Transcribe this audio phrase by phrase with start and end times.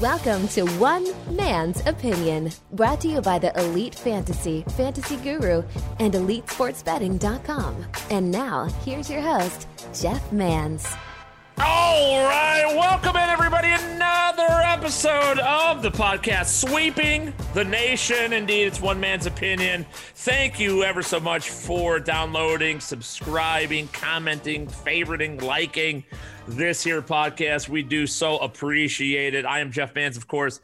[0.00, 5.64] Welcome to One Man's Opinion, brought to you by the Elite Fantasy, Fantasy Guru,
[5.98, 7.84] and EliteSportsBetting.com.
[8.10, 10.86] And now, here's your host, Jeff Mans.
[11.58, 13.70] All right, welcome in everybody.
[13.70, 18.34] Another episode of the podcast, sweeping the nation.
[18.34, 19.84] Indeed, it's one man's opinion.
[20.14, 26.04] Thank you ever so much for downloading, subscribing, commenting, favoriting, liking
[26.48, 27.68] this here podcast.
[27.68, 29.44] We do so appreciate it.
[29.44, 30.60] I am Jeff Mans, of course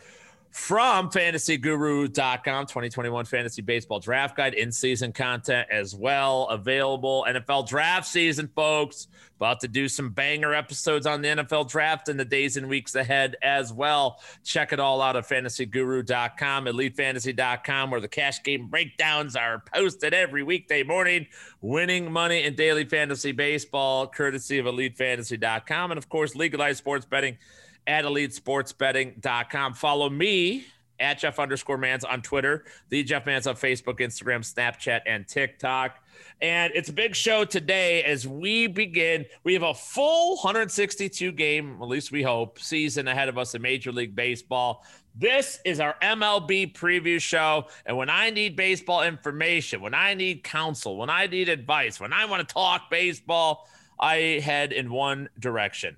[0.52, 8.06] from fantasyguru.com 2021 fantasy baseball draft guide in season content as well available nfl draft
[8.06, 9.08] season folks.
[9.36, 12.94] About to do some banger episodes on the nfl draft in the days and weeks
[12.94, 14.20] ahead as well.
[14.44, 20.42] Check it all out at fantasyguru.com elitefantasy.com where the cash game breakdowns are posted every
[20.42, 21.26] weekday morning.
[21.62, 27.38] Winning money in daily fantasy baseball courtesy of elitefantasy.com and of course legalized sports betting
[27.86, 29.74] at elitesportsbetting.com.
[29.74, 30.64] Follow me
[31.02, 35.98] at Jeff underscore Mans on Twitter, the Jeff Mans on Facebook, Instagram, Snapchat, and TikTok.
[36.40, 39.26] And it's a big show today as we begin.
[39.44, 43.62] We have a full 162 game, at least we hope, season ahead of us in
[43.62, 44.84] Major League Baseball.
[45.14, 47.66] This is our MLB preview show.
[47.84, 52.12] And when I need baseball information, when I need counsel, when I need advice, when
[52.12, 53.68] I want to talk baseball,
[54.00, 55.96] I head in one direction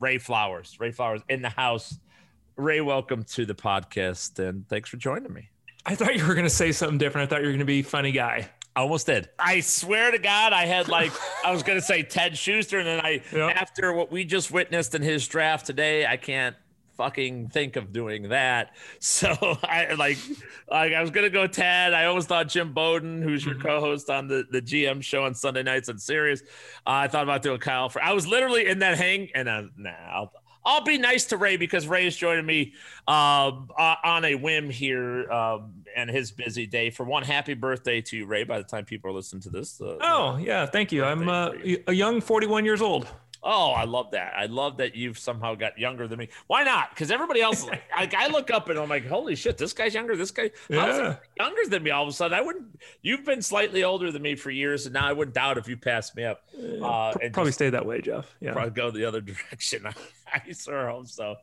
[0.00, 0.76] Ray Flowers.
[0.78, 1.98] Ray Flowers in the house.
[2.56, 5.50] Ray, welcome to the podcast and thanks for joining me.
[5.86, 7.30] I thought you were going to say something different.
[7.30, 8.50] I thought you were going to be funny guy.
[8.76, 9.28] I almost did.
[9.38, 11.12] I swear to God, I had like
[11.44, 13.56] I was going to say Ted Schuster, and then I yep.
[13.56, 16.54] after what we just witnessed in his draft today, I can't
[16.98, 18.72] fucking think of doing that.
[19.00, 19.28] So
[19.62, 20.18] I like,
[20.70, 21.94] like I was gonna go Ted.
[21.94, 23.66] I always thought Jim Bowden, who's your mm-hmm.
[23.66, 26.42] co-host on the, the GM show on Sunday nights on Sirius.
[26.86, 27.88] Uh, I thought about doing Kyle.
[27.88, 30.32] For I was literally in that hang, and uh, nah, I'll,
[30.64, 32.74] I'll be nice to Ray because Ray is joining me
[33.06, 33.52] uh,
[34.04, 36.90] on a whim here um, and his busy day.
[36.90, 38.44] For one, happy birthday to you, Ray.
[38.44, 41.04] By the time people are listening to this, uh, oh yeah, thank you.
[41.04, 41.52] I'm uh,
[41.86, 43.06] a young 41 years old.
[43.42, 44.32] Oh, I love that.
[44.36, 46.28] I love that you've somehow got younger than me.
[46.48, 46.90] Why not?
[46.90, 49.94] Because everybody else, like, like, I look up and I'm like, holy shit, this guy's
[49.94, 50.16] younger.
[50.16, 51.16] This guy, yeah.
[51.36, 52.36] younger than me all of a sudden?
[52.36, 52.80] I wouldn't.
[53.02, 55.76] You've been slightly older than me for years, and now I wouldn't doubt if you
[55.76, 56.42] passed me up.
[56.82, 58.26] Uh, probably stay that way, Jeff.
[58.40, 59.86] Yeah, probably go the other direction.
[59.86, 61.36] I sure hope so.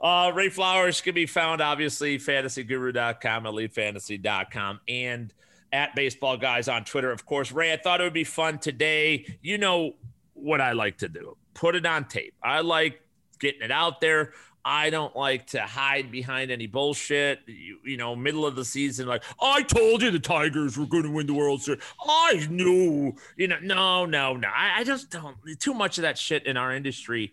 [0.00, 5.34] Uh, Ray Flowers can be found obviously fantasyguru.com, elitefantasy.com, and
[5.72, 7.10] at baseball guys on Twitter.
[7.10, 9.38] Of course, Ray, I thought it would be fun today.
[9.42, 9.94] You know
[10.42, 11.36] what I like to do.
[11.54, 12.34] Put it on tape.
[12.42, 13.00] I like
[13.38, 14.32] getting it out there.
[14.64, 17.40] I don't like to hide behind any bullshit.
[17.46, 21.02] You, you, know, middle of the season, like I told you the Tigers were going
[21.02, 21.82] to win the World Series.
[22.06, 23.14] I knew.
[23.36, 24.48] You know, no, no, no.
[24.48, 25.36] I, I just don't.
[25.58, 27.32] Too much of that shit in our industry.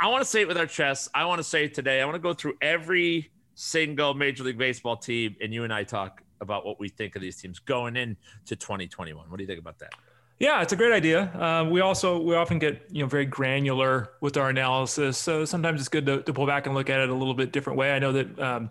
[0.00, 1.08] I want to say it with our chest.
[1.14, 2.00] I want to say it today.
[2.00, 5.84] I want to go through every single Major League Baseball team, and you and I
[5.84, 9.28] talk about what we think of these teams going into 2021.
[9.28, 9.94] What do you think about that?
[10.38, 11.32] Yeah, it's a great idea.
[11.34, 15.80] Um, we also we often get you know very granular with our analysis, so sometimes
[15.80, 17.92] it's good to, to pull back and look at it a little bit different way.
[17.92, 18.70] I know that um,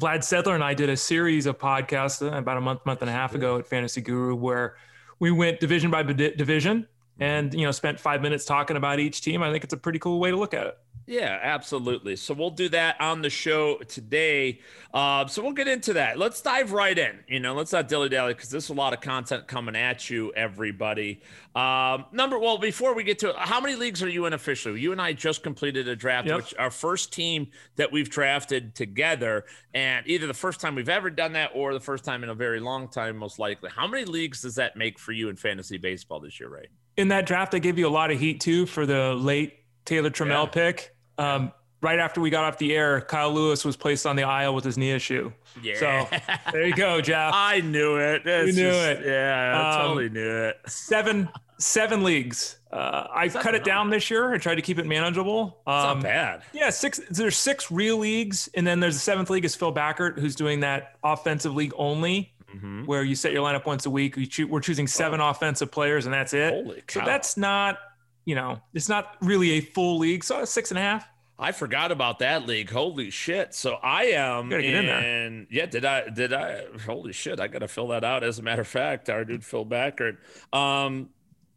[0.00, 3.10] Vlad Sedler and I did a series of podcasts uh, about a month, month and
[3.10, 4.76] a half ago at Fantasy Guru where
[5.18, 6.86] we went division by division
[7.18, 9.42] and you know spent five minutes talking about each team.
[9.42, 10.78] I think it's a pretty cool way to look at it.
[11.06, 12.16] Yeah, absolutely.
[12.16, 14.60] So we'll do that on the show today.
[14.94, 16.18] Uh, so we'll get into that.
[16.18, 17.20] Let's dive right in.
[17.28, 20.32] You know, let's not dilly dally because there's a lot of content coming at you,
[20.34, 21.22] everybody.
[21.54, 24.80] Um, number well, before we get to it, how many leagues are you in officially?
[24.80, 26.36] You and I just completed a draft, yep.
[26.36, 31.10] which our first team that we've drafted together, and either the first time we've ever
[31.10, 33.70] done that or the first time in a very long time, most likely.
[33.74, 36.68] How many leagues does that make for you in fantasy baseball this year, Ray?
[36.96, 40.10] In that draft, I gave you a lot of heat too for the late Taylor
[40.10, 40.52] Trammell yeah.
[40.52, 40.96] pick.
[41.18, 44.54] Um, right after we got off the air, Kyle Lewis was placed on the IL
[44.54, 45.32] with his knee issue.
[45.62, 45.78] Yeah.
[45.78, 46.18] So
[46.52, 47.32] there you go, Jeff.
[47.36, 48.22] I knew it.
[48.24, 49.06] That's you knew just, it.
[49.06, 50.60] Yeah, I um, totally knew it.
[50.66, 51.28] Seven
[51.58, 52.58] seven leagues.
[52.72, 54.32] Uh, I cut it down this year.
[54.32, 55.60] I tried to keep it manageable.
[55.66, 56.42] Um, not bad.
[56.52, 57.00] Yeah, six.
[57.10, 60.60] There's six real leagues, and then there's the seventh league is Phil Backert, who's doing
[60.60, 62.84] that offensive league only, mm-hmm.
[62.86, 64.16] where you set your lineup once a week.
[64.16, 65.28] We cho- we're choosing seven oh.
[65.28, 66.52] offensive players, and that's it.
[66.52, 67.00] Holy cow.
[67.00, 67.78] So that's not
[68.24, 70.24] you know, it's not really a full league.
[70.24, 71.08] So six and a half.
[71.38, 72.70] I forgot about that league.
[72.70, 73.54] Holy shit!
[73.54, 74.48] So I am.
[74.48, 75.46] gotta get in, in there.
[75.50, 76.08] Yeah, did I?
[76.08, 76.64] Did I?
[76.86, 77.40] Holy shit!
[77.40, 78.22] I gotta fill that out.
[78.22, 80.18] As a matter of fact, our dude Phil Backert.
[80.52, 81.08] Um,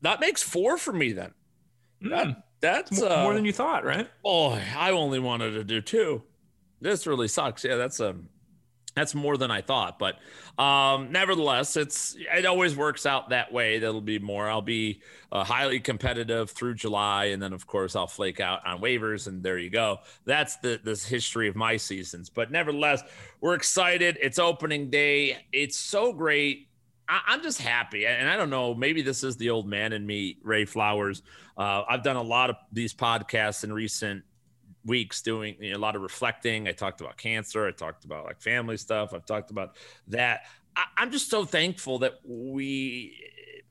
[0.02, 1.34] that makes four for me then.
[2.04, 2.10] Mm.
[2.10, 4.08] That, that's more, uh, more, than you thought, right?
[4.24, 6.24] Oh, I only wanted to do two.
[6.82, 7.64] This really sucks.
[7.64, 8.30] Yeah, that's um,
[8.96, 10.00] that's more than I thought.
[10.00, 10.18] But
[10.62, 13.80] um, nevertheless, it's it always works out that way.
[13.80, 14.50] That'll be more.
[14.50, 15.02] I'll be
[15.32, 19.44] uh, highly competitive through July, and then of course I'll flake out on waivers, and
[19.44, 20.00] there you go.
[20.24, 22.30] That's the this history of my seasons.
[22.30, 23.04] But nevertheless,
[23.42, 24.18] we're excited.
[24.22, 25.46] It's opening day.
[25.52, 26.70] It's so great.
[27.08, 28.74] I, am just happy, and I don't know.
[28.74, 31.22] Maybe this is the old man in me, Ray Flowers.
[31.58, 34.24] Uh, I've done a lot of these podcasts in recent
[34.86, 36.68] weeks doing you know, a lot of reflecting.
[36.68, 37.68] I talked about cancer.
[37.68, 39.14] I talked about like family stuff.
[39.14, 39.76] I've talked about
[40.08, 40.42] that.
[40.76, 43.20] I, I'm just so thankful that we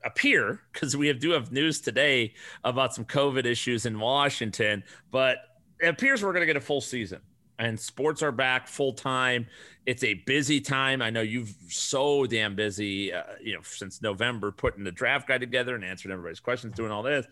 [0.03, 2.33] appear because we have, do have news today
[2.63, 5.37] about some COVID issues in Washington, but
[5.79, 7.21] it appears we're going to get a full season
[7.59, 9.47] and sports are back full time.
[9.85, 11.01] It's a busy time.
[11.01, 15.41] I know you've so damn busy, uh, you know, since November, putting the draft guide
[15.41, 17.25] together and answering everybody's questions, doing all this.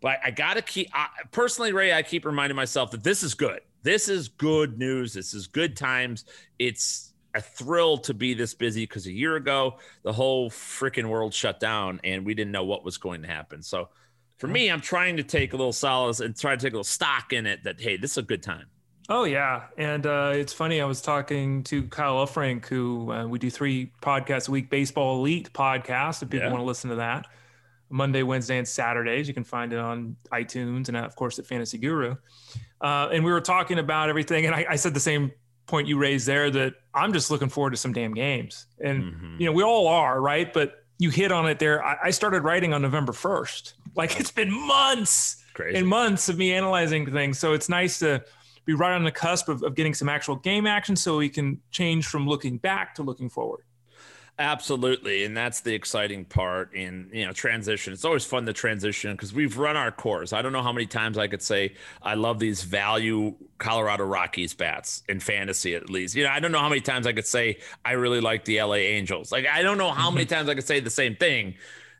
[0.00, 3.34] But I got to keep, I, personally, Ray, I keep reminding myself that this is
[3.34, 3.60] good.
[3.82, 5.12] This is good news.
[5.12, 6.24] This is good times.
[6.58, 11.34] It's a thrill to be this busy because a year ago, the whole freaking world
[11.34, 13.62] shut down and we didn't know what was going to happen.
[13.62, 13.88] So
[14.38, 16.84] for me, I'm trying to take a little solace and try to take a little
[16.84, 18.66] stock in it that, hey, this is a good time.
[19.10, 20.80] Oh yeah, and uh, it's funny.
[20.80, 25.18] I was talking to Kyle Elfrink, who uh, we do three podcasts a week, Baseball
[25.18, 26.22] Elite podcast.
[26.22, 26.52] If people yeah.
[26.52, 27.26] want to listen to that,
[27.94, 29.28] Monday, Wednesday, and Saturdays.
[29.28, 32.16] You can find it on iTunes and, of course, at Fantasy Guru.
[32.80, 34.46] Uh, and we were talking about everything.
[34.46, 35.30] And I, I, said the same
[35.66, 38.66] point you raised there that I'm just looking forward to some damn games.
[38.80, 39.36] And, mm-hmm.
[39.38, 40.52] you know, we all are, right?
[40.52, 41.84] But you hit on it there.
[41.84, 43.74] I, I started writing on November 1st.
[43.94, 45.78] Like it's been months Crazy.
[45.78, 47.38] and months of me analyzing things.
[47.38, 48.24] So it's nice to
[48.64, 51.60] be right on the cusp of, of getting some actual game action so we can
[51.70, 53.62] change from looking back to looking forward.
[54.36, 57.92] Absolutely, and that's the exciting part in you know transition.
[57.92, 60.32] It's always fun to transition because we've run our course.
[60.32, 64.52] I don't know how many times I could say I love these value Colorado Rockies
[64.52, 66.16] bats in fantasy at least.
[66.16, 68.60] You know, I don't know how many times I could say I really like the
[68.60, 69.30] LA Angels.
[69.30, 70.34] Like I don't know how many mm-hmm.
[70.34, 71.54] times I could say the same thing.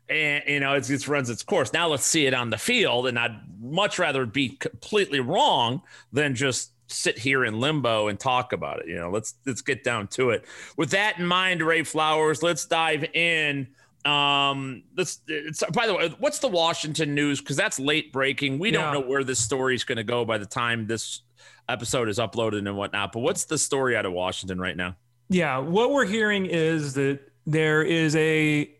[0.09, 1.71] And you know, it just runs its course.
[1.71, 6.35] Now let's see it on the field, and I'd much rather be completely wrong than
[6.35, 8.87] just sit here in limbo and talk about it.
[8.87, 10.45] You know, let's let's get down to it.
[10.77, 13.67] With that in mind, Ray Flowers, let's dive in.
[14.05, 15.21] Um, let's.
[15.27, 17.39] It's, by the way, what's the Washington news?
[17.41, 18.59] Because that's late breaking.
[18.59, 21.21] We don't know where this story is going to go by the time this
[21.67, 23.11] episode is uploaded and whatnot.
[23.11, 24.95] But what's the story out of Washington right now?
[25.29, 28.71] Yeah, what we're hearing is that there is a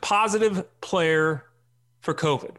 [0.00, 1.44] positive player
[2.00, 2.56] for COVID.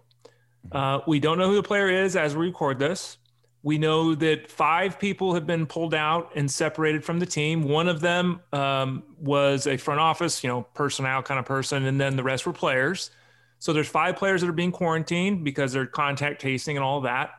[0.71, 3.18] Uh, we don't know who the player is as we record this.
[3.63, 7.63] We know that five people have been pulled out and separated from the team.
[7.63, 12.00] One of them um, was a front office, you know, personnel kind of person, and
[12.00, 13.10] then the rest were players.
[13.60, 17.31] So there's five players that are being quarantined because they're contact tracing and all that.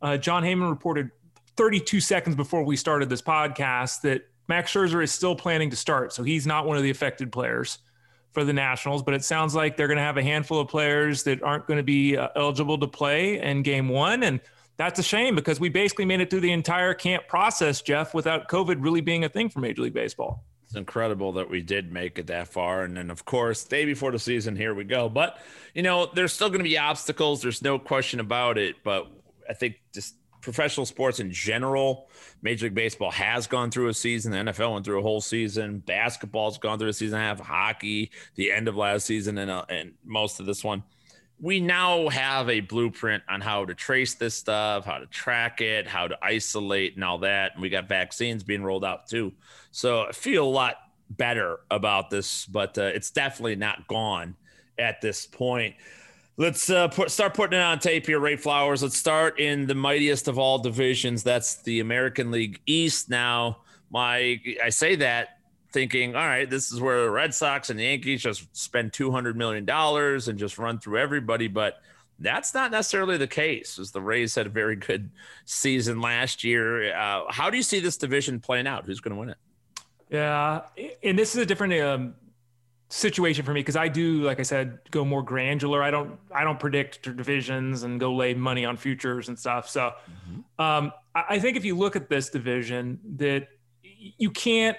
[0.00, 1.10] Uh, Jon Heyman reported
[1.56, 6.12] 32 seconds before we started this podcast that Max Scherzer is still planning to start,
[6.12, 7.78] so he's not one of the affected players
[8.32, 9.02] for the Nationals.
[9.02, 11.78] But it sounds like they're going to have a handful of players that aren't going
[11.78, 14.40] to be uh, eligible to play in Game One, and
[14.76, 18.48] that's a shame because we basically made it through the entire camp process, Jeff, without
[18.48, 20.44] COVID really being a thing for Major League Baseball.
[20.64, 22.82] It's incredible that we did make it that far.
[22.82, 25.08] And then, of course, day before the season, here we go.
[25.08, 25.38] But,
[25.74, 27.42] you know, there's still going to be obstacles.
[27.42, 28.76] There's no question about it.
[28.82, 29.06] But
[29.48, 32.08] I think just professional sports in general,
[32.42, 34.32] Major League Baseball has gone through a season.
[34.32, 35.78] The NFL went through a whole season.
[35.78, 37.40] Basketball's gone through a season and a half.
[37.40, 40.82] Hockey, the end of last season, and, uh, and most of this one
[41.40, 45.86] we now have a blueprint on how to trace this stuff, how to track it,
[45.86, 47.52] how to isolate, and all that.
[47.54, 49.32] And we got vaccines being rolled out too.
[49.70, 50.76] So I feel a lot
[51.10, 54.36] better about this, but uh, it's definitely not gone
[54.78, 55.74] at this point.
[56.36, 58.82] Let's uh, put, start putting it on tape here, Ray Flowers.
[58.82, 61.22] Let's start in the mightiest of all divisions.
[61.22, 63.08] That's the American League East.
[63.08, 63.58] Now,
[63.90, 65.33] my I say that
[65.74, 69.34] thinking, all right, this is where the Red Sox and the Yankees just spend $200
[69.34, 71.48] million and just run through everybody.
[71.48, 71.82] But
[72.18, 75.10] that's not necessarily the case, as the Rays had a very good
[75.44, 76.96] season last year.
[76.96, 78.86] Uh, how do you see this division playing out?
[78.86, 79.36] Who's going to win it?
[80.08, 80.62] Yeah.
[81.02, 82.14] And this is a different um,
[82.88, 85.82] situation for me because I do, like I said, go more granular.
[85.82, 89.68] I don't, I don't predict divisions and go lay money on futures and stuff.
[89.68, 89.92] So
[90.28, 90.62] mm-hmm.
[90.64, 93.48] um, I think if you look at this division, that
[93.82, 94.78] you can't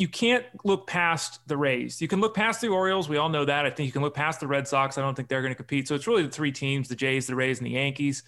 [0.00, 2.00] you can't look past the Rays.
[2.00, 3.06] You can look past the Orioles.
[3.06, 3.66] We all know that.
[3.66, 4.96] I think you can look past the Red Sox.
[4.96, 5.86] I don't think they're going to compete.
[5.86, 8.22] So it's really the three teams: the Jays, the Rays, and the Yankees.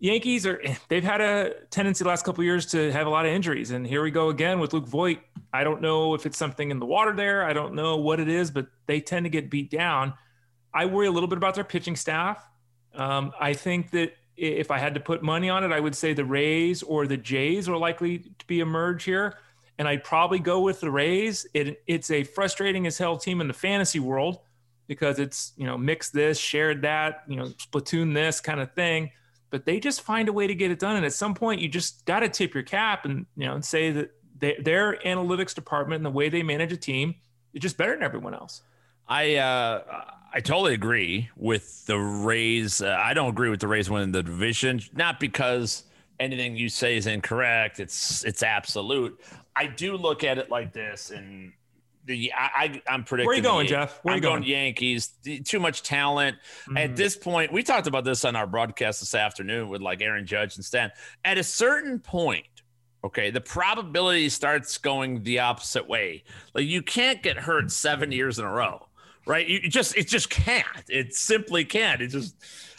[0.00, 3.70] Yankees are they've had a tendency last couple years to have a lot of injuries,
[3.70, 5.20] and here we go again with Luke Voit.
[5.50, 7.42] I don't know if it's something in the water there.
[7.42, 10.12] I don't know what it is, but they tend to get beat down.
[10.74, 12.46] I worry a little bit about their pitching staff.
[12.94, 16.12] Um, I think that if I had to put money on it, I would say
[16.12, 19.38] the Rays or the Jays are likely to be emerge here.
[19.78, 21.46] And I'd probably go with the Rays.
[21.54, 24.38] It, it's a frustrating as hell team in the fantasy world
[24.86, 29.10] because it's you know mix this, shared that, you know splatoon this kind of thing.
[29.50, 31.68] But they just find a way to get it done, and at some point you
[31.68, 35.54] just got to tip your cap and you know and say that they, their analytics
[35.54, 37.14] department and the way they manage a team
[37.54, 38.62] is just better than everyone else.
[39.08, 39.82] I uh,
[40.32, 42.82] I totally agree with the Rays.
[42.82, 45.84] Uh, I don't agree with the Rays winning the division, not because
[46.18, 47.80] anything you say is incorrect.
[47.80, 49.20] It's it's absolute.
[49.56, 51.52] I do look at it like this, and
[52.04, 53.26] the I, I am predicting.
[53.26, 54.00] Where are you going, Jeff?
[54.02, 54.42] Where are you going?
[54.42, 54.50] going?
[54.50, 55.08] Yankees.
[55.44, 56.76] Too much talent mm-hmm.
[56.76, 57.52] at this point.
[57.52, 60.90] We talked about this on our broadcast this afternoon with like Aaron Judge and Stan.
[61.24, 62.46] At a certain point,
[63.02, 66.24] okay, the probability starts going the opposite way.
[66.54, 68.86] Like you can't get hurt seven years in a row,
[69.26, 69.46] right?
[69.46, 70.66] You just it just can't.
[70.88, 72.02] It simply can't.
[72.02, 72.36] It just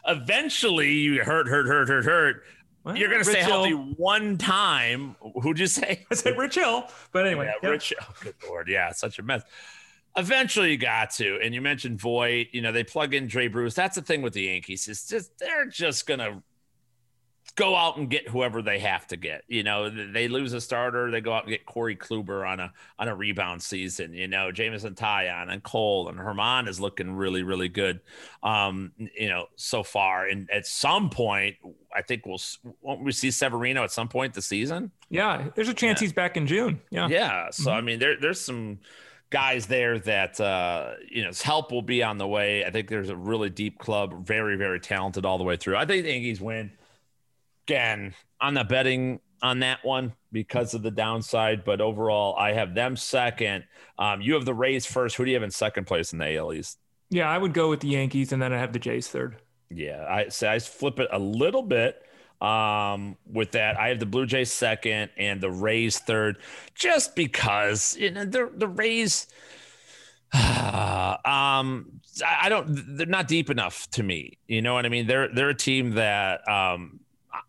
[0.07, 2.43] eventually you hurt, hurt, hurt, hurt, hurt
[2.87, 5.15] well, You're going to stay healthy one time.
[5.41, 6.05] Who'd you say?
[6.11, 6.87] I said Rich Hill.
[7.11, 7.51] But anyway.
[7.61, 8.07] Yeah, Rich Hill.
[8.21, 8.67] Good Lord.
[8.67, 9.43] Yeah, such a mess.
[10.15, 11.39] Eventually you got to.
[11.43, 12.47] And you mentioned Voit.
[12.51, 13.73] You know, they plug in Jay Bruce.
[13.73, 14.87] That's the thing with the Yankees.
[14.87, 16.41] Is just they're just going to
[17.57, 19.43] go out and get whoever they have to get.
[19.47, 22.71] You know, they lose a starter, they go out and get Corey Kluber on a
[22.97, 24.13] on a rebound season.
[24.13, 27.99] You know, Jameson Taillon and Cole and Germán is looking really really good.
[28.43, 31.57] Um, you know, so far, and at some point,
[31.93, 32.39] I think we'll
[32.81, 34.91] won't we see Severino at some point this season?
[35.09, 36.05] Yeah, there's a chance yeah.
[36.05, 36.79] he's back in June.
[36.91, 37.49] Yeah, yeah.
[37.49, 37.69] So mm-hmm.
[37.71, 38.79] I mean, there there's some
[39.31, 42.63] guys there that uh, you know help will be on the way.
[42.63, 45.75] I think there's a really deep club, very very talented all the way through.
[45.75, 46.71] I think the Yankees win
[47.67, 52.73] again on the betting on that one because of the downside, but overall, I have
[52.73, 53.65] them second.
[53.99, 55.15] Um, you have the Rays first.
[55.17, 56.79] Who do you have in second place in the AL East?
[57.09, 59.37] Yeah, I would go with the Yankees, and then I have the Jays third.
[59.69, 62.01] Yeah, I say I flip it a little bit
[62.41, 63.77] um, with that.
[63.77, 66.37] I have the Blue Jays second and the Rays third,
[66.73, 69.27] just because you know the the Rays.
[70.33, 72.97] um, I don't.
[72.97, 74.37] They're not deep enough to me.
[74.47, 75.07] You know what I mean?
[75.07, 76.99] They're they're a team that um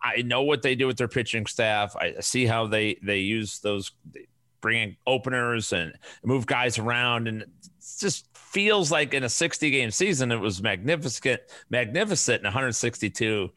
[0.02, 1.94] I know what they do with their pitching staff.
[1.96, 3.92] I see how they they use those
[4.60, 5.92] bringing openers and
[6.24, 7.48] move guys around and it
[8.00, 11.40] just feels like in a 60 game season it was magnificent
[11.70, 13.50] magnificent in 162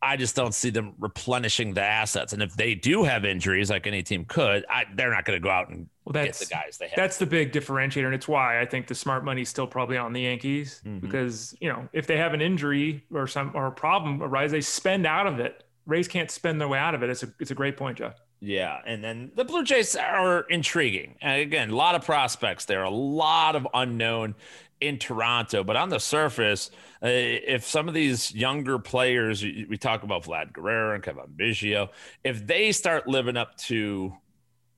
[0.00, 2.32] I just don't see them replenishing the assets.
[2.32, 5.42] And if they do have injuries, like any team could, I, they're not going to
[5.42, 6.96] go out and well, that's, the guys they have.
[6.96, 8.06] That's the big differentiator.
[8.06, 10.98] And it's why I think the smart money's still probably on the Yankees mm-hmm.
[11.00, 14.60] because, you know, if they have an injury or some or a problem arise, they
[14.60, 15.64] spend out of it.
[15.86, 17.10] Rays can't spend their way out of it.
[17.10, 18.14] It's a, it's a great point, Jeff.
[18.40, 21.16] Yeah, and then the Blue Jays are intriguing.
[21.20, 24.36] And again, a lot of prospects there, a lot of unknown
[24.80, 25.64] in Toronto.
[25.64, 26.70] But on the surface,
[27.02, 31.88] uh, if some of these younger players, we talk about Vlad Guerrero and Cavan Biggio,
[32.22, 34.14] if they start living up to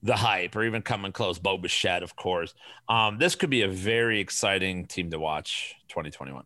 [0.03, 2.53] the hype or even coming close, Bo Bichette, of course,
[2.89, 6.43] um, this could be a very exciting team to watch 2021.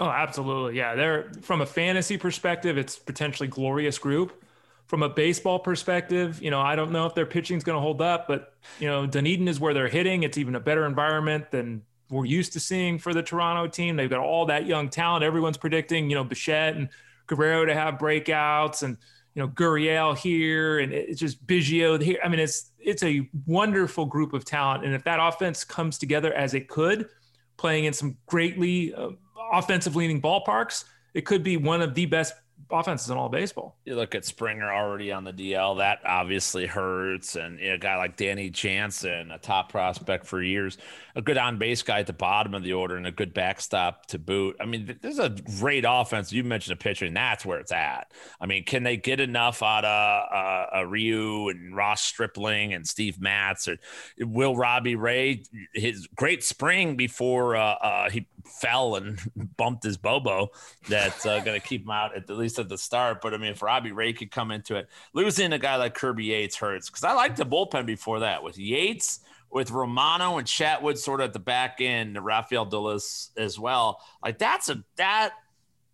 [0.00, 0.76] Oh, absolutely.
[0.76, 0.94] Yeah.
[0.94, 4.42] They're from a fantasy perspective, it's potentially glorious group.
[4.86, 7.80] From a baseball perspective, you know, I don't know if their pitching is going to
[7.80, 10.22] hold up, but you know, Dunedin is where they're hitting.
[10.22, 13.96] It's even a better environment than we're used to seeing for the Toronto team.
[13.96, 15.24] They've got all that young talent.
[15.24, 16.90] Everyone's predicting, you know, Bichette and
[17.26, 18.98] Guerrero to have breakouts and,
[19.34, 22.18] you know, Gurriel here and it's just Biggio here.
[22.22, 24.84] I mean, it's it's a wonderful group of talent.
[24.84, 27.08] And if that offense comes together as it could,
[27.56, 29.10] playing in some greatly uh,
[29.52, 30.84] offensive leaning ballparks,
[31.14, 32.34] it could be one of the best
[32.70, 33.76] offenses in all baseball.
[33.84, 37.36] You look at Springer already on the DL, that obviously hurts.
[37.36, 40.78] And you know, a guy like Danny Jansen, a top prospect for years,
[41.14, 44.06] a good on base guy at the bottom of the order, and a good backstop
[44.06, 44.56] to boot.
[44.60, 46.32] I mean, there's a great offense.
[46.32, 48.12] You mentioned a pitcher, and that's where it's at.
[48.40, 49.92] I mean, can they get enough out of
[50.32, 53.78] uh, uh, Ryu and Ross Stripling and Steve Matz or
[54.18, 55.42] will Robbie Ray
[55.74, 59.18] his great spring before uh, uh he fell and
[59.56, 60.50] bumped his Bobo
[60.88, 63.20] that's uh, going to keep him out at, at least at the start.
[63.20, 66.24] But I mean, if Robbie Ray could come into it, losing a guy like Kirby
[66.26, 69.20] Yates hurts because I liked the bullpen before that with Yates,
[69.50, 74.00] with Romano and Chatwood sort of at the back end, Rafael Dolis as well.
[74.22, 75.32] Like that's a that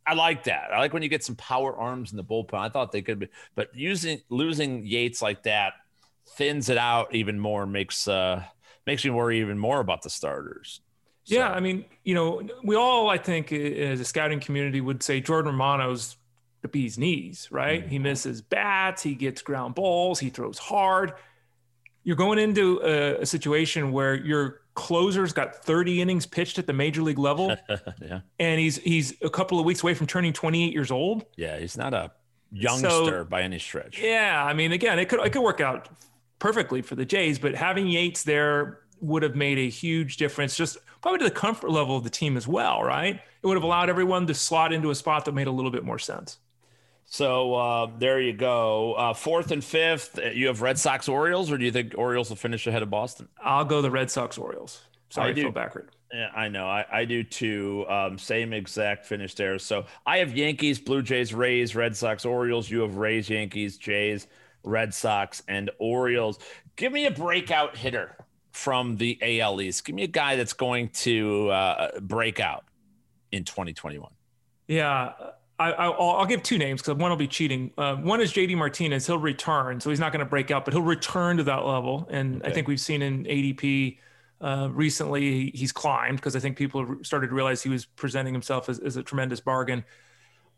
[0.06, 0.72] I like that.
[0.72, 2.54] I like when you get some power arms in the bullpen.
[2.54, 5.74] I thought they could be, but using losing Yates like that
[6.36, 8.42] thins it out even more, makes uh
[8.86, 10.80] makes me worry even more about the starters.
[11.28, 11.34] So.
[11.34, 15.20] Yeah, I mean, you know, we all, I think, as a scouting community, would say
[15.20, 16.16] Jordan Romano's
[16.62, 17.82] the bee's knees, right?
[17.82, 17.90] Mm-hmm.
[17.90, 21.12] He misses bats, he gets ground balls, he throws hard.
[22.02, 26.72] You're going into a, a situation where your closer's got 30 innings pitched at the
[26.72, 27.54] major league level,
[28.00, 31.26] yeah, and he's he's a couple of weeks away from turning 28 years old.
[31.36, 32.10] Yeah, he's not a
[32.50, 34.00] youngster so, by any stretch.
[34.00, 35.90] Yeah, I mean, again, it could it could work out
[36.38, 40.78] perfectly for the Jays, but having Yates there would have made a huge difference, just
[41.00, 43.16] probably to the comfort level of the team as well, right?
[43.16, 45.84] It would have allowed everyone to slot into a spot that made a little bit
[45.84, 46.38] more sense.
[47.10, 48.92] So uh, there you go.
[48.92, 52.28] Uh, fourth and fifth, uh, you have Red Sox Orioles, or do you think Orioles
[52.28, 53.28] will finish ahead of Boston?
[53.42, 54.82] I'll go the Red Sox Orioles.
[55.08, 55.86] Sorry, Phil Backert.
[56.12, 56.66] Yeah, I know.
[56.66, 57.86] I, I do too.
[57.88, 59.58] Um, same exact finish there.
[59.58, 62.70] So I have Yankees, Blue Jays, Rays, Red Sox, Orioles.
[62.70, 64.26] You have Rays, Yankees, Jays,
[64.62, 66.38] Red Sox, and Orioles.
[66.76, 68.16] Give me a breakout hitter
[68.52, 69.84] from the AL East.
[69.84, 72.64] Give me a guy that's going to uh, break out
[73.32, 74.10] in 2021.
[74.66, 75.12] Yeah.
[75.60, 77.72] I, will give two names because one will be cheating.
[77.76, 79.08] Uh, one is JD Martinez.
[79.08, 82.06] He'll return, so he's not going to break out, but he'll return to that level.
[82.10, 82.50] And okay.
[82.50, 83.98] I think we've seen in ADP
[84.40, 88.68] uh, recently he's climbed because I think people started to realize he was presenting himself
[88.68, 89.84] as, as a tremendous bargain.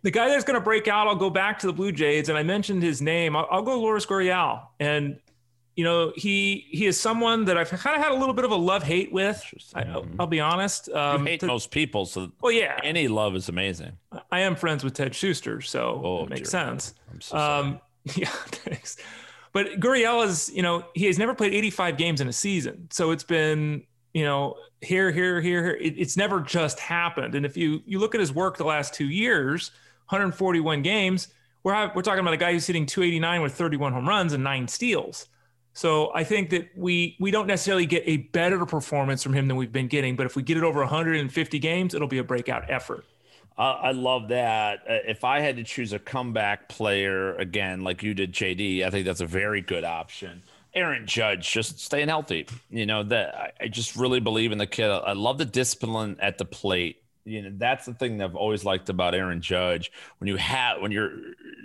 [0.02, 2.37] The guy that's going to break out, I'll go back to the Blue Jays, and
[2.37, 3.37] I mentioned his name.
[3.37, 5.18] I'll, I'll go Lourdes Gurriel, and
[5.80, 8.50] you know he he is someone that I've kind of had a little bit of
[8.50, 9.42] a love hate with.
[9.75, 9.87] I,
[10.18, 10.90] will be honest.
[10.90, 12.78] Um, you hate to, most people, so well, yeah.
[12.84, 13.92] Any love is amazing.
[14.30, 16.92] I am friends with Ted Schuster, so oh, it makes sense.
[17.10, 17.38] I'm so.
[17.38, 17.80] Um,
[18.14, 18.99] yeah, thanks.
[19.54, 22.87] But Gurriel is, you know, he has never played 85 games in a season.
[22.90, 23.82] So it's been,
[24.12, 25.78] you know, here, here, here, here.
[25.80, 27.34] It, it's never just happened.
[27.34, 29.70] And if you you look at his work the last two years,
[30.10, 31.28] 141 games,
[31.62, 34.68] we're we're talking about a guy who's hitting 289 with 31 home runs and nine
[34.68, 35.26] steals.
[35.72, 39.56] So I think that we we don't necessarily get a better performance from him than
[39.56, 42.70] we've been getting, but if we get it over 150 games, it'll be a breakout
[42.70, 43.04] effort.
[43.60, 44.80] I love that.
[44.88, 48.90] Uh, if I had to choose a comeback player again, like you did, JD, I
[48.90, 50.42] think that's a very good option.
[50.72, 52.46] Aaron Judge, just staying healthy.
[52.70, 54.88] You know that I just really believe in the kid.
[54.88, 57.00] I love the discipline at the plate.
[57.24, 59.92] You know that's the thing that I've always liked about Aaron Judge.
[60.18, 61.12] When you have when you're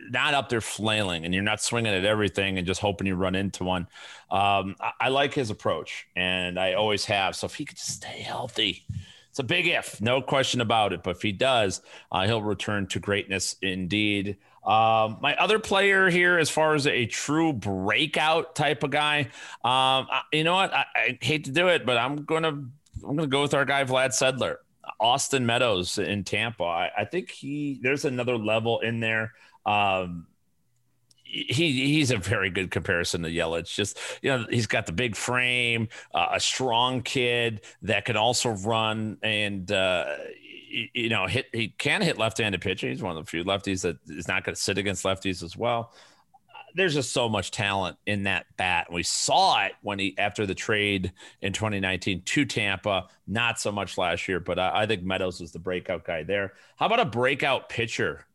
[0.09, 3.35] not up there flailing and you're not swinging at everything and just hoping you run
[3.35, 3.87] into one.
[4.29, 7.35] Um, I, I like his approach, and I always have.
[7.35, 8.85] So if he could just stay healthy
[9.35, 11.03] it's a big if, no question about it.
[11.03, 14.37] But if he does, uh, he'll return to greatness indeed.
[14.65, 19.23] Um, my other player here, as far as a true breakout type of guy,
[19.61, 20.73] um, I, you know what?
[20.73, 22.71] I, I, hate to do it, but I'm gonna I'm
[23.17, 24.55] gonna go with our guy Vlad Sedler,
[24.99, 26.63] Austin Meadows in Tampa.
[26.63, 29.33] I, I think he there's another level in there.
[29.65, 30.27] Um,
[31.23, 33.73] he he's a very good comparison to Yelich.
[33.73, 38.51] Just you know, he's got the big frame, uh, a strong kid that can also
[38.51, 40.05] run and uh,
[40.93, 41.47] you know hit.
[41.51, 42.91] He can hit left-handed pitching.
[42.91, 45.57] He's one of the few lefties that is not going to sit against lefties as
[45.57, 45.93] well.
[46.75, 48.91] There's just so much talent in that bat.
[48.91, 53.07] We saw it when he after the trade in 2019 to Tampa.
[53.25, 56.53] Not so much last year, but I, I think Meadows was the breakout guy there.
[56.75, 58.25] How about a breakout pitcher?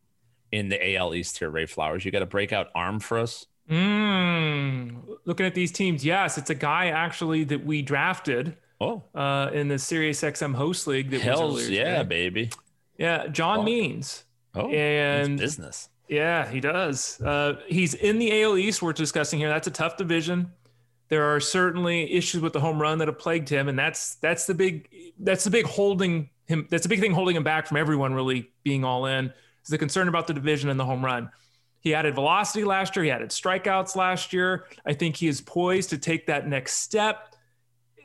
[0.52, 2.04] in the AL East here, Ray Flowers.
[2.04, 3.46] You got a breakout arm for us?
[3.68, 8.56] Mm, looking at these teams, yes, it's a guy actually that we drafted.
[8.80, 11.10] Oh, uh, in the Sirius XM host league.
[11.10, 12.08] That Hells yeah, today.
[12.08, 12.50] baby.
[12.96, 13.62] Yeah, John oh.
[13.62, 14.24] Means.
[14.54, 15.90] Oh, and business.
[16.10, 17.20] Yeah, he does.
[17.20, 18.82] Uh, he's in the AL East.
[18.82, 19.48] We're discussing here.
[19.48, 20.50] That's a tough division.
[21.08, 24.44] There are certainly issues with the home run that have plagued him, and that's that's
[24.44, 24.88] the big
[25.20, 26.66] that's the big holding him.
[26.68, 29.26] That's the big thing holding him back from everyone really being all in
[29.62, 31.30] is the concern about the division and the home run.
[31.78, 33.04] He added velocity last year.
[33.04, 34.64] He added strikeouts last year.
[34.84, 37.36] I think he is poised to take that next step.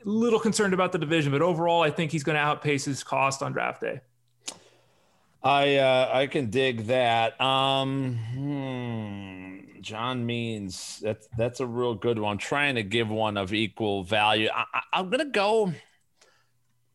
[0.04, 3.02] A little concerned about the division, but overall, I think he's going to outpace his
[3.02, 4.00] cost on draft day.
[5.42, 7.40] I uh, I can dig that.
[7.40, 12.38] Um, hmm, John Means that's that's a real good one.
[12.38, 14.48] trying to give one of equal value.
[14.52, 15.72] I, am gonna go.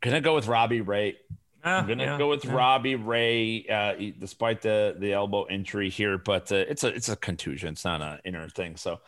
[0.01, 1.17] Gonna go with Robbie Ray.
[1.63, 2.53] I'm gonna yeah, go with yeah.
[2.53, 7.15] Robbie Ray, uh, despite the the elbow injury here, but uh, it's a it's a
[7.15, 7.69] contusion.
[7.69, 8.75] It's not an inner thing.
[8.77, 8.99] So,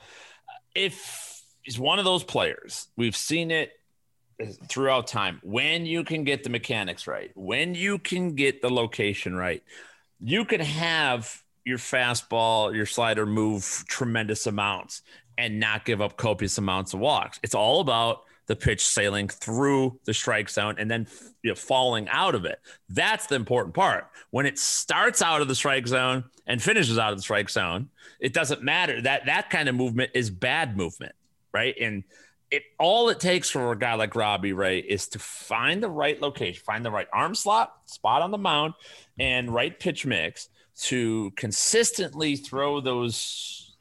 [0.76, 3.72] if he's one of those players, we've seen it
[4.68, 5.40] throughout time.
[5.44, 9.64] When you can get the mechanics right, when you can get the location right,
[10.20, 15.02] you can have your fastball, your slider move tremendous amounts
[15.38, 17.40] and not give up copious amounts of walks.
[17.44, 21.08] It's all about the pitch sailing through the strike zone and then
[21.44, 22.60] you know, falling out of it.
[22.90, 24.10] That's the important part.
[24.32, 27.90] When it starts out of the strike zone and finishes out of the strike zone,
[28.20, 29.02] it doesn't matter.
[29.02, 31.16] That that kind of movement is bad movement,
[31.54, 31.76] right?
[31.80, 32.04] And
[32.54, 36.22] it all it takes for a guy like Robbie Ray is to find the right
[36.22, 38.76] location, find the right arm slot, spot on the mound,
[39.18, 40.50] and right pitch mix
[40.82, 43.76] to consistently throw those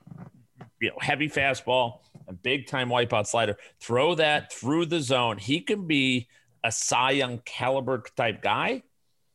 [0.80, 3.58] you know heavy fastball a big time wipeout slider.
[3.78, 5.36] Throw that through the zone.
[5.36, 6.28] He can be
[6.64, 8.84] a Cy Young caliber type guy.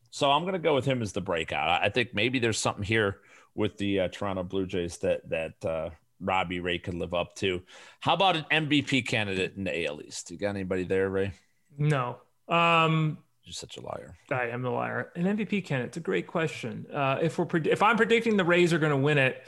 [0.09, 1.83] So I'm going to go with him as the breakout.
[1.83, 3.19] I think maybe there's something here
[3.53, 7.61] with the uh, Toronto Blue Jays that that uh, Robbie Ray could live up to.
[7.99, 10.31] How about an MVP candidate in the AL East?
[10.31, 11.33] You got anybody there, Ray?
[11.77, 12.17] No.
[12.47, 14.15] Um, You're such a liar.
[14.31, 15.11] I am a liar.
[15.15, 15.89] An MVP candidate.
[15.89, 16.85] It's a great question.
[16.93, 19.45] Uh, if we're if I'm predicting the Rays are going to win it,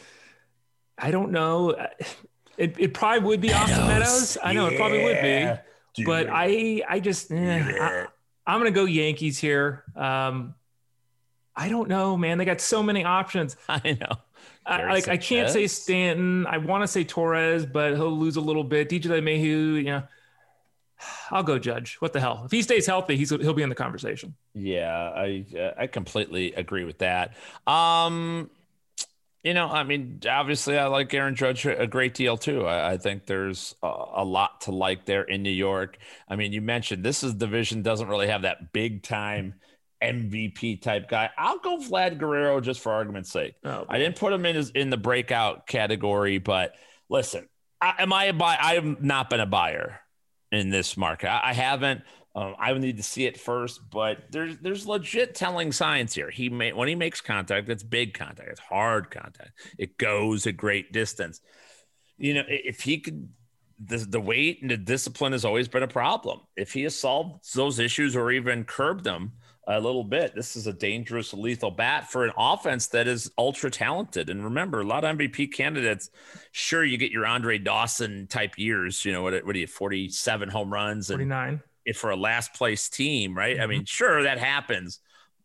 [0.97, 1.75] I don't know.
[2.57, 4.37] It, it probably would be Austin Meadows.
[4.43, 4.73] I know yeah.
[4.73, 5.49] it probably would be,
[5.95, 6.05] Dude.
[6.05, 8.07] but I I just eh, yeah.
[8.45, 9.85] I, am going to go Yankees here.
[9.95, 10.55] Um,
[11.55, 12.37] I don't know, man.
[12.37, 13.55] They got so many options.
[13.69, 14.11] I know.
[14.65, 16.45] I, like I can't say Stanton.
[16.45, 18.89] I want to say Torres, but he'll lose a little bit.
[18.89, 20.03] DJ LeMahieu, you know.
[21.31, 21.95] I'll go Judge.
[21.99, 22.43] What the hell?
[22.45, 24.35] If he stays healthy, he's he'll be in the conversation.
[24.53, 25.45] Yeah, I
[25.77, 27.35] I completely agree with that.
[27.65, 28.49] Um,
[29.43, 32.65] you know, I mean, obviously, I like Aaron Judge a great deal too.
[32.65, 35.97] I, I think there's a, a, lot to like there in New York.
[36.27, 39.55] I mean, you mentioned this is division doesn't really have that big time
[40.01, 41.29] MVP type guy.
[41.37, 43.55] I'll go Vlad Guerrero just for argument's sake.
[43.63, 46.73] Oh, I didn't put him in his, in the breakout category, but
[47.09, 47.47] listen,
[47.81, 48.57] I, am I a buy?
[48.59, 49.99] I have not been a buyer
[50.51, 51.29] in this market.
[51.29, 52.01] I, I haven't.
[52.35, 56.29] Um, I would need to see it first, but there's there's legit telling signs here.
[56.29, 59.51] He may when he makes contact, it's big contact, it's hard contact.
[59.77, 61.41] It goes a great distance.
[62.17, 63.29] You know, if he could
[63.83, 66.41] the, the weight and the discipline has always been a problem.
[66.55, 69.33] If he has solved those issues or even curbed them,
[69.69, 70.33] a little bit.
[70.33, 74.29] This is a dangerous, lethal bat for an offense that is ultra talented.
[74.29, 76.09] And remember, a lot of MVP candidates,
[76.51, 80.49] sure, you get your Andre Dawson type years, you know, what, what are you, 47
[80.49, 81.11] home runs?
[81.11, 81.61] And 49.
[81.85, 83.55] If for a last place team, right?
[83.55, 83.63] Mm-hmm.
[83.63, 84.99] I mean, sure, that happens.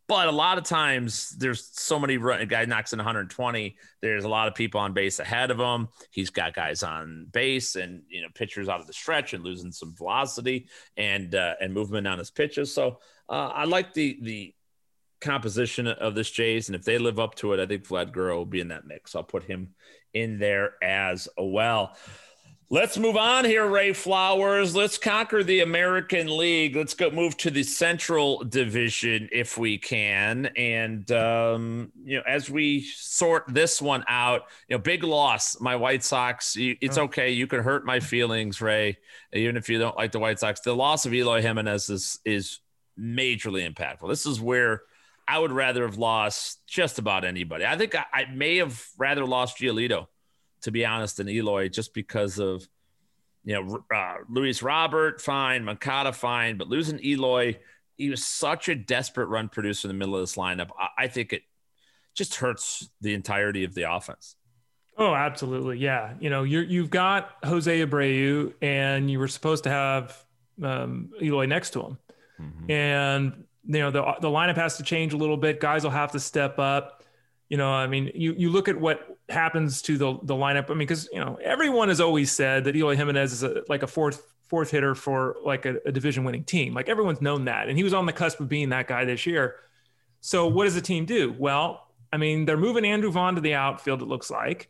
[0.07, 3.77] But a lot of times there's so many run, a guy knocks in 120.
[4.03, 5.89] There's a lot of people on base ahead of him.
[6.11, 9.73] He's got guys on base and you know pitchers out of the stretch and losing
[9.73, 12.73] some velocity and uh, and movement on his pitches.
[12.75, 14.55] So uh, I like the the
[15.21, 18.39] composition of this Jays, and if they live up to it, I think Vlad Guerrero
[18.39, 19.15] will be in that mix.
[19.17, 19.75] I'll put him
[20.13, 21.97] in there as well.
[22.71, 24.75] Let's move on here, Ray Flowers.
[24.75, 26.75] Let's conquer the American League.
[26.75, 30.47] Let's go move to the Central Division if we can.
[30.57, 35.61] And um, you know, as we sort this one out, you know, big loss.
[35.61, 36.57] My White Sox.
[36.59, 37.31] It's okay.
[37.31, 38.97] You can hurt my feelings, Ray,
[39.33, 40.61] even if you don't like the White Sox.
[40.61, 42.61] The loss of Eloy Jimenez is is
[42.99, 44.09] majorly impactful.
[44.09, 44.83] This is where
[45.27, 47.65] I would rather have lost just about anybody.
[47.65, 50.07] I think I, I may have rather lost Giolito,
[50.63, 52.67] to be honest, than Eloy, just because of
[53.45, 57.59] you know uh, Luis Robert, fine, Moncada, fine, but losing Eloy,
[57.97, 60.71] he was such a desperate run producer in the middle of this lineup.
[60.79, 61.43] I, I think it
[62.15, 64.37] just hurts the entirety of the offense.
[64.97, 66.15] Oh, absolutely, yeah.
[66.21, 70.23] You know, you you've got Jose Abreu, and you were supposed to have
[70.63, 71.99] um, Eloy next to him
[72.41, 72.71] Mm-hmm.
[72.71, 75.61] And you know the the lineup has to change a little bit.
[75.61, 77.03] Guys will have to step up.
[77.49, 80.71] You know, I mean, you you look at what happens to the the lineup.
[80.71, 83.83] I mean, because you know everyone has always said that Eloy Jimenez is a, like
[83.83, 86.75] a fourth fourth hitter for like a, a division winning team.
[86.75, 89.27] Like everyone's known that, and he was on the cusp of being that guy this
[89.27, 89.57] year.
[90.21, 91.35] So what does the team do?
[91.39, 94.03] Well, I mean, they're moving Andrew Vaughn to the outfield.
[94.03, 94.69] It looks like.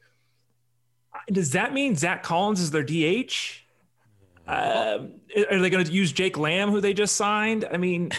[1.28, 3.63] Does that mean Zack Collins is their DH?
[4.46, 5.14] Um,
[5.50, 7.64] are they going to use Jake Lamb, who they just signed?
[7.72, 8.10] I mean,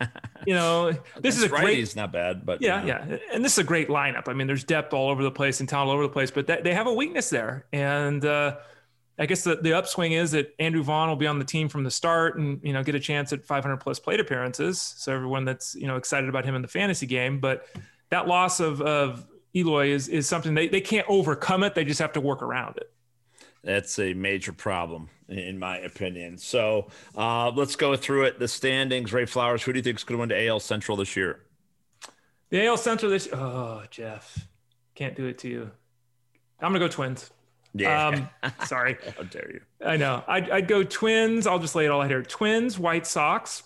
[0.46, 1.76] you know, this is a great.
[1.76, 4.28] He's not bad, but yeah, yeah, and this is a great lineup.
[4.28, 6.46] I mean, there's depth all over the place and talent all over the place, but
[6.46, 8.56] that, they have a weakness there, and uh,
[9.18, 11.84] I guess the, the upswing is that Andrew Vaughn will be on the team from
[11.84, 14.80] the start and you know get a chance at 500 plus plate appearances.
[14.80, 17.66] So everyone that's you know excited about him in the fantasy game, but
[18.10, 21.74] that loss of of Eloy is is something they, they can't overcome it.
[21.74, 22.90] They just have to work around it.
[23.62, 26.38] That's a major problem, in my opinion.
[26.38, 28.38] So uh, let's go through it.
[28.38, 29.12] The standings.
[29.12, 29.62] Ray Flowers.
[29.62, 31.40] Who do you think is going to win the AL Central this year?
[32.50, 33.26] The AL Central this.
[33.26, 33.36] Year.
[33.36, 34.46] Oh, Jeff,
[34.94, 35.70] can't do it to you.
[36.60, 37.30] I'm gonna go Twins.
[37.74, 38.08] Yeah.
[38.08, 38.28] Um,
[38.66, 38.96] sorry.
[39.16, 39.60] How dare you?
[39.84, 40.22] I know.
[40.26, 41.46] I'd, I'd, go Twins.
[41.46, 42.22] I'll just lay it all out here.
[42.22, 43.64] Twins, White Sox.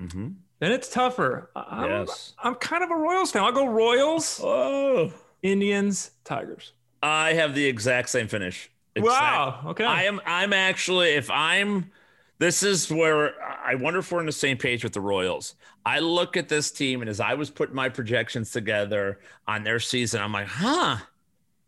[0.00, 0.28] Mm-hmm.
[0.58, 1.50] Then it's tougher.
[1.56, 2.34] I'm, yes.
[2.38, 3.42] I'm kind of a Royals fan.
[3.42, 4.40] I'll go Royals.
[4.44, 5.12] Oh.
[5.42, 6.72] Indians, Tigers.
[7.02, 8.70] I have the exact same finish.
[8.96, 9.62] Wow.
[9.66, 9.84] Okay.
[9.84, 10.20] I am.
[10.26, 11.10] I'm actually.
[11.10, 11.90] If I'm.
[12.38, 15.56] This is where I wonder if we're on the same page with the Royals.
[15.84, 19.78] I look at this team, and as I was putting my projections together on their
[19.78, 20.96] season, I'm like, huh,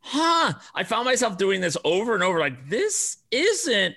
[0.01, 0.55] huh.
[0.75, 2.39] I found myself doing this over and over.
[2.39, 3.97] Like, this isn't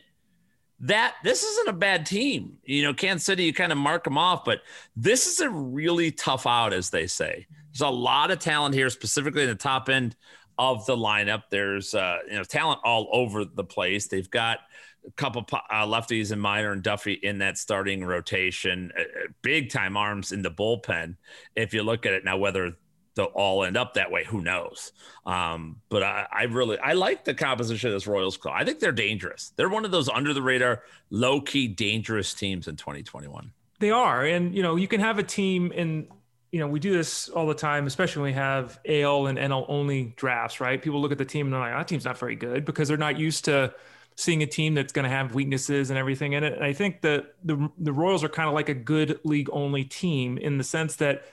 [0.82, 1.16] that.
[1.24, 2.58] This isn't a bad team.
[2.66, 4.60] You know, Kansas City, you kind of mark them off, but
[4.98, 7.48] this is a really tough out, as they say.
[7.72, 10.16] There's a lot of talent here, specifically in the top end
[10.58, 11.44] of the lineup.
[11.50, 14.08] There's uh, you know talent all over the place.
[14.08, 14.60] They've got
[15.06, 18.91] a couple uh, lefties and Minor and Duffy in that starting rotation.
[18.98, 21.15] Uh, uh, big time arms in the bullpen.
[21.56, 22.76] If you look at it now, whether
[23.15, 24.26] they'll all end up that way.
[24.26, 24.91] Who knows?
[25.26, 28.56] Um, but I, I, really I like the composition of this Royals club.
[28.58, 29.54] I think they're dangerous.
[29.56, 33.52] They're one of those under the radar, low key dangerous teams in 2021.
[33.80, 36.08] They are, and you know you can have a team in.
[36.56, 39.65] You know, we do this all the time, especially when we have AL and NL
[39.68, 40.82] only drafts, right?
[40.82, 42.96] People look at the team and they're like, that team's not very good because they're
[42.96, 43.74] not used to
[44.15, 46.54] seeing a team that's going to have weaknesses and everything in it.
[46.54, 49.84] And I think that the the Royals are kind of like a good league only
[49.84, 51.26] team in the sense that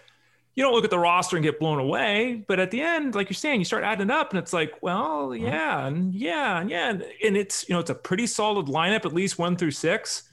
[0.56, 3.30] you don't look at the roster and get blown away, but at the end, like
[3.30, 5.46] you're saying, you start adding up and it's like, well, mm-hmm.
[5.46, 9.14] yeah, and yeah, and yeah, and it's you know it's a pretty solid lineup, at
[9.14, 10.24] least one through six.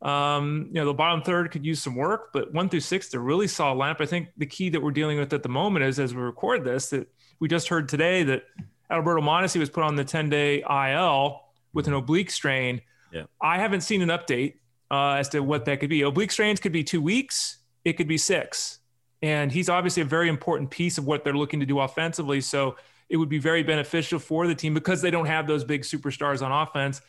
[0.00, 3.20] Um, you know, the bottom third could use some work, but one through six, they're
[3.20, 4.00] really solid lineup.
[4.00, 6.64] I think the key that we're dealing with at the moment is as we record
[6.64, 7.08] this, that
[7.40, 8.44] we just heard today that
[8.90, 11.40] Alberto Mondesi was put on the 10 day IL
[11.72, 12.80] with an oblique strain.
[13.12, 13.24] Yeah.
[13.40, 14.54] I haven't seen an update
[14.90, 16.02] uh, as to what that could be.
[16.02, 18.78] Oblique strains could be two weeks, it could be six.
[19.20, 22.40] And he's obviously a very important piece of what they're looking to do offensively.
[22.40, 22.76] So
[23.08, 26.40] it would be very beneficial for the team because they don't have those big superstars
[26.40, 27.00] on offense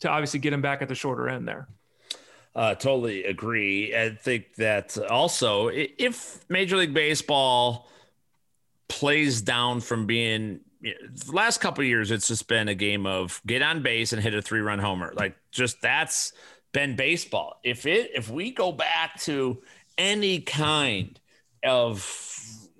[0.00, 1.68] to obviously get him back at the shorter end there.
[2.56, 3.94] Uh, totally agree.
[3.94, 7.86] I think that also if Major League Baseball
[8.88, 13.60] plays down from being the last couple years, it's just been a game of get
[13.60, 15.12] on base and hit a three run homer.
[15.14, 16.32] Like just that's
[16.72, 17.60] been baseball.
[17.62, 19.62] If it if we go back to
[19.98, 21.20] any kind
[21.62, 22.10] of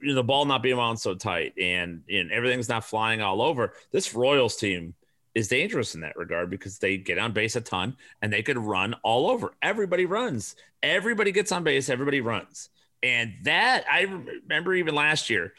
[0.00, 3.42] you know, the ball not being wound so tight and and everything's not flying all
[3.42, 4.94] over, this Royals team
[5.37, 8.57] is dangerous in that regard because they get on base a ton and they could
[8.57, 9.53] run all over.
[9.61, 10.57] Everybody runs.
[10.83, 11.90] Everybody gets on base.
[11.90, 12.70] Everybody runs.
[13.03, 15.53] And that I remember even last year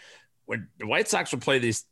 [0.48, 1.86] when the White Sox would play these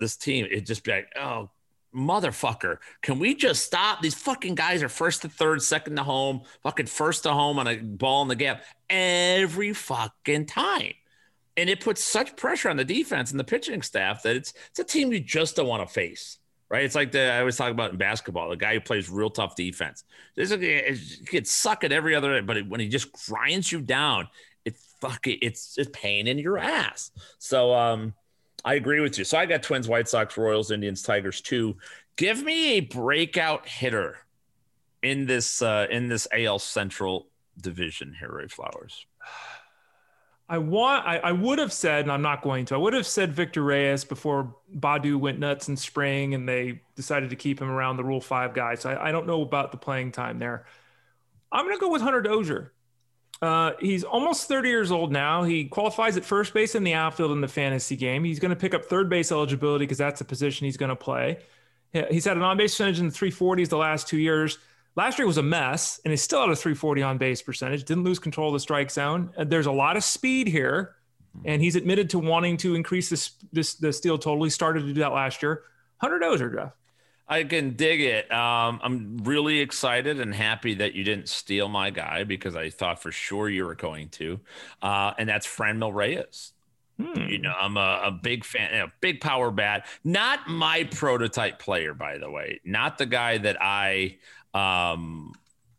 [0.00, 1.48] this team, it'd just be like, oh,
[1.96, 4.02] motherfucker, can we just stop?
[4.02, 7.66] These fucking guys are first to third, second to home, fucking first to home on
[7.66, 10.92] a ball in the gap every fucking time.
[11.56, 14.78] And it puts such pressure on the defense and the pitching staff that it's it's
[14.78, 16.36] a team you just don't want to face.
[16.70, 16.84] Right.
[16.84, 19.56] It's like the I always talk about in basketball, the guy who plays real tough
[19.56, 20.04] defense.
[20.36, 24.28] He can suck at every other, but when he just grinds you down,
[24.64, 27.10] it fuck it, it's it's pain in your ass.
[27.38, 28.14] So um
[28.64, 29.24] I agree with you.
[29.24, 31.76] So I got Twins, White Sox, Royals, Indians, Tigers too.
[32.16, 34.18] Give me a breakout hitter
[35.02, 37.26] in this uh, in this AL Central
[37.60, 39.06] division here, Ray Flowers.
[40.50, 43.06] I want I, I would have said, and I'm not going to, I would have
[43.06, 47.70] said Victor Reyes before Baddoo went nuts in spring and they decided to keep him
[47.70, 48.80] around the Rule Five guys.
[48.80, 50.66] So I, I don't know about the playing time there.
[51.52, 52.72] I'm gonna go with Hunter Dozier.
[53.40, 55.44] Uh, he's almost 30 years old now.
[55.44, 58.22] He qualifies at first base in the outfield in the fantasy game.
[58.22, 60.96] He's going to pick up third base eligibility because that's the position he's going to
[60.96, 61.38] play.
[61.92, 64.58] He's had an on base percentage in the 340s the last two years.
[64.96, 67.84] Last year was a mess, and he's still at a 340 on base percentage.
[67.84, 69.30] Didn't lose control of the strike zone.
[69.38, 70.96] There's a lot of speed here,
[71.44, 74.44] and he's admitted to wanting to increase this this the steal total.
[74.44, 75.62] He started to do that last year.
[75.98, 76.72] Hunter Dozier, Jeff.
[77.28, 78.30] I can dig it.
[78.32, 83.00] Um, I'm really excited and happy that you didn't steal my guy because I thought
[83.00, 84.40] for sure you were going to,
[84.82, 86.52] uh, and that's Franmil Reyes.
[87.00, 87.28] Hmm.
[87.28, 89.86] You know, I'm a, a big fan, a big power bat.
[90.02, 92.60] Not my prototype player, by the way.
[92.64, 94.18] Not the guy that I
[94.54, 95.32] um,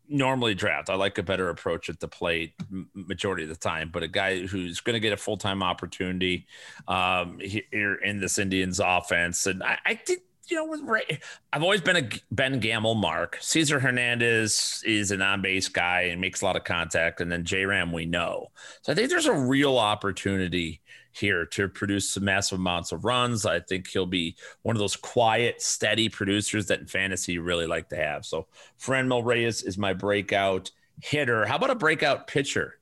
[0.08, 0.90] normally draft.
[0.90, 2.54] I like a better approach at the plate
[2.94, 6.46] majority of the time, but a guy who's going to get a full time opportunity
[6.88, 9.46] um, here in this Indians offense.
[9.46, 11.20] And I, I think you know, with Ray,
[11.52, 13.38] I've always been a Ben Gamel mark.
[13.40, 17.20] Cesar Hernandez is an on base guy and makes a lot of contact.
[17.20, 18.50] And then J Ram, we know.
[18.82, 20.80] So I think there's a real opportunity
[21.12, 23.46] here to produce some massive amounts of runs.
[23.46, 27.66] I think he'll be one of those quiet, steady producers that in fantasy you really
[27.66, 28.24] like to have.
[28.24, 28.46] So
[28.80, 30.70] Franmil Reyes is my breakout
[31.02, 31.46] hitter.
[31.46, 32.78] How about a breakout pitcher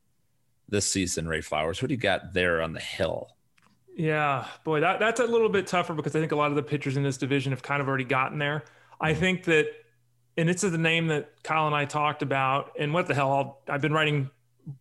[0.68, 1.82] this season, Ray Flowers?
[1.82, 3.36] What do you got there on the hill?
[3.96, 6.62] Yeah, boy, that, that's a little bit tougher because I think a lot of the
[6.62, 8.64] pitchers in this division have kind of already gotten there.
[9.00, 9.20] I mm-hmm.
[9.20, 9.66] think that,
[10.36, 12.72] and it's the name that Kyle and I talked about.
[12.78, 13.62] And what the hell?
[13.68, 14.30] i have been writing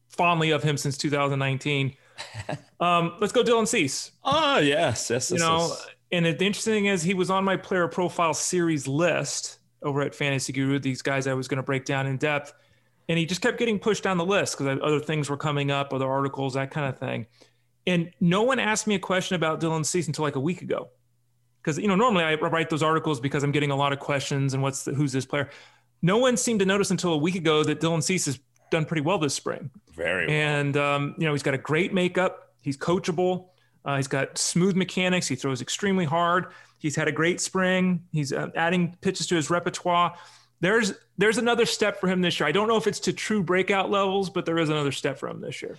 [0.09, 1.95] fondly of him since 2019.
[2.79, 4.11] um, let's go, Dylan Cease.
[4.23, 5.31] Oh yes, yes.
[5.31, 5.87] You yes, know, yes.
[6.11, 10.13] and the interesting thing is he was on my player profile series list over at
[10.13, 10.79] Fantasy Guru.
[10.79, 12.53] These guys I was going to break down in depth,
[13.07, 15.93] and he just kept getting pushed down the list because other things were coming up,
[15.93, 17.25] other articles, that kind of thing.
[17.87, 20.89] And no one asked me a question about Dylan Cease until like a week ago.
[21.61, 24.53] Because, you know, normally I write those articles because I'm getting a lot of questions
[24.53, 25.49] and what's the, who's this player.
[26.01, 28.39] No one seemed to notice until a week ago that Dylan Cease has
[28.71, 29.69] done pretty well this spring.
[29.93, 30.35] Very well.
[30.35, 32.53] And, um, you know, he's got a great makeup.
[32.61, 33.49] He's coachable.
[33.85, 35.27] Uh, he's got smooth mechanics.
[35.27, 36.47] He throws extremely hard.
[36.77, 38.03] He's had a great spring.
[38.11, 40.15] He's uh, adding pitches to his repertoire.
[40.61, 42.47] There's there's another step for him this year.
[42.47, 45.29] I don't know if it's to true breakout levels, but there is another step for
[45.29, 45.77] him this year.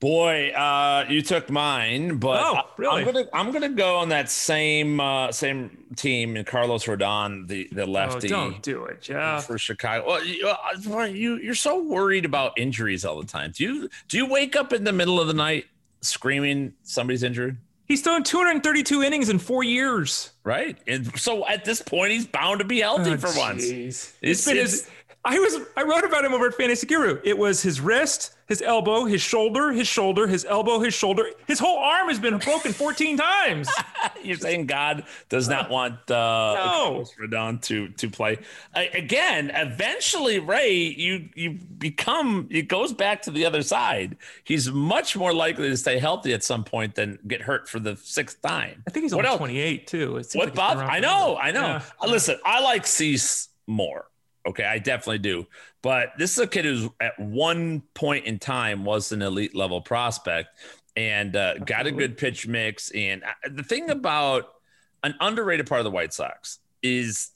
[0.00, 3.00] Boy, uh, you took mine, but Oh, really?
[3.00, 7.68] I'm gonna I'm gonna go on that same uh, same team in Carlos Rodon, the
[7.70, 7.88] the lefty.
[7.88, 9.46] Oh, lefty don't do it, Jeff.
[9.46, 10.06] for Chicago.
[10.06, 13.52] Well, you, uh, you you're so worried about injuries all the time.
[13.54, 15.66] Do you do you wake up in the middle of the night
[16.00, 17.58] screaming somebody's injured?
[17.84, 20.30] He's thrown 232 innings in four years.
[20.44, 23.64] Right, and so at this point, he's bound to be healthy Oh, for once.
[23.66, 23.68] jeez.
[23.68, 24.88] It's- It's been his.
[25.26, 25.58] I was.
[25.76, 27.20] I wrote about him over at Fantasy Guru.
[27.22, 31.24] It was his wrist, his elbow, his shoulder, his shoulder, his elbow, his shoulder.
[31.46, 33.70] His whole arm has been broken 14 times.
[34.24, 37.04] You're saying God does not want uh, No.
[37.22, 38.38] Rodon to to play
[38.74, 39.52] I, again.
[39.54, 42.48] Eventually, Ray, you you become.
[42.50, 44.16] It goes back to the other side.
[44.42, 47.96] He's much more likely to stay healthy at some point than get hurt for the
[47.96, 48.82] sixth time.
[48.84, 49.38] I think he's What only else?
[49.38, 50.16] 28 too.
[50.16, 50.78] It What like Bob?
[50.78, 51.36] I know.
[51.36, 51.80] I know.
[52.02, 52.08] Yeah.
[52.08, 54.09] Listen, I like Cease more.
[54.46, 55.46] Okay, I definitely do.
[55.82, 59.80] But this is a kid who's at one point in time was an elite level
[59.80, 60.48] prospect
[60.96, 62.90] and uh, got a good pitch mix.
[62.90, 64.54] And uh, the thing about
[65.02, 67.30] an underrated part of the White Sox is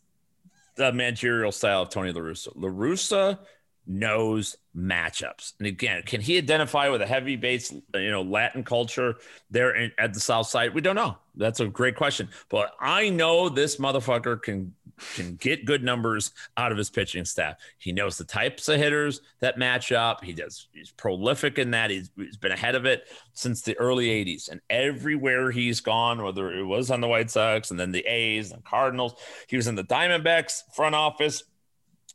[0.77, 2.49] the managerial style of Tony La Russa.
[2.55, 3.39] La Russa
[3.87, 5.53] knows matchups.
[5.59, 9.17] And again, can he identify with a heavy base, you know, Latin culture
[9.51, 10.75] there in, at the South Side?
[10.75, 11.17] We don't know.
[11.37, 12.29] That's a great question.
[12.49, 14.75] But I know this motherfucker can
[15.15, 17.57] can get good numbers out of his pitching staff.
[17.79, 20.25] He knows the types of hitters that match up.
[20.25, 20.69] He does.
[20.73, 21.91] He's prolific in that.
[21.91, 26.53] He's, he's been ahead of it since the early '80s, and everywhere he's gone, whether
[26.53, 29.15] it was on the White Sox and then the A's and Cardinals,
[29.49, 31.43] he was in the Diamondbacks front office.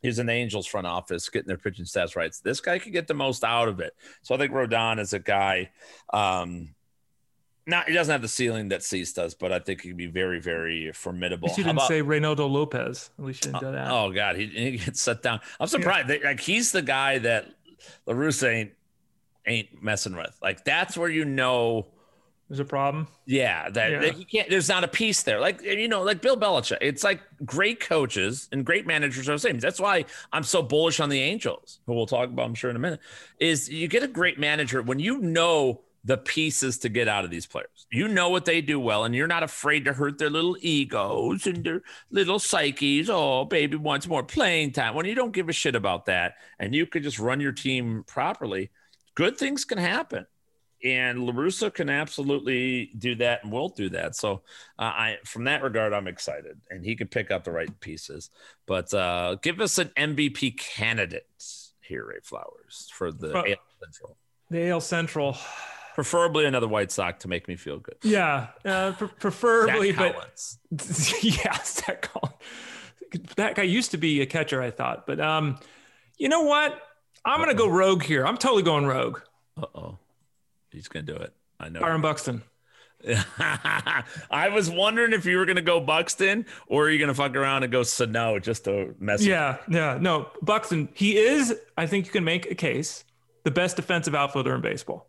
[0.01, 2.33] He's the Angels front office, getting their pitching stats right.
[2.33, 3.93] So this guy could get the most out of it.
[4.21, 5.71] So I think Rodon is a guy.
[6.13, 6.73] Um,
[7.69, 10.07] not he doesn't have the ceiling that Cease does, but I think he could be
[10.07, 11.49] very, very formidable.
[11.49, 13.09] You didn't about- say Reynaldo Lopez.
[13.17, 13.91] At least you didn't uh, do that.
[13.91, 15.39] Oh God, he, he gets set down.
[15.59, 16.07] I'm surprised.
[16.07, 17.47] They- like he's the guy that
[18.05, 18.71] La Russa ain't
[19.45, 20.37] ain't messing with.
[20.41, 21.87] Like that's where you know,
[22.49, 23.07] There's a problem.
[23.25, 23.99] yeah, that, Yeah.
[24.01, 24.49] that he can't.
[24.49, 25.39] There's not a piece there.
[25.39, 26.77] Like you know, like Bill Belichick.
[26.81, 29.57] It's like great coaches and great managers are the same.
[29.59, 32.75] That's why I'm so bullish on the Angels, who we'll talk about, I'm sure, in
[32.75, 32.99] a minute.
[33.39, 37.29] Is you get a great manager when you know the pieces to get out of
[37.29, 37.85] these players.
[37.91, 41.45] You know what they do well, and you're not afraid to hurt their little egos
[41.45, 43.11] and their little psyches.
[43.11, 44.95] Oh, baby wants more playing time.
[44.95, 48.03] When you don't give a shit about that, and you could just run your team
[48.07, 48.71] properly,
[49.13, 50.25] good things can happen.
[50.83, 54.15] And La Russa can absolutely do that, and will do that.
[54.15, 54.41] So,
[54.79, 58.31] uh, I, from that regard, I'm excited, and he could pick up the right pieces.
[58.65, 61.27] But uh, give us an MVP candidate
[61.81, 64.17] here, Ray Flowers, for the Uh, AL Central
[64.49, 65.37] The AL Central.
[65.99, 67.97] Preferably another White sock to make me feel good.
[68.03, 70.15] Yeah, uh, pre- preferably, but
[71.21, 72.37] yeah, Zack Collins.
[73.35, 75.05] That guy used to be a catcher, I thought.
[75.05, 75.59] But um,
[76.17, 76.81] you know what?
[77.25, 78.25] I'm gonna go rogue here.
[78.25, 79.19] I'm totally going rogue.
[79.57, 79.97] Uh oh,
[80.71, 81.33] he's gonna do it.
[81.59, 81.81] I know.
[81.81, 82.43] Byron Buxton.
[83.05, 87.63] I was wondering if you were gonna go Buxton or are you gonna fuck around
[87.63, 89.21] and go Sano just to mess.
[89.21, 89.97] Yeah, yeah.
[89.99, 90.87] No, Buxton.
[90.93, 91.53] He is.
[91.75, 93.03] I think you can make a case
[93.43, 95.08] the best defensive outfielder in baseball.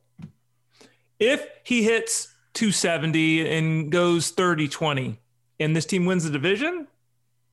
[1.20, 5.18] If he hits 270 and goes 30-20,
[5.60, 6.88] and this team wins the division,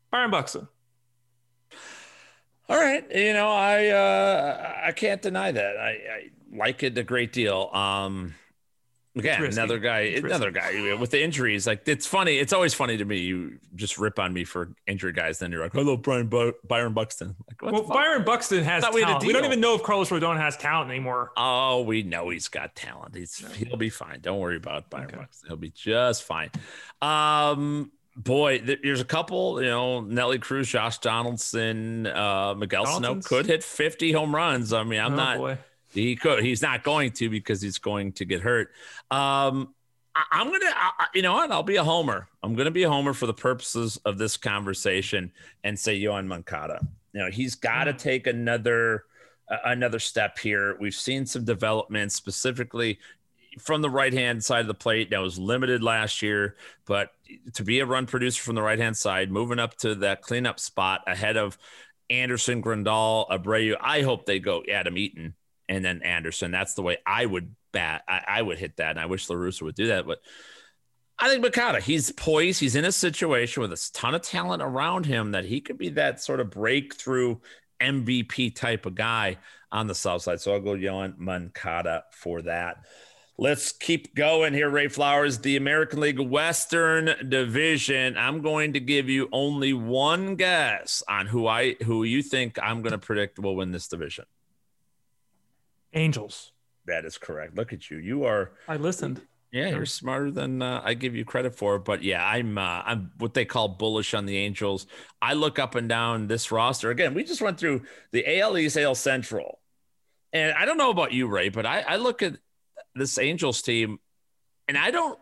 [0.10, 0.68] Byron Buxton.
[2.70, 5.78] All right, you know I uh, I can't deny that.
[5.78, 7.70] I, I like it a great deal.
[7.72, 8.36] Um,
[9.20, 11.66] again, another guy, another guy with the injuries.
[11.68, 12.38] Like it's funny.
[12.38, 13.18] It's always funny to me.
[13.20, 16.94] You just rip on me for injured guys, then you're like, "Hello, Brian Bu- Byron
[16.94, 17.84] Buxton." Like, what Well?
[17.98, 19.26] Byron Buxton has we had a talent.
[19.28, 21.32] We don't even know if Carlos Rodon has talent anymore.
[21.38, 23.16] Oh, we know he's got talent.
[23.16, 24.20] He's he'll be fine.
[24.22, 25.18] Don't worry about Byron Okay.
[25.18, 25.48] Buxton.
[25.50, 26.50] He'll be just fine.
[27.02, 29.62] Um, boy, there's a couple.
[29.62, 34.74] You know, Nelly Cruz, Josh Donaldson, uh, Miguel Donaldson's- could hit 50 home runs.
[34.74, 35.38] I mean, I'm Oh, not.
[35.38, 35.58] boy.
[36.04, 36.44] He could.
[36.44, 38.72] He's not going to because he's going to get hurt.
[39.12, 39.74] Um,
[40.16, 40.72] I, I'm gonna.
[40.76, 41.52] I- you know what?
[41.52, 42.28] I'll be a homer.
[42.44, 45.32] I'm gonna be a homer for the purposes of this conversation
[45.64, 46.80] and say Yohan Moncada.
[47.14, 49.06] You know, he's got to take another
[49.50, 50.78] uh, another step here.
[50.80, 53.00] We've seen some development specifically
[53.60, 57.12] from the right hand side of the plate that was limited last year, but
[57.54, 60.60] to be a run producer from the right hand side, moving up to that cleanup
[60.60, 61.58] spot ahead of
[62.10, 63.76] Anderson, Grandal, Abreu.
[63.82, 65.34] I hope they go Adam Eaton
[65.70, 66.52] and then Anderson.
[66.52, 68.04] That's the way I would bat.
[68.08, 70.06] I, I would hit that, and I wish LaRussa would do that.
[70.06, 70.20] But
[71.20, 72.60] I think Makata, he's poised.
[72.60, 75.90] He's in a situation with a ton of talent around him that he could be
[75.90, 77.38] that sort of breakthrough
[77.82, 79.38] MVP type of guy
[79.72, 80.40] on the south side.
[80.40, 82.86] So I'll go Yohan Moncada for that.
[83.40, 85.38] Let's keep going here, Ray Flowers.
[85.38, 88.18] The American League Western Division.
[88.18, 92.82] I'm going to give you only one guess on who I who you think I'm
[92.82, 94.26] going to predict will win this division.
[95.94, 96.52] Angels.
[96.86, 97.56] That is correct.
[97.56, 97.98] Look at you.
[97.98, 98.52] You are.
[98.68, 99.22] I listened.
[99.52, 101.80] Yeah, you're smarter than uh, I give you credit for.
[101.80, 104.88] But yeah, I'm uh, I'm what they call bullish on the Angels.
[105.22, 107.14] I look up and down this roster again.
[107.14, 109.60] We just went through the AL East, AL Central,
[110.34, 112.38] and I don't know about you, Ray, but I, I look at
[112.94, 114.00] this Angels team,
[114.68, 115.18] and I don't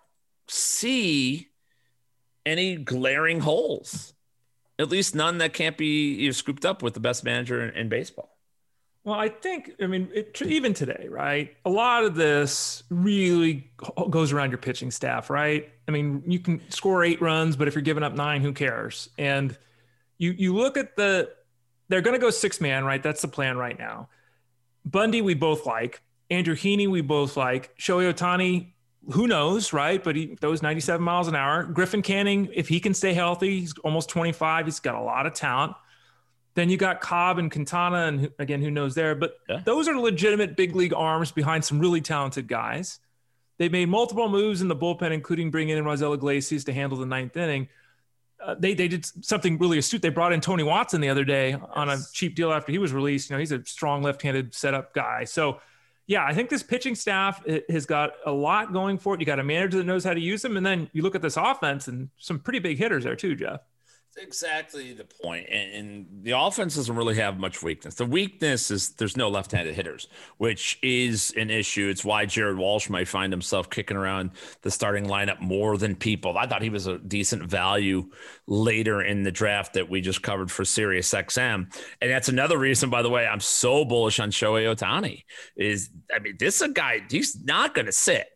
[0.47, 1.49] see
[2.45, 4.13] any glaring holes.
[4.78, 7.76] At least none that can't be you know, scooped up with the best manager in,
[7.76, 8.34] in baseball.
[9.06, 11.56] Well, I think, I mean, it, even today, right?
[11.64, 13.70] A lot of this really
[14.10, 15.70] goes around your pitching staff, right?
[15.88, 19.10] I mean, you can score eight runs, but if you're giving up nine, who cares?
[19.20, 19.56] And
[20.18, 21.30] you you look at the,
[21.88, 23.03] they're going to go six man, right?
[23.03, 24.10] That's the plan right now.
[24.84, 26.01] Bundy, we both like.
[26.32, 27.78] Andrew Heaney, we both like.
[27.78, 28.72] Shohei Ohtani,
[29.12, 30.03] who knows, right?
[30.03, 31.64] But he throws 97 miles an hour.
[31.64, 34.66] Griffin Canning, if he can stay healthy, he's almost 25.
[34.66, 35.76] He's got a lot of talent.
[36.56, 39.14] Then you got Cobb and Quintana, and again, who knows there?
[39.14, 39.62] But yeah.
[39.66, 42.99] those are legitimate big league arms behind some really talented guys.
[43.58, 47.06] They made multiple moves in the bullpen, including bringing in Raisel Iglesias to handle the
[47.06, 47.68] ninth inning.
[48.41, 50.01] Uh, they they did something really astute.
[50.01, 51.62] They brought in Tony Watson the other day yes.
[51.74, 53.30] on a cheap deal after he was released.
[53.30, 55.26] You know, he's a strong left-handed setup guy.
[55.26, 55.60] So,
[56.08, 59.20] yeah, I think this pitching staff has got a lot going for it.
[59.20, 61.22] You got a manager that knows how to use them, and then you look at
[61.22, 63.60] this offense and some pretty big hitters there too, Jeff
[64.18, 65.47] exactly the point.
[65.49, 67.95] And, and, the offense doesn't really have much weakness.
[67.95, 70.07] The weakness is there's no left handed hitters,
[70.38, 71.88] which is an issue.
[71.89, 76.38] It's why Jared Walsh might find himself kicking around the starting lineup more than people.
[76.38, 78.09] I thought he was a decent value
[78.47, 81.72] later in the draft that we just covered for Sirius XM.
[82.01, 85.24] And that's another reason, by the way, I'm so bullish on Shohei Ohtani.
[85.55, 88.28] Is I mean, this is a guy, he's not going to sit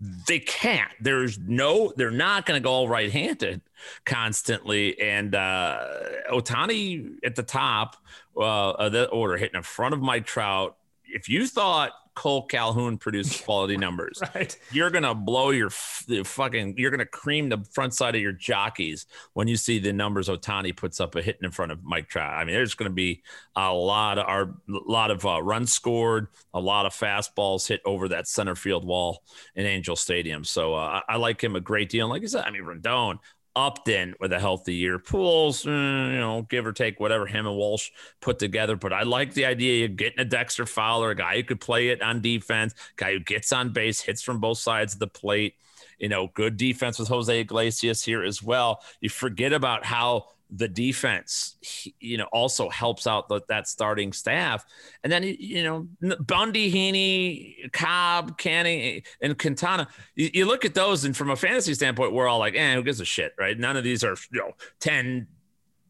[0.00, 0.90] they can't.
[1.00, 3.60] There's no, they're not going to go all right handed
[4.06, 4.98] constantly.
[5.00, 5.84] And uh,
[6.30, 7.96] Ohtani at the top
[8.36, 10.76] uh, of the order, hitting in front of Mike Trout.
[11.04, 14.20] If you thought Kole Calhoun produces quality numbers.
[14.34, 14.56] right.
[14.72, 16.74] You're gonna blow your fucking.
[16.76, 20.76] You're gonna cream the front side of your jockeys when you see the numbers Ohtani
[20.76, 22.32] puts up a hitting in front of Mike Trout.
[22.32, 23.22] I mean, there's gonna be
[23.56, 28.08] a lot of our lot of uh, runs scored, a lot of fastballs hit over
[28.08, 29.22] that center field wall
[29.54, 30.44] in Angel Stadium.
[30.44, 32.06] So uh, I, I like him a great deal.
[32.06, 33.18] And like I said, I mean Rendon,
[33.56, 34.98] Upton with a healthy year.
[34.98, 37.90] Pujols, mm, you know, give or take whatever him and Walsh
[38.20, 38.76] put together.
[38.76, 41.88] But I like the idea of getting a Dexter Fowler, a guy who could play
[41.88, 45.54] it on defense, guy who gets on base, hits from both sides of the plate.
[45.98, 48.82] You know, good defense with Jose Iglesias here as well.
[49.00, 51.56] You forget about how the defense,
[52.00, 54.64] you know, also helps out the, that starting staff.
[55.04, 61.04] And then, you know, Bundy, Heaney, Cobb, Canning, and Quintana, you, you, look at those,
[61.04, 63.58] and from a fantasy standpoint, we're all like, eh, who gives a shit, right?
[63.58, 65.28] None of these are, you know, 10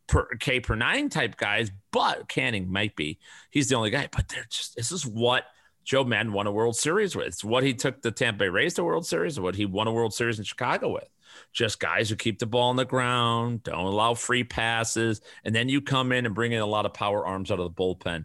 [0.07, 3.19] per K per nine type guys, but Canning might be.
[3.51, 5.45] He's the only guy, but they're just, this is what
[5.85, 7.29] Joe Maddon won a World Series with.
[7.29, 9.93] It's what he took the Tampa Bay Rays to World Series, what he won a
[9.93, 11.09] World Series in Chicago with
[11.53, 15.69] just guys who keep the ball on the ground, don't allow free passes, and then
[15.69, 18.25] you come in and bring in a lot of power arms out of the bullpen.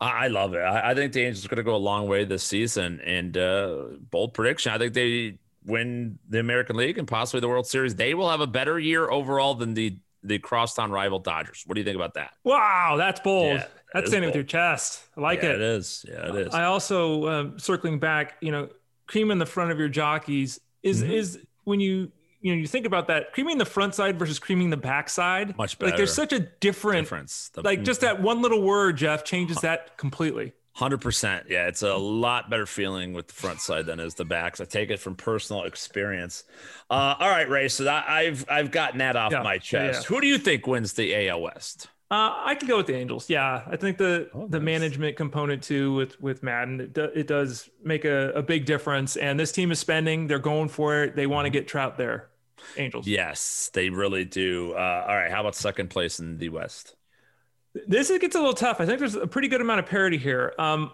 [0.00, 0.58] I, love it.
[0.58, 3.00] I, I, think the Angels are going to go a long way this season.
[3.04, 7.66] And uh, bold prediction: I think they win the American League and possibly the World
[7.66, 7.94] Series.
[7.94, 11.64] They will have a better year overall than the the crosstown rival Dodgers.
[11.66, 12.32] What do you think about that?
[12.44, 13.58] Wow, that's bold.
[13.58, 15.04] Yeah, that's standing with your chest.
[15.16, 15.54] I like yeah, it.
[15.56, 16.04] It is.
[16.08, 16.54] Yeah, it is.
[16.54, 18.36] I also um, circling back.
[18.40, 18.68] You know,
[19.06, 21.12] cream in the front of your jockeys is mm-hmm.
[21.12, 22.10] is when you
[22.40, 25.56] you know you think about that creaming the front side versus creaming the back side
[25.56, 27.50] much better like there's such a different difference.
[27.54, 30.52] The, like just that one little word jeff changes that completely.
[30.78, 34.60] 100% yeah it's a lot better feeling with the front side than is the backs.
[34.60, 36.44] I take it from personal experience.
[36.90, 40.00] Uh, all right ray so that, i've i've gotten that off yeah, my chest yeah,
[40.00, 40.02] yeah.
[40.06, 43.30] who do you think wins the al west uh, I could go with the Angels.
[43.30, 47.26] Yeah, I think the oh, the management component too with with Maddon it, do, it
[47.26, 49.16] does make a, a big difference.
[49.16, 51.16] And this team is spending; they're going for it.
[51.16, 51.54] They want to mm-hmm.
[51.54, 52.28] get Trout there.
[52.76, 53.06] Angels.
[53.06, 54.74] Yes, they really do.
[54.74, 56.94] Uh, all right, how about second place in the West?
[57.86, 58.80] This gets a little tough.
[58.82, 60.52] I think there's a pretty good amount of parity here.
[60.58, 60.92] Um,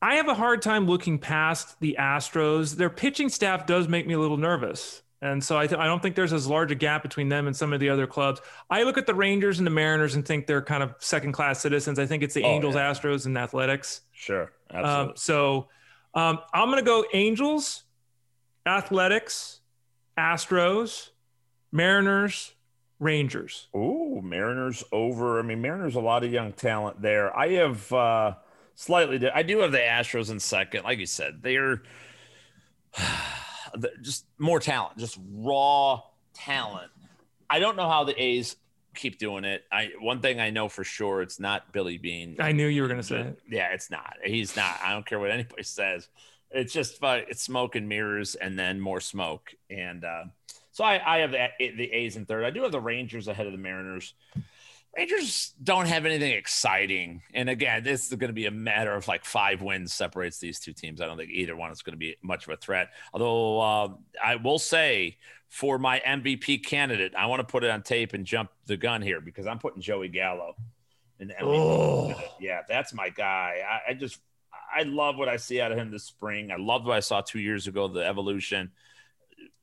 [0.00, 2.76] I have a hard time looking past the Astros.
[2.76, 5.01] Their pitching staff does make me a little nervous.
[5.22, 7.56] And so I, th- I don't think there's as large a gap between them and
[7.56, 8.40] some of the other clubs.
[8.68, 11.60] I look at the Rangers and the Mariners and think they're kind of second class
[11.60, 12.00] citizens.
[12.00, 12.90] I think it's the oh, Angels, yeah.
[12.90, 14.00] Astros, and Athletics.
[14.10, 14.52] Sure.
[14.70, 15.10] Um, absolutely.
[15.10, 15.68] Um, so
[16.14, 17.84] um, I'm going to go Angels,
[18.66, 19.60] Athletics,
[20.18, 21.10] Astros,
[21.70, 22.54] Mariners,
[22.98, 23.68] Rangers.
[23.76, 25.38] Ooh, Mariners over.
[25.38, 27.36] I mean, Mariners a lot of young talent there.
[27.36, 28.34] I have uh,
[28.74, 29.30] slightly.
[29.30, 30.82] I do have the Astros in second.
[30.82, 31.82] Like you said, they're
[34.00, 36.02] just more talent, just raw
[36.34, 36.90] talent.
[37.48, 38.56] I don't know how the A's
[38.94, 39.64] keep doing it.
[39.70, 42.36] I one thing I know for sure, it's not Billy Beane.
[42.38, 43.38] I knew you were gonna say it.
[43.48, 44.16] Yeah, it's not.
[44.24, 44.78] He's not.
[44.82, 46.08] I don't care what anybody says.
[46.50, 49.54] It's just it's smoke and mirrors, and then more smoke.
[49.70, 50.24] And uh,
[50.72, 52.44] so I, I have the, the A's in third.
[52.44, 54.14] I do have the Rangers ahead of the Mariners.
[54.96, 57.22] Rangers don't have anything exciting.
[57.32, 60.60] And again, this is going to be a matter of like five wins separates these
[60.60, 61.00] two teams.
[61.00, 62.90] I don't think either one is going to be much of a threat.
[63.14, 63.88] Although uh,
[64.22, 65.16] I will say
[65.48, 69.00] for my MVP candidate, I want to put it on tape and jump the gun
[69.00, 70.56] here because I'm putting Joey Gallo
[71.18, 71.40] in the MVP.
[71.42, 72.14] Oh.
[72.38, 73.60] Yeah, that's my guy.
[73.66, 74.18] I, I just
[74.74, 76.50] I love what I see out of him this spring.
[76.50, 78.72] I loved what I saw two years ago, the evolution.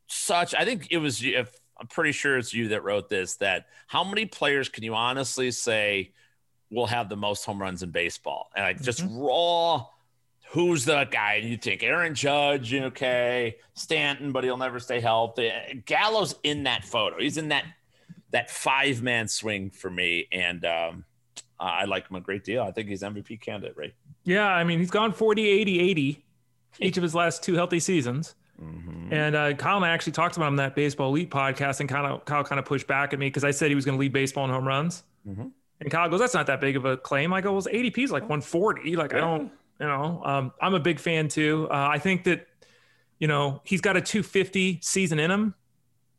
[0.07, 3.36] Such, I think it was if I'm pretty sure it's you that wrote this.
[3.38, 6.11] That how many players can you honestly say
[6.71, 8.49] will have the most home runs in baseball?
[8.55, 9.17] And like just mm-hmm.
[9.17, 9.88] raw,
[10.49, 11.36] who's the guy?
[11.36, 15.51] And you think Aaron Judge, okay, Stanton, but he'll never stay healthy.
[15.86, 17.19] Gallo's in that photo.
[17.19, 17.65] He's in that
[18.32, 21.05] that five man swing for me, and um,
[21.59, 22.61] I like him a great deal.
[22.61, 23.93] I think he's MVP candidate, right?
[24.23, 26.25] Yeah, I mean he's gone 40, 80, 80
[26.80, 28.36] each of his last two healthy seasons.
[28.62, 29.14] Mm-hmm.
[29.14, 31.89] And uh, Kyle and I actually talked about him in that Baseball Elite podcast, and
[31.89, 33.97] kind of Kyle kind of pushed back at me because I said he was going
[33.97, 35.03] to lead baseball in home runs.
[35.28, 35.47] Mm-hmm.
[35.82, 38.12] And Kyle goes, "That's not that big of a claim." I go, "Well, ADP is
[38.12, 38.95] like 140.
[38.95, 39.18] Like yeah.
[39.18, 41.68] I don't, you know, um, I'm a big fan too.
[41.72, 42.47] Uh, I think that,
[43.20, 45.55] you know, he's got a 250 season in him.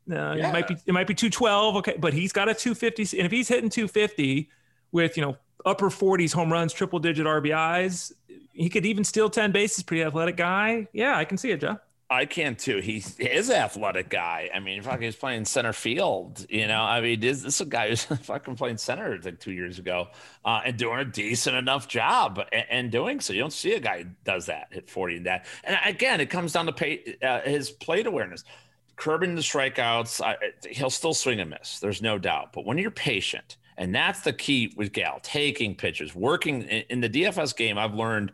[0.09, 0.49] Uh, yeah.
[0.49, 3.31] It might be it might be 212, okay, but he's got a 250, and if
[3.31, 4.49] he's hitting 250
[4.91, 8.11] with you know upper 40s home runs, triple digit RBIs,
[8.51, 9.83] he could even steal 10 bases.
[9.83, 10.87] Pretty athletic guy.
[10.91, 11.77] Yeah, I can see it, Jeff.
[12.11, 12.79] I can too.
[12.79, 14.49] He is athletic guy.
[14.53, 16.45] I mean, fuck, he's playing center field.
[16.49, 19.53] You know, I mean, this, this is a guy who's fucking playing center like two
[19.53, 20.09] years ago
[20.43, 23.31] uh, and doing a decent enough job and, and, doing so.
[23.31, 25.45] You don't see a guy does that hit forty and that.
[25.63, 28.43] And again, it comes down to pay, uh, his plate awareness,
[28.97, 30.19] curbing the strikeouts.
[30.19, 30.35] I,
[30.69, 31.79] he'll still swing and miss.
[31.79, 32.51] There's no doubt.
[32.51, 36.99] But when you're patient, and that's the key with Gal, taking pitches, working in, in
[36.99, 37.77] the DFS game.
[37.77, 38.33] I've learned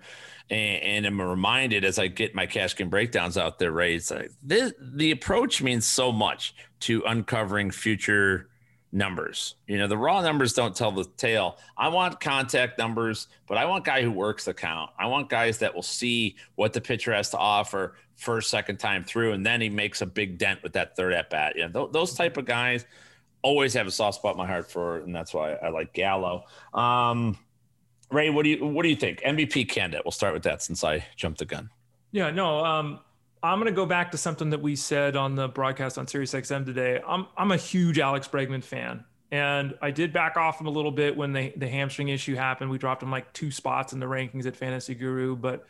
[0.50, 3.92] and, and am reminded as I get my cash game breakdowns out there, right?
[3.92, 8.50] It's like this, the approach means so much to uncovering future
[8.92, 9.56] numbers.
[9.68, 11.58] You know, the raw numbers don't tell the tale.
[11.78, 14.92] I want contact numbers, but I want guy who works the count.
[14.98, 19.04] I want guys that will see what the pitcher has to offer first, second time
[19.04, 21.56] through, and then he makes a big dent with that third at bat.
[21.56, 22.86] You know, th- those type of guys
[23.44, 26.46] always have a soft spot in my heart for, and that's why I like Gallo.
[26.74, 27.38] Um,
[28.10, 29.20] Ray, what do you what do you think?
[29.22, 30.06] MVP candidate.
[30.06, 31.70] We'll start with that since I jumped the gun.
[32.12, 32.64] Yeah, no.
[32.64, 33.00] Um,
[33.44, 36.34] I'm going to go back to something that we said on the broadcast on Sirius
[36.34, 37.02] XM today.
[37.06, 40.92] I'm I'm a huge Alex Bregman fan, and I did back off him a little
[40.92, 42.72] bit when the the hamstring issue happened.
[42.72, 45.66] We dropped him like two spots in the rankings at Fantasy Guru, but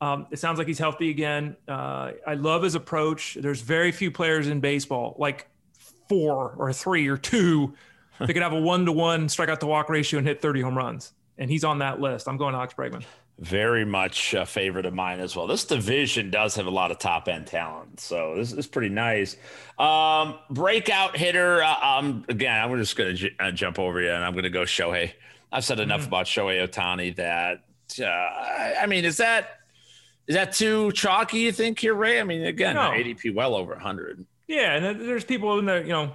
[0.00, 1.56] um, it sounds like he's healthy again.
[1.66, 3.36] Uh, I love his approach.
[3.40, 5.48] There's very few players in baseball, like
[6.08, 7.74] four or three or two,
[8.18, 10.76] that could have a one to one strikeout to walk ratio and hit 30 home
[10.76, 12.28] runs and he's on that list.
[12.28, 13.02] I'm going Alex Bregman.
[13.38, 15.46] Very much a favorite of mine as well.
[15.46, 19.36] This division does have a lot of top end talent, so this is pretty nice.
[19.78, 21.62] Um, breakout hitter.
[21.62, 24.44] Uh, um, again, I'm just going to j- uh, jump over you, and I'm going
[24.44, 25.12] to go Shohei.
[25.50, 26.08] I've said enough mm-hmm.
[26.08, 27.64] about Shohei Ohtani that
[27.98, 28.04] uh,
[28.78, 29.60] I mean, is that
[30.26, 31.38] is that too chalky?
[31.38, 32.20] You think here, Ray?
[32.20, 32.90] I mean, again, no.
[32.90, 34.26] ADP well over 100.
[34.48, 36.12] Yeah, and there's people in there, you know,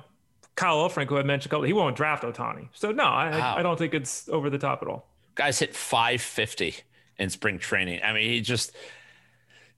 [0.56, 2.70] Kyle Elfrink, had mentioned a couple, he won't draft Ohtani.
[2.74, 3.56] So no, I, wow.
[3.58, 6.76] I don't think it's over the top at all guys hit 550
[7.18, 8.02] in spring training.
[8.04, 8.76] I mean, he just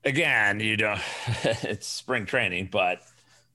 [0.04, 0.96] again, you know,
[1.44, 3.02] it's spring training, but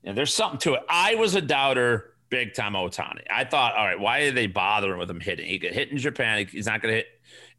[0.02, 0.82] you know, there's something to it.
[0.88, 3.22] I was a doubter big time Ohtani.
[3.30, 5.46] I thought, all right, why are they bothering with him hitting?
[5.46, 6.46] He could hit in Japan.
[6.50, 7.06] He's not going to hit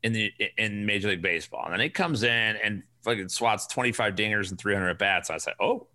[0.01, 1.63] in the in Major League Baseball.
[1.65, 5.29] And then he comes in and fucking swats 25 dingers and 300 at bats.
[5.29, 5.87] I said, oh,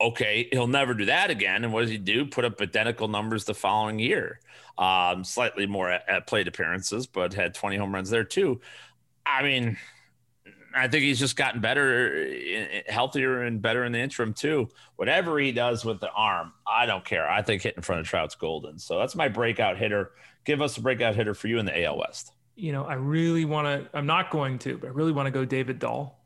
[0.00, 1.64] okay, he'll never do that again.
[1.64, 2.26] And what does he do?
[2.26, 4.40] Put up identical numbers the following year.
[4.78, 8.60] Um, slightly more at, at plate appearances, but had 20 home runs there too.
[9.24, 9.76] I mean,
[10.74, 12.32] I think he's just gotten better,
[12.88, 14.68] healthier, and better in the interim too.
[14.96, 17.28] Whatever he does with the arm, I don't care.
[17.28, 18.78] I think hitting in front of Trout's golden.
[18.78, 20.12] So that's my breakout hitter.
[20.44, 22.32] Give us a breakout hitter for you in the AL West.
[22.54, 23.96] You know, I really want to.
[23.96, 26.21] I'm not going to, but I really want to go David Dahl.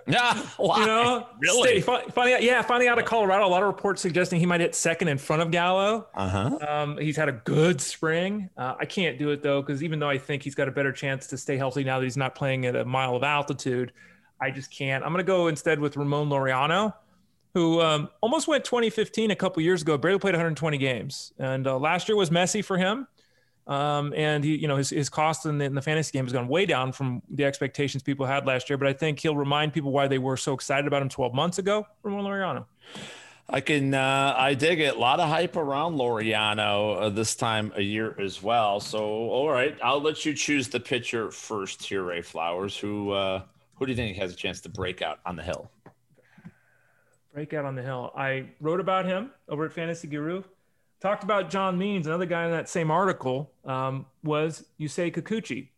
[0.06, 1.80] Yeah, you know, really?
[1.80, 4.60] Stay, finding out, yeah, finding out of Colorado, a lot of reports suggesting he might
[4.60, 6.06] hit second in front of Gallo.
[6.14, 6.58] Uh-huh.
[6.66, 8.50] Um, he's had a good spring.
[8.56, 10.92] Uh, I can't do it though, because even though I think he's got a better
[10.92, 13.92] chance to stay healthy now that he's not playing at a mile of altitude,
[14.40, 15.02] I just can't.
[15.02, 16.92] I'm going to go instead with Ramon Laureano,
[17.54, 21.78] who um, almost went 2015 a couple years ago, barely played 120 games, and uh,
[21.78, 23.06] last year was messy for him.
[23.66, 26.32] Um, and he, you know, his, his cost in the, in the, fantasy game has
[26.32, 28.76] gone way down from the expectations people had last year.
[28.76, 31.58] But I think he'll remind people why they were so excited about him 12 months
[31.58, 31.86] ago.
[32.02, 32.66] from Laureano.
[33.48, 34.96] I can, uh, I dig it.
[34.96, 38.80] A lot of hype around Laureano uh, this time a year as well.
[38.80, 42.76] So, all right, I'll let you choose the pitcher first here, Ray Flowers.
[42.76, 43.42] Who, uh,
[43.74, 45.70] who do you think has a chance to break out on the hill?
[47.34, 48.12] Break out on the hill.
[48.16, 50.42] I wrote about him over at Fantasy Guru.
[51.04, 55.68] Talked about John Means, another guy in that same article um, was Yusei Kikuchi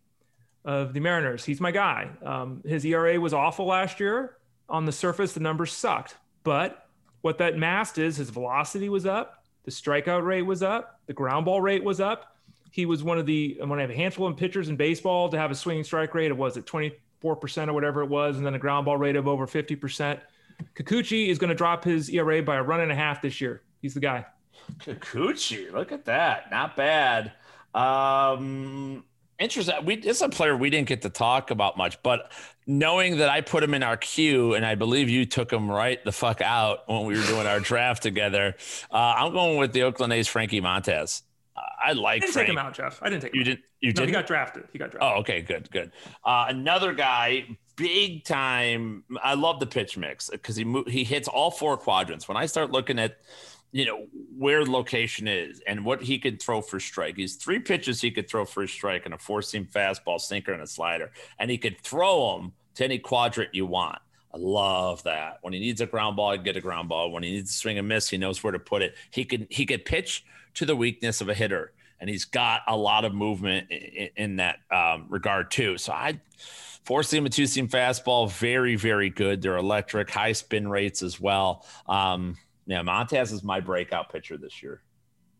[0.65, 1.45] of the Mariners.
[1.45, 2.11] He's my guy.
[2.25, 4.37] Um, his ERA was awful last year.
[4.69, 6.15] On the surface, the numbers sucked,
[6.45, 6.87] but
[7.23, 11.45] what that masked is his velocity was up, the strikeout rate was up, the ground
[11.45, 12.37] ball rate was up.
[12.71, 15.51] He was one of the one of a handful of pitchers in baseball to have
[15.51, 16.93] a swinging strike rate of was it 24%
[17.67, 20.21] or whatever it was, and then a ground ball rate of over 50%.
[20.77, 23.63] Kikuchi is going to drop his ERA by a run and a half this year.
[23.83, 24.25] He's the guy.
[24.79, 26.51] Kikuchi, look at that.
[26.51, 27.33] Not bad.
[27.75, 29.05] Um,
[29.39, 29.75] interesting.
[29.85, 32.33] We it's a player we didn't get to talk about much, but
[32.67, 36.03] knowing that I put him in our queue, and I believe you took him right
[36.05, 38.55] the fuck out when we were doing our draft together.
[38.91, 41.23] Uh, I'm going with the Oakland A's, Frankie Montas.
[41.57, 42.17] Uh, I like.
[42.23, 42.47] I didn't Frank.
[42.49, 42.99] take him out, Jeff.
[43.03, 43.39] I didn't take him.
[43.39, 43.61] You didn't.
[43.81, 44.09] You No, did.
[44.09, 44.65] he got drafted.
[44.73, 45.03] He got drafted.
[45.03, 45.93] Oh, okay, good, good.
[46.25, 47.47] Uh, another guy,
[47.77, 49.05] big time.
[49.23, 52.27] I love the pitch mix because he mo- he hits all four quadrants.
[52.27, 53.19] When I start looking at,
[53.77, 54.07] you know,
[54.39, 58.11] where the location is and what he could throw for strike, he's three pitches he
[58.11, 61.51] could throw for a strike and a four seam fastball, sinker, and a slider, and
[61.51, 63.99] he could throw them to any quadrant you want.
[64.33, 65.39] I love that.
[65.43, 67.11] When he needs a ground ball, he can get a ground ball.
[67.11, 68.95] When he needs to swing and miss, he knows where to put it.
[69.11, 70.25] He could he could pitch
[70.55, 74.37] to the weakness of a hitter, and he's got a lot of movement in, in
[74.37, 75.77] that um, regard too.
[75.77, 76.19] So I
[76.85, 79.43] four seam and two seam fastball, very very good.
[79.43, 81.67] They're electric, high spin rates as well.
[81.87, 84.83] Um, yeah, Montas is my breakout pitcher this year.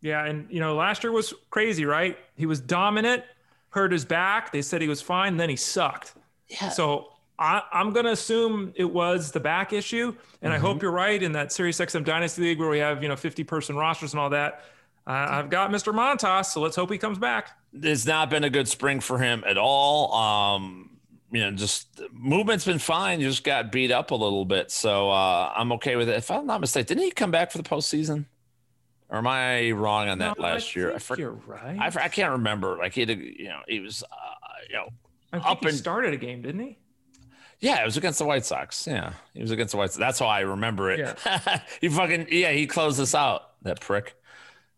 [0.01, 2.17] Yeah, and you know, last year was crazy, right?
[2.37, 3.25] He was dominant,
[3.71, 4.53] hurt his back.
[4.53, 6.15] They said he was fine, then he sucked.
[6.49, 6.69] Yeah.
[6.69, 7.09] So
[7.39, 11.21] I, I'm going to assume it was the back issue, and I hope you're right
[11.21, 14.21] in that Sirius XM Dynasty League where we have you know 50 person rosters and
[14.21, 14.65] all that.
[15.07, 15.95] Uh, I've got Mr.
[15.95, 17.51] Montas, so let's hope he comes back.
[17.73, 20.13] it's not been a good spring for him at all.
[20.13, 20.96] Um,
[21.37, 23.21] you know, just movement's been fine.
[23.21, 26.17] You Just got beat up a little bit, so uh, I'm okay with it.
[26.17, 28.25] If I'm not mistaken, didn't he come back for the postseason?
[29.11, 30.89] Or am I wrong on that No, last year?
[30.89, 31.79] I, think for, you're right.
[31.79, 32.77] I, I can't remember.
[32.79, 34.17] Like he, had, you know, he was, uh,
[34.69, 34.89] you know,
[35.33, 36.79] I up he and- started a game, didn't he?
[37.61, 38.87] yeah, it was against the White Sox.
[38.87, 39.99] Yeah, he was against the White Sox.
[39.99, 40.99] That's how I remember it.
[41.25, 41.61] Yeah.
[41.81, 43.43] he fucking yeah, he closed us out.
[43.63, 44.15] That prick.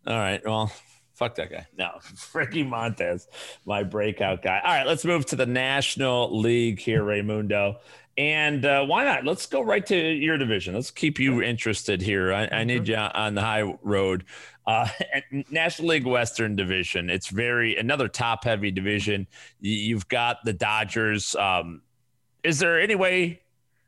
[0.06, 0.72] All right, well,
[1.18, 1.66] fuck that guy.
[1.76, 1.90] No,
[2.34, 3.26] Ricky Montas,
[3.66, 4.60] my breakout guy.
[4.64, 7.76] All right, let's move to the National League here, Raymundo.
[8.16, 9.24] And uh, why not?
[9.24, 10.74] Let's go right to your division.
[10.74, 12.32] Let's keep you interested here.
[12.32, 14.24] I, I need you on the high road.
[14.66, 14.88] Uh,
[15.50, 17.10] National League Western Division.
[17.10, 19.28] It's very another top heavy division.
[19.60, 21.36] You- You've got the Dodgers.
[21.36, 21.82] Um,
[22.42, 23.40] is there any way?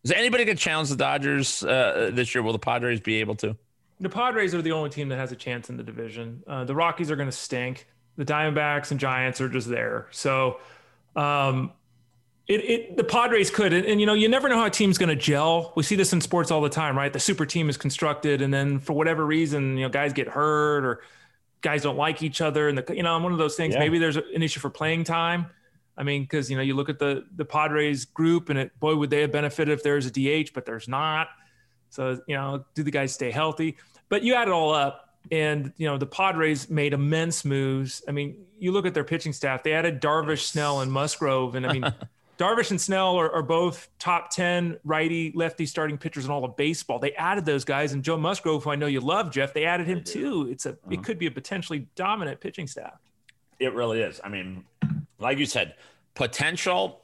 [0.05, 2.43] Is anybody going to challenge the Dodgers uh, this year?
[2.43, 3.57] Will the Padres be able to?
[4.01, 6.43] The Padres are the only team that has a chance in the division.
[6.47, 7.87] Uh, the Rockies are going to stink.
[8.17, 10.09] The Diamondbacks and Giants are just there.
[10.11, 10.59] So,
[11.17, 11.73] um,
[12.51, 14.99] it, it the Padres could, and, and you know, you never know how a team's
[14.99, 15.73] going to gel.
[15.77, 17.13] We see this in sports all the time, right?
[17.13, 20.85] The super team is constructed, and then for whatever reason, you know, guys get hurt
[20.85, 21.03] or
[21.61, 23.75] guys don't like each other, and the you know, one of those things.
[23.75, 23.81] Yeah.
[23.81, 25.47] Maybe there's an issue for playing time.
[25.97, 28.97] I mean, because you know, you look at the the Padres group, and it boy
[28.97, 31.29] would they have benefited if there's a DH, but there's not.
[31.91, 33.77] So you know, do the guys stay healthy?
[34.09, 38.03] But you add it all up, and you know, the Padres made immense moves.
[38.09, 41.67] I mean, you look at their pitching staff; they added Darvish, Snell, and Musgrove, and
[41.67, 41.85] I mean.
[42.41, 46.57] Darvish and Snell are, are both top 10 righty, lefty starting pitchers in all of
[46.57, 46.99] baseball.
[46.99, 49.87] They added those guys, and Joe Musgrove, who I know you love, Jeff, they added
[49.87, 50.49] him too.
[50.51, 51.03] It's a it uh-huh.
[51.03, 52.99] could be a potentially dominant pitching staff.
[53.59, 54.23] It really is.
[54.25, 54.65] I mean,
[55.19, 55.75] like you said,
[56.15, 57.03] potential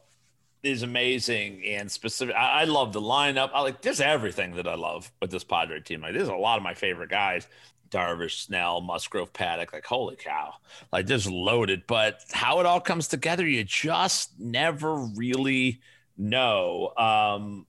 [0.62, 2.34] is amazing and specific.
[2.34, 3.50] I, I love the lineup.
[3.54, 6.00] I like there's everything that I love with this Padre team.
[6.02, 7.46] Like there's a lot of my favorite guys.
[7.90, 10.54] Darvish, Snell, Musgrove, Paddock, like holy cow,
[10.92, 11.84] like just loaded.
[11.86, 15.80] But how it all comes together, you just never really
[16.16, 16.92] know.
[16.96, 17.66] Um,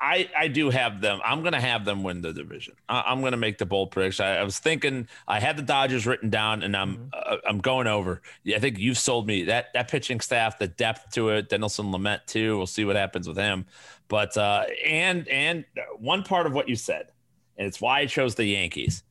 [0.00, 1.20] I I do have them.
[1.24, 2.74] I'm gonna have them win the division.
[2.88, 4.26] I, I'm gonna make the bold prediction.
[4.26, 7.86] I, I was thinking I had the Dodgers written down, and I'm uh, I'm going
[7.86, 8.20] over.
[8.44, 11.48] Yeah, I think you've sold me that that pitching staff, the depth to it.
[11.48, 12.56] Dinelson Lamet too.
[12.58, 13.66] We'll see what happens with him.
[14.08, 15.64] But uh, and and
[15.98, 17.12] one part of what you said,
[17.56, 19.02] and it's why I chose the Yankees.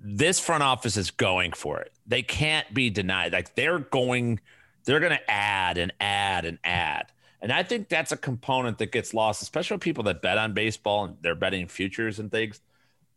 [0.00, 1.92] This front office is going for it.
[2.06, 3.32] They can't be denied.
[3.32, 4.40] Like they're going,
[4.84, 7.10] they're going to add and add and add.
[7.40, 11.04] And I think that's a component that gets lost, especially people that bet on baseball
[11.04, 12.60] and they're betting futures and things.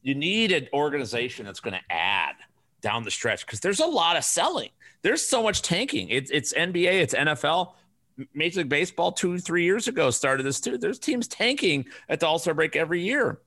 [0.03, 2.35] You need an organization that's going to add
[2.81, 4.69] down the stretch because there's a lot of selling.
[5.03, 6.09] There's so much tanking.
[6.09, 7.73] It's it's NBA, it's NFL.
[8.33, 10.77] Major League Baseball two, three years ago started this too.
[10.77, 13.39] There's teams tanking at the All Star break every year.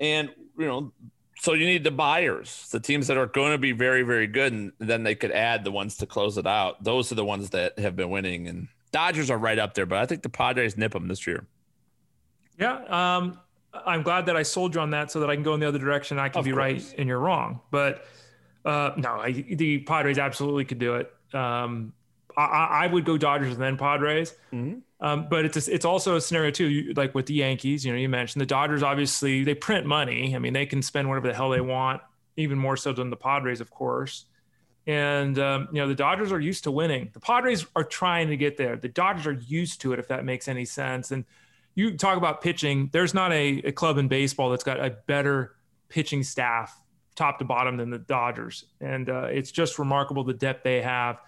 [0.00, 0.92] And, you know,
[1.40, 4.52] So you need the buyers, the teams that are going to be very, very good,
[4.52, 6.82] and then they could add the ones to close it out.
[6.82, 9.86] Those are the ones that have been winning, and Dodgers are right up there.
[9.86, 11.46] But I think the Padres nip them this year.
[12.58, 13.38] Yeah, um,
[13.86, 15.68] I'm glad that I sold you on that so that I can go in the
[15.68, 16.18] other direction.
[16.18, 16.60] I can Of be course.
[16.60, 17.60] right and you're wrong.
[17.70, 18.04] But
[18.64, 21.12] uh, no, I, the Padres absolutely could do it.
[21.34, 21.92] Um,
[22.36, 24.34] I, I would go Dodgers and then Padres.
[24.52, 24.82] Mhm.
[25.00, 27.84] Um, but it's a, it's also a scenario too, you- like with the Yankees.
[27.84, 28.82] You know, you mentioned the Dodgers.
[28.82, 30.34] Obviously, they print money.
[30.34, 32.00] I mean, they can spend whatever the hell they want,
[32.36, 34.24] even more so than the Padres, of course.
[34.88, 37.10] And um, you know, the Dodgers are used to winning.
[37.12, 38.74] The Padres are trying to get there.
[38.74, 41.10] The Dodgers are used to it, if that makes any sense.
[41.10, 41.26] And
[41.74, 42.88] you talk about pitching.
[42.90, 45.54] There's not a, a club in baseball that's got a better
[45.90, 46.74] pitching staff,
[47.14, 48.64] top to bottom, than the Dodgers.
[48.80, 51.20] And uh, it's just remarkable the depth they have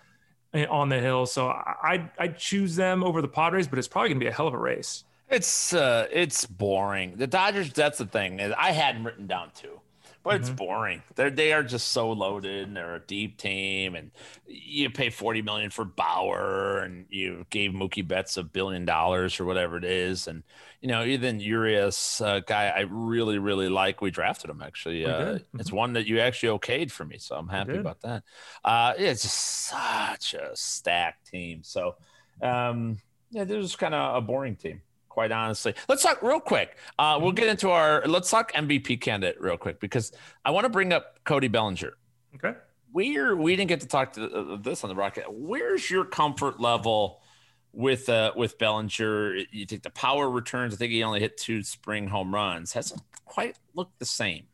[0.55, 1.27] eh, on the hill.
[1.27, 4.33] So I I'd choose them over the Padres, but it's probably going to be a
[4.33, 5.05] hell of a race.
[5.29, 7.17] It's uh, it's boring.
[7.17, 7.75] The Dodgers.
[7.75, 8.41] That's the thing.
[8.41, 9.81] I hadn't written down too,
[10.23, 11.03] but it's boring.
[11.15, 13.95] They're they are just so loaded, and they're a deep team.
[13.95, 14.11] And
[14.47, 19.45] you pay forty million for Bauer, and you gave Mookie Betts a billion dollars or
[19.45, 20.43] whatever it is, and
[20.81, 24.01] you know even Urias, uh, guy I really really like.
[24.01, 25.07] We drafted him actually.
[25.07, 25.47] Uh, did.
[25.59, 28.23] It's one that you actually okayed for me, so I'm happy about that.
[28.65, 31.63] Uh, it's just such a stacked team.
[31.63, 31.97] So
[32.43, 32.99] um,
[33.31, 34.83] yeah, they're just kind of a boring team
[35.21, 35.75] quite honestly.
[35.87, 36.79] Let's talk real quick.
[36.99, 40.13] Uh, we'll get into our let's talk MVP candidate real quick because
[40.47, 41.93] I want to bring up Cody Bellinger.
[42.37, 42.59] Okay.
[42.91, 45.27] We're we didn't get to talk to uh, this on the rocket.
[45.29, 47.21] Where's your comfort level
[47.75, 49.35] with uh, with Bellinger?
[49.53, 50.73] You think the power returns?
[50.73, 52.73] I think he only hit two spring home runs.
[52.73, 54.45] Hasn't quite looked the same.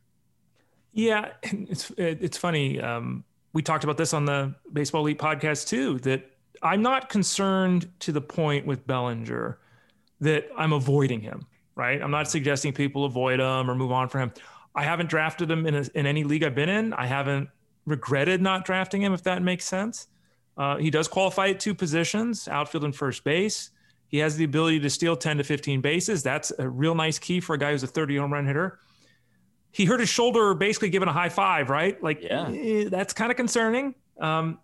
[0.91, 2.81] Yeah, it's it's funny.
[2.81, 5.99] Um, we talked about this on the Baseball Elite podcast too.
[5.99, 6.29] That
[6.61, 9.59] I'm not concerned to the point with Bellinger
[10.21, 11.45] that I'm avoiding him.
[11.75, 12.01] Right?
[12.01, 14.31] I'm not suggesting people avoid him or move on from him.
[14.73, 16.93] I haven't drafted him in a, in any league I've been in.
[16.93, 17.49] I haven't
[17.85, 20.07] regretted not drafting him, if that makes sense.
[20.57, 23.69] Uh, he does qualify at two positions, outfield and first base.
[24.07, 26.23] He has the ability to steal 10 to 15 bases.
[26.23, 28.79] That's a real nice key for a guy who's a 30 home run hitter
[29.71, 32.01] he hurt his shoulder basically giving a high five, right?
[32.01, 32.49] Like, Yeah.
[32.49, 33.93] eh, that's kind of concerning.
[34.19, 34.57] Um,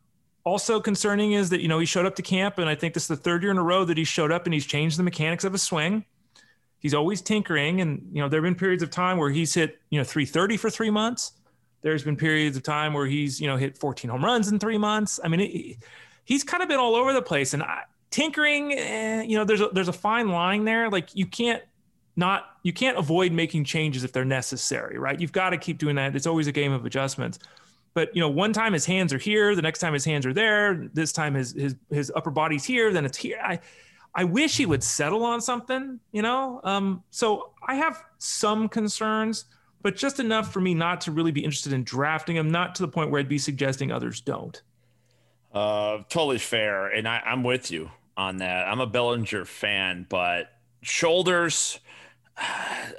[0.43, 3.03] also concerning is that, you know, he showed up to camp, and I think this
[3.03, 5.03] is the third year in a row that he showed up and he's changed the
[5.03, 6.05] mechanics of his swing.
[6.79, 7.79] He's always tinkering.
[7.79, 10.57] And, you know, there have been periods of time where he's hit, you know, 330
[10.57, 11.31] for three months.
[11.81, 14.77] There's been periods of time where he's, you know, hit 14 home runs in three
[14.77, 15.19] months.
[15.23, 15.77] I mean, it,
[16.25, 17.53] he's kind of been all over the place.
[17.53, 20.89] And I, tinkering, eh, you know, there's a, there's a fine line there.
[20.89, 21.63] Like, you can't,
[22.15, 25.19] not you can't avoid making changes if they're necessary, right?
[25.19, 26.15] You've got to keep doing that.
[26.15, 27.39] It's always a game of adjustments.
[27.93, 30.33] But you know, one time his hands are here, the next time his hands are
[30.33, 33.39] there, this time his his his upper body's here, then it's here.
[33.43, 33.59] I
[34.15, 36.61] I wish he would settle on something, you know.
[36.63, 39.45] Um, so I have some concerns,
[39.81, 42.83] but just enough for me not to really be interested in drafting him, not to
[42.83, 44.61] the point where I'd be suggesting others don't.
[45.51, 48.67] Uh, totally fair, and I, I'm with you on that.
[48.67, 51.79] I'm a Bellinger fan, but shoulders,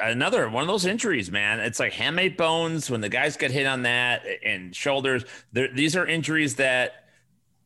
[0.00, 1.60] another one of those injuries, man.
[1.60, 5.24] It's like handmade bones when the guys get hit on that, and shoulders.
[5.52, 7.06] These are injuries that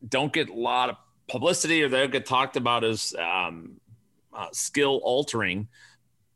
[0.06, 0.96] don't get a lot of
[1.28, 3.80] publicity, or they don't get talked about as um,
[4.32, 5.68] uh, skill altering.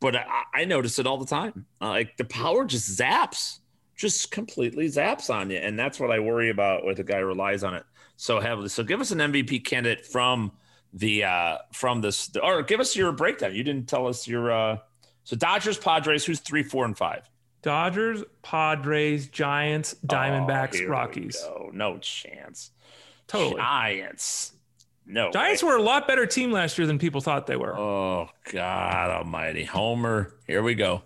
[0.00, 1.66] But I, I notice it all the time.
[1.80, 3.60] Uh, like the power just zaps,
[3.96, 7.62] just completely zaps on you, and that's what I worry about with a guy relies
[7.62, 7.84] on it
[8.16, 8.68] so heavily.
[8.68, 10.52] So give us an MVP candidate from
[10.94, 13.54] the uh from this or give us your breakdown.
[13.54, 14.78] You didn't tell us your uh
[15.24, 17.28] so Dodgers, Padres, who's three, four, and five?
[17.62, 21.44] Dodgers, Padres, Giants, Oh, Diamondbacks, we Rockies.
[21.72, 22.70] No chance.
[23.28, 23.60] Totally.
[23.60, 24.52] Giants.
[25.06, 25.30] No.
[25.30, 25.68] Giants way.
[25.70, 27.76] were a lot better team last year than people thought they were.
[27.76, 30.34] Oh God Almighty, Homer.
[30.46, 31.02] Here we go.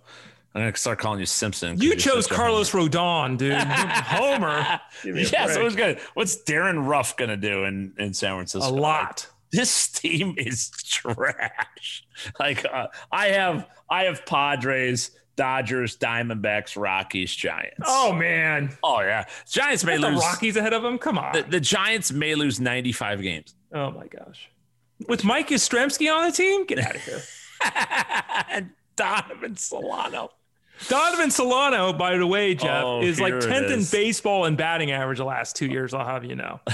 [0.55, 1.79] I'm gonna start calling you Simpson.
[1.79, 3.53] you chose Carlos Rodon, dude.
[3.63, 4.81] Homer.
[5.03, 6.01] Give me a Yes, it was good.
[6.15, 8.69] What's Darin Ruf gonna do in in San Francisco?
[8.69, 9.29] a lot.
[9.57, 12.05] This team is trash.
[12.39, 17.85] Like uh, I have I have Padres, Dodgers, Diamondbacks, Rockies, Giants.
[17.87, 20.21] Oh man, oh yeah, Giants may Put the lose.
[20.21, 20.99] Rockies ahead of them.
[20.99, 21.33] Come on.
[21.33, 23.55] The, the Giants may lose 95 games.
[23.75, 24.49] oh my gosh.
[25.09, 27.21] With Mike Yastrzemski on the team, get out of here.
[28.51, 30.31] and Donovan Solano.
[30.89, 34.57] Donovan Solano, by the way, Jeff, Oh, is like here it 10th in baseball and
[34.57, 35.93] batting average the last two years.
[35.93, 36.61] I'll have you know.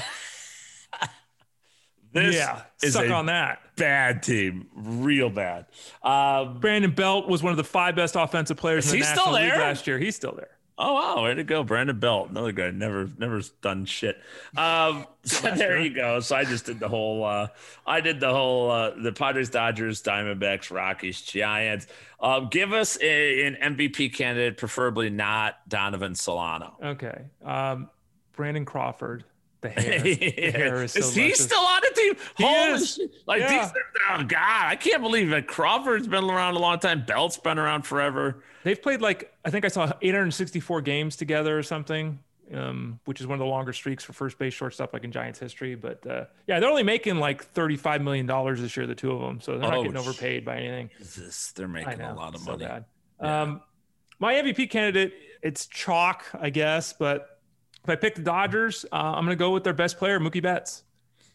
[2.13, 3.61] This yeah, is suck on that.
[3.77, 5.67] bad team, real bad.
[6.03, 9.11] Um, Brandon Belt was one of the five best offensive players Is in the he
[9.13, 9.61] still National League there?
[9.61, 9.99] last year.
[9.99, 10.51] He's still there.
[10.79, 12.71] Oh wow, way to go, Brandon Belt, another guy.
[12.71, 14.17] Never, never done shit.
[14.57, 16.21] Um, so there you go.
[16.21, 17.25] So I just did the whole.
[17.25, 17.49] Uh,
[17.87, 18.71] I did the whole.
[18.71, 21.87] Uh, the Padres, Dodgers, Diamondbacks, Rockies, Giants.
[22.21, 26.77] Um, give us a, an MVP candidate, preferably not Donovan Solano.
[26.83, 27.89] Okay, um,
[28.35, 29.25] Brandon Crawford.
[29.63, 31.45] The hair, the hair is, is he luscious.
[31.45, 32.15] still on the team?
[32.37, 32.95] He Holy is.
[32.97, 33.11] shit.
[33.27, 33.63] Like Yeah.
[33.73, 33.73] these,
[34.11, 37.05] oh god, I can't believe that Crawford's been around a long time.
[37.07, 38.43] Belt's been around forever.
[38.65, 42.19] They've played like I think I saw 864 games together or something,
[42.53, 45.39] um, which is one of the longer streaks for first base shortstop like in Giants
[45.39, 45.75] history.
[45.77, 49.21] But uh, yeah, they're only making like 35 million dollars this year, the two of
[49.21, 50.91] them, so they're not Oh, getting overpaid by anything.
[50.99, 52.65] This, they're making know, a lot of so money.
[53.21, 53.43] Yeah.
[53.43, 53.63] Um,
[54.19, 57.32] my MVP candidate, it's chalk, I guess, but
[57.85, 60.43] if I pick the Dodgers, uh, I'm going to go with their best player, Mookie
[60.43, 60.85] Betts.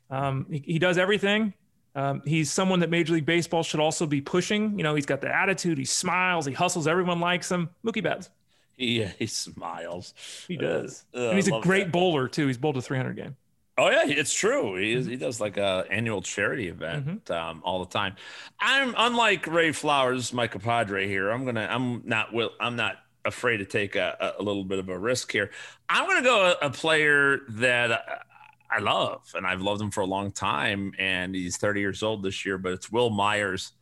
[0.10, 1.54] Um, he, he does everything.
[1.96, 4.78] Um, he's someone that Major League Baseball should also be pushing.
[4.78, 7.70] You know, he's got the attitude, he smiles, he hustles, everyone likes him.
[7.84, 8.30] Mookie Betts,
[8.78, 10.14] He, he smiles.
[10.48, 11.06] he does.
[11.16, 11.92] Uh, and he's a great that.
[11.92, 12.46] bowler, too.
[12.48, 13.36] He's bowled a 300 game.
[13.80, 14.76] Oh yeah, it's true.
[14.76, 15.22] He is, he Mm-hmm.
[15.24, 18.16] does like a annual charity event um, all the time.
[18.60, 21.30] I'm unlike Ray Flowers, my compadre here.
[21.30, 21.68] I'm gonna.
[21.70, 22.34] I'm not.
[22.34, 22.50] Will.
[22.60, 22.96] I'm not
[23.28, 25.52] afraid to take a, a little bit of a risk here.
[25.90, 27.92] I'm gonna go a, a player that
[28.72, 30.94] I- love, and I've loved him for a long time.
[31.00, 33.74] And he's 30 years old this year, but it's Wil Myers.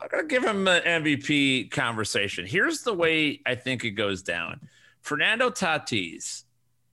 [0.00, 2.46] I'm gonna give him an MVP conversation.
[2.46, 4.68] Here's the way I think it goes down.
[5.00, 6.44] Fernando Tatis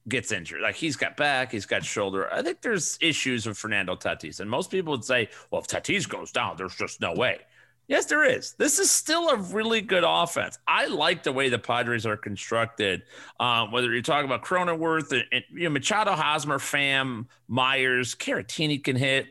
[0.07, 0.61] gets injured.
[0.61, 2.31] Like he's got back, he's got shoulder.
[2.31, 4.39] I think there's issues with Fernando Tatis.
[4.39, 7.39] And most people would say, well, if Tatis goes down, there's just no way.
[7.87, 8.53] Yes, there is.
[8.53, 10.57] This is still a really good offense.
[10.67, 13.03] I like the way the Padres are constructed.
[13.39, 18.83] Um, whether you're talking about Cronenworth and, and you know, Machado, Hosmer, Pham, Myers, Caratini
[18.83, 19.27] can hit.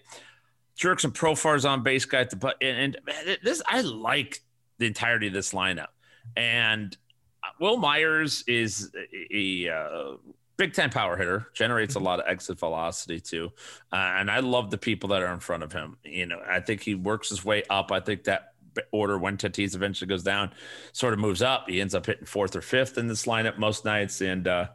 [0.78, 4.42] Jurickson Profar's on base guy at the but and, and this I like
[4.78, 5.88] the entirety of this lineup.
[6.36, 6.96] And
[7.42, 8.90] uh, Wil Myers is
[9.32, 10.16] a, a uh,
[10.56, 13.52] big time power hitter, generates a lot of exit velocity too.
[13.92, 15.96] Uh, and I love the people that are in front of him.
[16.04, 17.92] You know, I think he works his way up.
[17.92, 18.54] I think that
[18.90, 20.52] order when Tatis eventually goes down
[20.92, 21.68] sort of moves up.
[21.68, 24.20] He ends up hitting fourth or fifth in this lineup most nights.
[24.20, 24.68] And uh,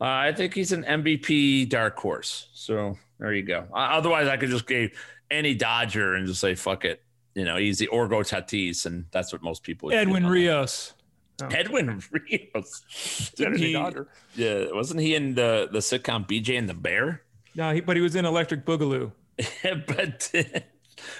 [0.00, 2.48] uh, I think he's an MVP dark horse.
[2.54, 3.66] So there you go.
[3.72, 4.90] Uh, otherwise, I could just give
[5.30, 7.02] any Dodger and just say, fuck it.
[7.34, 8.86] You know, he's the orgo Tatis.
[8.86, 10.28] And that's what most people Edwin do.
[11.52, 13.32] Edwin Rios.
[13.36, 13.72] Didn't he,
[14.34, 17.22] yeah, wasn't he in the, the sitcom BJ and the Bear?
[17.54, 19.12] No, he, but he was in Electric Boogaloo.
[19.86, 20.32] but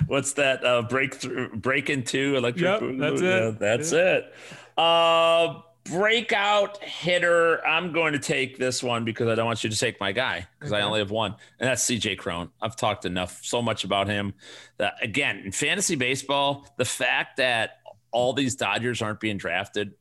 [0.07, 2.99] what's that uh breakthrough break into electric Yep, Boogaloo?
[3.01, 3.25] that's it.
[3.25, 4.35] Yeah, that's it
[4.79, 9.77] uh breakout hitter i'm going to take this one because i don't want you to
[9.77, 13.41] take my guy because i only have one and that's CJ Cron i've talked enough
[13.43, 14.33] so much about him
[14.79, 17.81] that again in fantasy baseball the fact that
[18.13, 19.93] all these dodgers aren't being drafted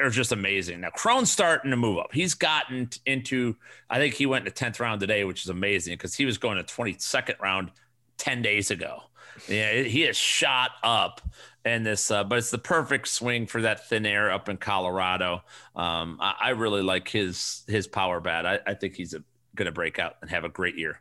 [0.00, 0.80] are just amazing.
[0.80, 2.12] Now Cron's starting to move up.
[2.12, 3.56] He's gotten into,
[3.90, 6.38] I think he went in the 10th round today, which is amazing because he was
[6.38, 7.70] going to 22nd round
[8.18, 9.02] 10 days ago.
[9.48, 11.20] Yeah, he has shot up
[11.64, 15.42] in this, uh, but it's the perfect swing for that thin air up in Colorado.
[15.74, 18.46] Um, I, I really like his his power bat.
[18.46, 19.14] I, I think he's
[19.54, 21.00] going to break out and have a great year.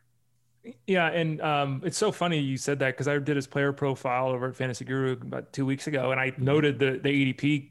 [0.86, 4.30] Yeah, and um, it's so funny you said that because I did his player profile
[4.30, 7.70] over at Fantasy Guru about two weeks ago, and I noted the the ADP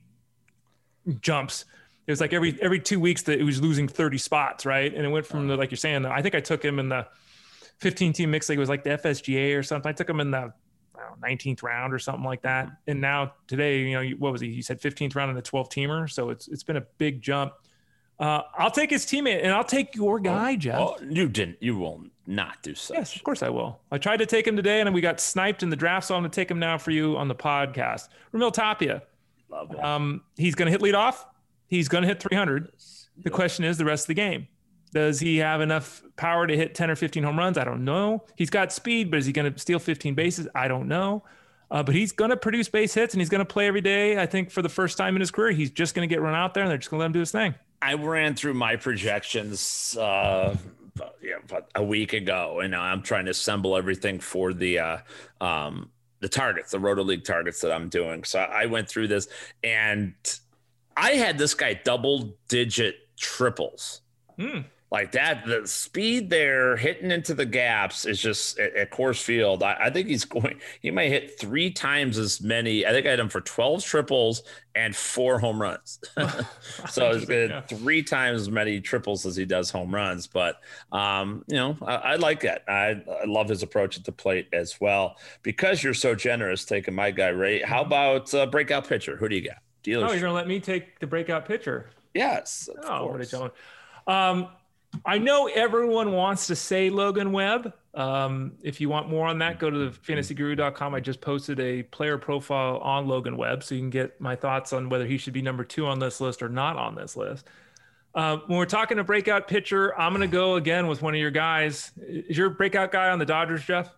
[1.21, 1.65] jumps.
[2.07, 4.93] It was like every every two weeks that it was losing thirty spots, right?
[4.93, 6.07] And it went from the like you're saying.
[6.07, 7.07] I think I took him in the
[7.79, 8.59] 15 team mix league.
[8.59, 9.89] It was like the FSGA or something.
[9.89, 10.53] I took him in the
[11.01, 12.71] know, 19th round or something like that.
[12.87, 14.53] And now today, you know, what was he?
[14.53, 16.11] He said 15th round in the 12 teamer.
[16.11, 17.53] So it's it's been a big jump.
[18.19, 20.79] Uh, I'll take his teammate and I'll take your guy, Jeff.
[20.79, 21.57] Oh, you didn't.
[21.61, 22.99] You will not do such.
[22.99, 23.81] Yes, of course I will.
[23.91, 26.21] I tried to take him today, and we got sniped in the draft, so I'm
[26.21, 28.09] going to take him now for you on the podcast.
[28.35, 29.03] Raimel Tapia,
[29.51, 29.83] Love it.
[29.85, 31.27] um, he's going to hit lead off.
[31.67, 32.73] He's going to hit 300.
[33.23, 34.49] The question is the rest of the game.
[34.93, 37.57] Does he have enough power to hit 10 or 15 home runs?
[37.57, 38.25] I don't know.
[38.37, 40.49] He's got speed, but is he going to steal 15 bases?
[40.55, 41.23] I don't know.
[41.71, 44.21] Uh, but he's going to produce base hits and he's going to play every day.
[44.21, 46.35] I think for the first time in his career, he's just going to get run
[46.35, 47.55] out there and they're just going to let him do his thing.
[47.81, 50.57] I ran through my projections uh,
[50.97, 54.99] about, yeah, about a week ago, and I'm trying to assemble everything for the uh,
[55.41, 55.91] um,
[56.21, 58.25] the targets, the Roto League targets that I'm doing.
[58.25, 59.29] So I went through this,
[59.65, 60.15] and
[60.97, 64.03] I had this guy double digit triples.
[64.39, 64.61] Hmm.
[64.91, 69.63] Like that, the speed there hitting into the gaps is just at, at Coors Field.
[69.63, 72.85] I, I think he's going, he might hit three times as many.
[72.85, 74.43] I think I had him for 12 triples
[74.75, 76.01] and four home runs.
[76.91, 77.61] so he's yeah.
[77.61, 80.27] three times as many triples as he does home runs.
[80.27, 80.61] But,
[80.91, 82.65] um, you know, I, I like that.
[82.67, 85.19] I, I love his approach at the plate as well.
[85.45, 89.17] Because you're so generous taking my guy, Ray, how about uh, breakout pitcher?
[89.17, 89.59] Who do you got?
[89.85, 90.11] Dealers.
[90.11, 91.91] Oh, you're going to let me take the breakout pitcher.
[92.13, 92.69] Yes.
[92.83, 93.53] Oh, what a gentleman.
[94.07, 94.49] Um,
[95.05, 97.73] I know everyone wants to say Logan Webb.
[97.95, 100.95] Um, if you want more on that, go to the fantasyguru.com.
[100.95, 104.73] I just posted a player profile on Logan Webb, so you can get my thoughts
[104.73, 107.47] on whether he should be number two on this list or not on this list.
[108.15, 111.21] Uh, when we're talking a breakout pitcher, I'm going to go again with one of
[111.21, 111.93] your guys.
[111.97, 113.91] Is your breakout guy on the Dodgers, Jeff?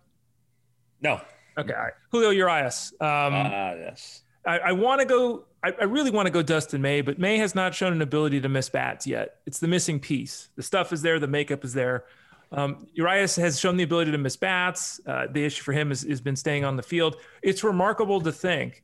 [1.01, 1.19] No.
[1.57, 1.73] Okay.
[1.73, 1.93] All right.
[2.11, 2.93] Julio Urias.
[2.99, 4.21] Um, uh, yes.
[4.45, 5.45] I, I want to go.
[5.63, 8.41] I, I really want to go Dustin May, but May has not shown an ability
[8.41, 9.37] to miss bats yet.
[9.45, 10.49] It's the missing piece.
[10.55, 11.19] The stuff is there.
[11.19, 12.05] The makeup is there.
[12.51, 14.99] Um, Urias has shown the ability to miss bats.
[15.07, 17.15] Uh, the issue for him has, has been staying on the field.
[17.41, 18.83] It's remarkable to think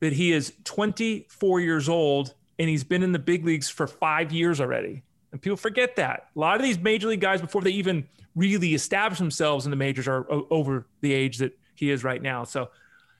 [0.00, 4.30] that he is 24 years old and he's been in the big leagues for five
[4.30, 5.02] years already.
[5.32, 6.28] And people forget that.
[6.36, 8.06] A lot of these major league guys, before they even
[8.36, 12.44] really establish themselves in the majors, are over the age that he is right now.
[12.44, 12.70] So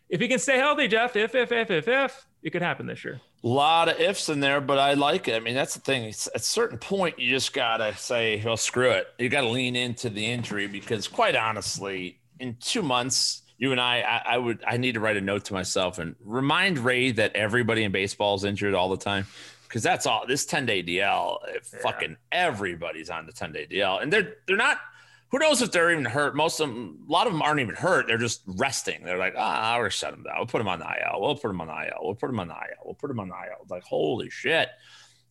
[0.09, 3.05] if he can stay healthy, Jeff, if, if, if, if, if, it could happen this
[3.05, 3.21] year.
[3.45, 5.35] A lot of ifs in there, but I like it.
[5.35, 6.05] I mean, that's the thing.
[6.05, 9.07] It's, at a certain point, you just got to say, well, screw it.
[9.19, 13.81] You got to lean into the injury because, quite honestly, in two months, you and
[13.81, 17.13] I, I, I, would, I need to write a note to myself and remind Ray
[17.13, 19.27] that everybody in baseball is injured all the time.
[19.63, 21.79] Because that's all this 10 day DL, eh, yeah.
[21.81, 24.03] fucking everybody's on the 10 day DL.
[24.03, 24.79] And they're, they're not,
[25.33, 26.37] who knows if they're even hurt?
[26.37, 28.07] Most of them, a lot of them aren't even hurt.
[28.07, 29.03] They're just resting.
[29.03, 30.35] They're like, ah, oh, we'll shut them down.
[30.37, 31.21] We'll put them on IL.
[31.21, 32.01] We'll put them on IL.
[32.03, 32.85] We'll put them on IL.
[32.85, 33.67] We'll put them on IL.
[33.71, 34.69] Like, holy shit.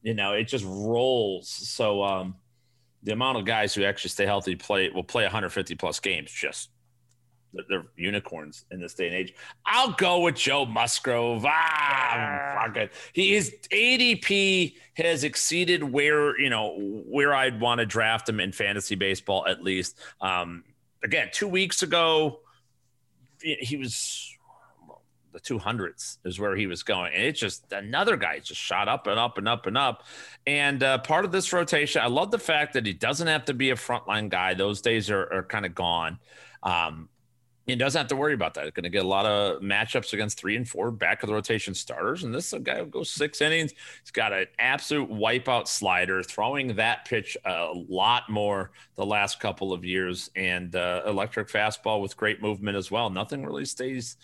[0.01, 1.49] You know, it just rolls.
[1.49, 2.35] So, um,
[3.03, 6.69] the amount of guys who actually stay healthy play will play 150 plus games just
[7.67, 9.33] they're unicorns in this day and age.
[9.65, 11.45] I'll go with Joe Musgrove.
[11.45, 12.93] Ah, fuck it.
[13.13, 18.51] He his ADP has exceeded where you know where I'd want to draft him in
[18.51, 19.97] fantasy baseball at least.
[20.21, 20.63] Um,
[21.03, 22.39] again, two weeks ago,
[23.41, 24.27] he was
[25.33, 29.07] the 200s is where he was going and it's just another guy just shot up
[29.07, 30.03] and up and up and up
[30.45, 33.53] and uh, part of this rotation i love the fact that he doesn't have to
[33.53, 36.19] be a frontline guy those days are, are kind of gone
[36.63, 37.07] um,
[37.71, 38.65] he doesn't have to worry about that.
[38.65, 41.33] He's going to get a lot of matchups against three and four back of the
[41.33, 42.23] rotation starters.
[42.23, 43.73] And this is a guy who goes six innings.
[44.03, 49.73] He's got an absolute wipeout slider, throwing that pitch a lot more the last couple
[49.73, 53.09] of years, and uh, electric fastball with great movement as well.
[53.09, 54.17] Nothing really stays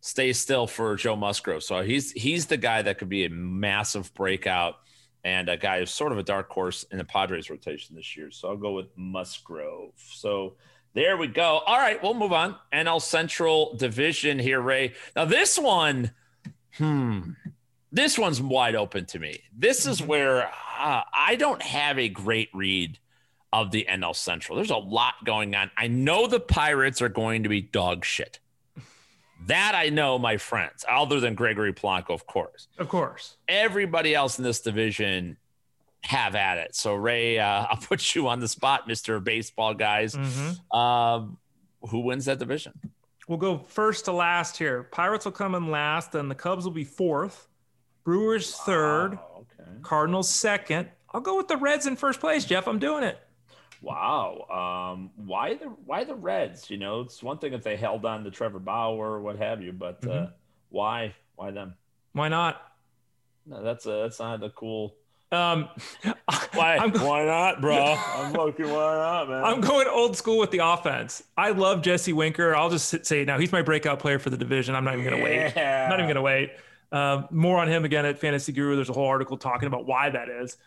[0.00, 1.62] stays still for Joe Musgrove.
[1.62, 4.76] So he's he's the guy that could be a massive breakout
[5.24, 8.30] and a guy who's sort of a dark horse in the Padres rotation this year.
[8.30, 9.92] So I'll go with Musgrove.
[9.96, 10.56] So
[10.94, 11.60] there we go.
[11.66, 12.56] All right, we'll move on.
[12.72, 14.94] NL Central Division here, Ray.
[15.16, 16.12] Now this one,
[16.76, 17.30] hmm,
[17.90, 19.40] this one's wide open to me.
[19.56, 20.08] This is mm-hmm.
[20.08, 22.98] where uh, I don't have a great read
[23.52, 24.56] of the NL Central.
[24.56, 25.70] There's a lot going on.
[25.76, 28.38] I know the Pirates are going to be dog shit.
[29.46, 32.68] That I know, my friends, other than Gregory Polanco, of course.
[32.78, 33.36] Of course.
[33.48, 35.36] Everybody else in this division
[36.02, 36.74] have at it.
[36.74, 40.14] So Ray, uh, I'll put you on the spot, Mister Baseball guys.
[40.14, 40.76] Mm-hmm.
[40.76, 41.38] Um,
[41.88, 42.72] who wins that division?
[43.28, 44.84] We'll go first to last here.
[44.84, 47.48] Pirates will come in last, and the Cubs will be fourth.
[48.04, 49.12] Brewers third.
[49.12, 49.70] Wow, okay.
[49.82, 50.88] Cardinals second.
[51.14, 52.66] I'll go with the Reds in first place, Jeff.
[52.66, 53.18] I'm doing it.
[53.80, 54.92] Wow.
[54.94, 56.70] Um, why the why the Reds?
[56.70, 59.62] You know, it's one thing if they held on to Trevor Bauer or what have
[59.62, 60.24] you, but uh, mm-hmm.
[60.24, 60.30] uh,
[60.70, 61.74] why why them?
[62.12, 62.60] Why not?
[63.46, 64.94] No, that's a, that's not a cool
[65.32, 65.68] um,
[66.52, 66.76] why?
[66.76, 67.76] I'm, why not, bro?
[68.16, 68.66] I'm looking.
[68.66, 69.44] Why not, man?
[69.44, 71.22] I'm going old school with the offense.
[71.36, 72.54] I love Jesse Winker.
[72.54, 74.74] I'll just say now he's my breakout player for the division.
[74.74, 75.56] I'm not even going to wait.
[75.56, 76.52] I'm not even going to wait.
[76.92, 78.76] Um, more on him again at Fantasy Guru.
[78.76, 80.58] There's a whole article talking about why that is.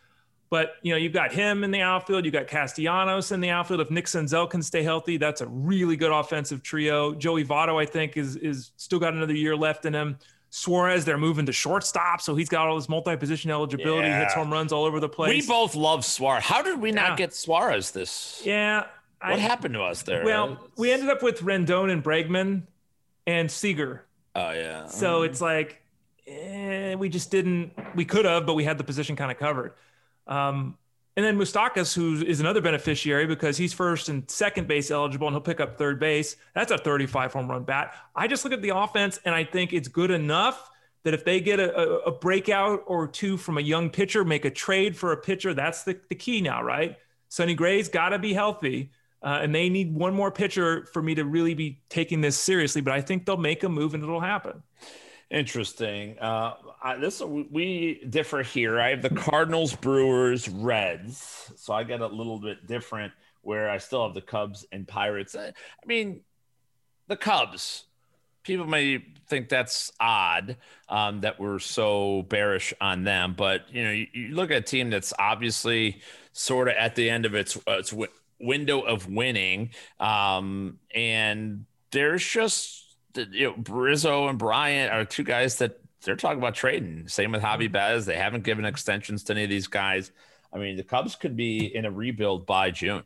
[0.49, 2.25] But you know, you've got him in the outfield.
[2.25, 3.81] You've got Castellanos in the outfield.
[3.81, 7.13] If Nick Senzel can stay healthy, that's a really good offensive trio.
[7.13, 10.17] Joey Votto, I think, is is still got another year left in him.
[10.55, 14.21] Suarez, they're moving to shortstop, so he's got all this multi-position eligibility, yeah.
[14.21, 15.43] hits home runs all over the place.
[15.43, 16.45] We both love Suarez.
[16.45, 18.41] How did we not get Suarez this?
[18.45, 18.85] Yeah.
[19.19, 20.23] What I, happened to us there?
[20.23, 22.61] Well, we ended up with Rendon and Bregman
[23.27, 24.05] and Seager.
[24.33, 24.87] Oh yeah.
[24.87, 25.25] So mm.
[25.25, 25.81] it's like
[26.25, 27.73] eh, we just didn't.
[27.93, 29.73] We could have, but we had the position kind of covered.
[30.25, 30.77] Um,
[31.15, 35.33] and then Moustakas, who is another beneficiary because he's first and second base eligible and
[35.33, 36.35] he'll pick up third base.
[36.53, 37.95] That's a 35 home run bat.
[38.15, 40.69] I just look at the offense and I think it's good enough
[41.03, 44.43] that if they get a, a, a breakout or two from a young pitcher, make
[44.43, 46.97] a trade for a pitcher, that's the, the key now, right?
[47.29, 48.91] Sonny Gray's got to be healthy.
[49.23, 52.81] Uh, and they need one more pitcher for me to really be taking this seriously.
[52.81, 54.61] But I think they'll make a move and it'll happen.
[55.31, 56.19] Interesting.
[56.19, 58.79] Uh, I, this we differ here.
[58.79, 63.11] I have the Cardinals, Brewers, Reds, so I get a little bit different.
[63.41, 65.35] Where I still have the Cubs and Pirates.
[65.35, 65.51] I
[65.85, 66.21] mean,
[67.07, 67.85] the Cubs.
[68.43, 70.57] people may think that's odd
[70.87, 74.61] um, that we're so bearish on them, but you know, you, you look at a
[74.61, 76.01] team that's obviously
[76.33, 81.65] sort of at the end of its uh, its w- window of winning, um, and
[81.91, 82.84] there's just
[83.17, 87.07] you know Rizzo and Bryant are two guys that they're talking about trading.
[87.07, 88.05] Same with Javi Baez.
[88.05, 90.11] They haven't given extensions to any of these guys.
[90.53, 93.03] I mean, the Cubs could be in a rebuild by June.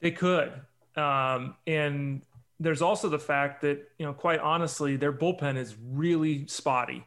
[0.00, 0.52] They could.
[0.96, 2.22] Um, and
[2.58, 7.06] there's also the fact that, you know, quite honestly, their bullpen is really spotty.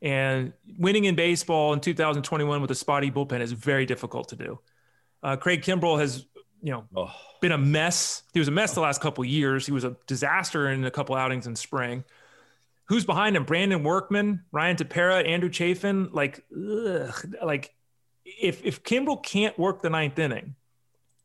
[0.00, 4.60] And winning in baseball in 2021 with a spotty bullpen is very difficult to do.
[5.22, 6.24] Uh, Craig Kimbrel has,
[6.62, 7.14] you know, oh.
[7.40, 8.22] been a mess.
[8.32, 9.66] He was a mess the last couple years.
[9.66, 12.04] He was a disaster in a couple outings in spring.
[12.86, 13.44] Who's behind him?
[13.44, 16.10] Brandon Workman, Ryan Tepera, Andrew Chafin.
[16.12, 17.74] Like, ugh, like
[18.24, 20.54] if if Kimbrel can't work the ninth inning,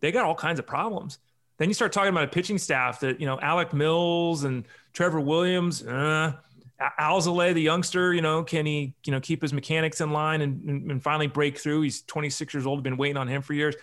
[0.02, 1.20] they got all kinds of problems.
[1.58, 5.22] Then you start talking about a pitching staff that you know Alec Mills and Trevor
[5.22, 6.34] Williams, uh,
[7.00, 8.14] Alzolay, the youngster.
[8.14, 11.28] You know, can he you know keep his mechanics in line and, and, and finally
[11.28, 11.82] break through?
[11.82, 12.84] He's 26 years old.
[12.84, 13.76] Been waiting on him for years.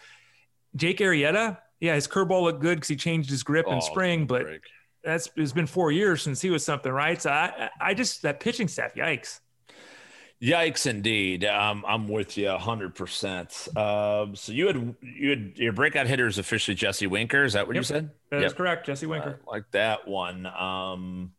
[0.76, 4.26] Jake Arrieta, yeah, his curveball looked good because he changed his grip oh, in spring,
[4.26, 4.62] but break.
[5.02, 7.20] that's it's been four years since he was something, right?
[7.20, 9.40] So I I just that pitching staff, yikes.
[10.42, 11.44] Yikes, indeed.
[11.44, 12.94] Um, I'm with you 100.
[12.94, 17.44] percent um, So you had you had your breakout hitter is officially Jesse Winker.
[17.44, 17.80] Is that what yep.
[17.80, 18.10] you said?
[18.30, 18.56] That's yep.
[18.56, 19.40] correct, Jesse Winker.
[19.46, 20.46] Uh, like that one.
[20.46, 21.32] Um,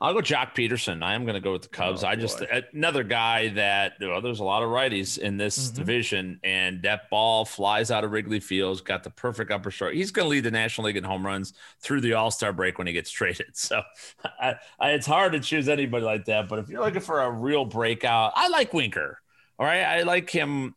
[0.00, 1.02] I'll go Joc Pederson.
[1.02, 2.04] I am going to go with the Cubs.
[2.04, 2.62] Oh, I just boy.
[2.72, 5.76] another guy that there's a lot of righties in this mm-hmm.
[5.76, 9.94] division, and that ball flies out of Wrigley Field's Got the perfect upper short.
[9.94, 12.78] He's going to lead the National League in home runs through the All Star break
[12.78, 13.46] when he gets traded.
[13.68, 13.82] So
[14.24, 16.48] I, I, it's hard to choose anybody like that.
[16.48, 19.20] But if you're looking for a real breakout, I like Winker.
[19.58, 20.74] All right, I like him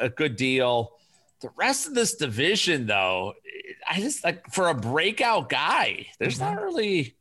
[0.00, 0.96] a good deal.
[1.40, 3.34] The rest of this division, though,
[3.88, 6.06] I just like for a breakout guy.
[6.18, 6.54] There's mm-hmm.
[6.54, 7.16] not really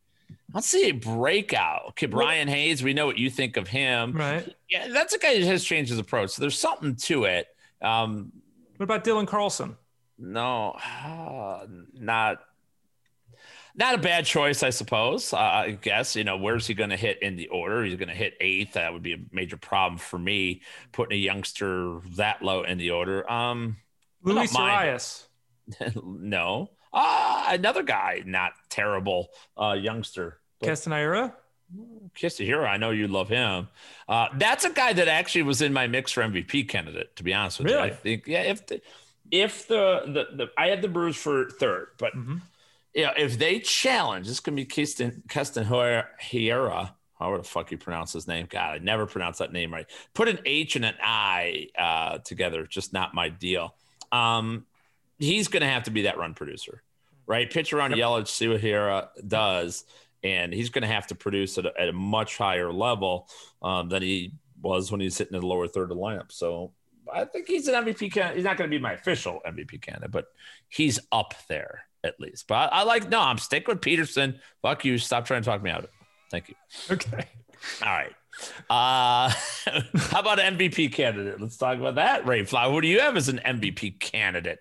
[0.53, 1.81] Let's see a breakout.
[1.89, 4.13] Okay, Brian Hayes, we know what you think of him.
[4.13, 4.53] Right.
[4.69, 6.31] Yeah, that's a guy who has changed his approach.
[6.31, 7.47] So there's something to it.
[7.81, 8.31] Um,
[8.77, 9.77] what about Dylan Carlson?
[10.17, 12.39] No, uh, not
[13.73, 15.33] not a bad choice, I suppose.
[15.33, 17.83] Uh, I guess you know where's he going to hit in the order?
[17.83, 18.73] He's going to hit eighth.
[18.73, 22.91] That would be a major problem for me putting a youngster that low in the
[22.91, 23.29] order.
[23.31, 23.77] Um,
[24.23, 25.25] Luis Urías.
[26.03, 30.40] no, uh, another guy, not terrible uh, youngster.
[30.61, 31.33] Keston Hiura?
[32.13, 33.69] Hero, I know you love him.
[34.07, 37.15] Uh, that's a guy that actually was in my mix for MVP candidate.
[37.15, 37.87] To be honest with really?
[37.87, 38.41] you, I think yeah.
[38.41, 38.81] If the
[39.31, 42.37] if the the, the I had the Brewers for third, but mm-hmm.
[42.93, 46.91] yeah, if they challenge, this can be Keston Keston Hiura.
[47.17, 48.47] How the fuck you pronounce his name?
[48.49, 49.85] God, I never pronounce that name right.
[50.15, 53.75] Put an H and an I uh, together, just not my deal.
[54.11, 54.65] Um,
[55.19, 56.81] he's going to have to be that run producer,
[57.27, 57.49] right?
[57.49, 57.99] Pitch around yep.
[57.99, 59.85] Yelich, see what Hiura does
[60.23, 63.27] and he's going to have to produce at a, at a much higher level
[63.61, 66.31] um, than he was when he's sitting in the lower third of the lineup.
[66.31, 66.73] So
[67.11, 68.37] I think he's an MVP candidate.
[68.37, 70.25] He's not going to be my official MVP candidate, but
[70.69, 72.47] he's up there at least.
[72.47, 74.39] But I, I like no, I'm sticking with Pederson.
[74.61, 74.97] Fuck you.
[74.97, 75.91] Stop trying to talk me out of it.
[76.29, 76.55] Thank you.
[76.89, 77.25] Okay.
[77.83, 78.13] All right.
[78.69, 79.29] Uh,
[79.97, 81.39] how about MVP candidate?
[81.39, 82.25] Let's talk about that.
[82.25, 84.59] Ray Fly, what do you have as an MVP candidate?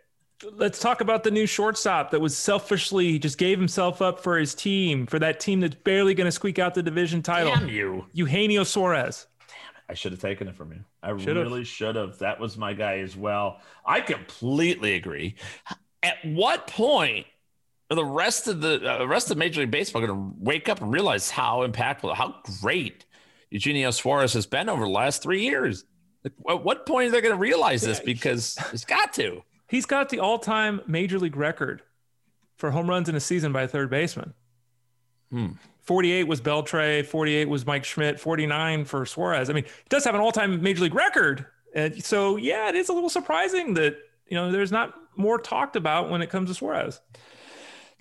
[0.56, 4.54] Let's talk about the new shortstop that was selfishly just gave himself up for his
[4.54, 7.54] team, for that team that's barely going to squeak out the division title.
[7.54, 8.06] Damn you.
[8.12, 9.26] Eugenio Suarez.
[9.48, 9.82] Damn it.
[9.90, 10.84] I should have taken it from you.
[11.02, 11.44] I should've.
[11.44, 12.18] really should have.
[12.18, 13.60] That was my guy as well.
[13.84, 15.36] I completely agree.
[16.02, 17.26] At what point
[17.90, 20.80] are the rest of the uh, rest of Major League Baseball going to wake up
[20.80, 23.04] and realize how impactful, how great
[23.50, 25.84] Eugenio Suarez has been over the last three years?
[26.24, 26.32] At
[26.62, 27.98] what point are they going to realize this?
[27.98, 29.42] Because it's got to.
[29.70, 31.82] He's got the all-time major league record
[32.56, 34.34] for home runs in a season by a third baseman.
[35.30, 35.50] Hmm.
[35.82, 39.48] 48 was Beltre, 48 was Mike Schmidt, 49 for Suarez.
[39.48, 41.46] I mean, he does have an all-time major league record.
[41.72, 43.96] And so, yeah, it is a little surprising that,
[44.26, 47.00] you know, there's not more talked about when it comes to Suarez.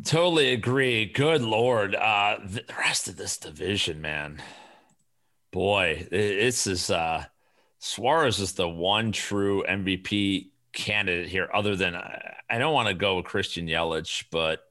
[0.04, 1.06] Totally agree.
[1.06, 1.94] Good Lord.
[1.94, 4.42] Uh, the rest of this division, man.
[5.52, 7.26] Boy, this is uh,
[7.78, 13.18] Suarez is the one true MVP candidate here other than I don't want to go
[13.18, 14.64] with Christian Yelich, but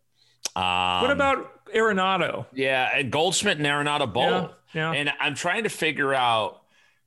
[0.56, 2.46] um, what about Arenado?
[2.52, 4.52] Yeah, Goldschmidt and Arenado both.
[4.74, 4.98] Yeah, yeah.
[4.98, 6.62] And I'm trying to figure out,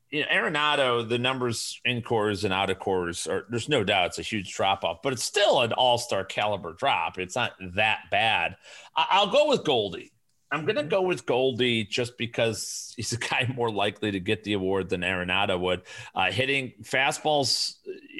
[0.10, 4.08] you know, Arenado, the numbers in Coors and out of Coors are there's no doubt
[4.08, 7.18] it's a huge drop off, but it's still an all star caliber drop.
[7.18, 8.56] It's not that bad.
[8.96, 10.12] I- will go with Goldie.
[10.54, 14.44] I'm going to go with Goldie just because he's a guy more likely to get
[14.44, 15.84] the award than Arenado would.
[16.14, 17.76] Uh, hitting fastballs,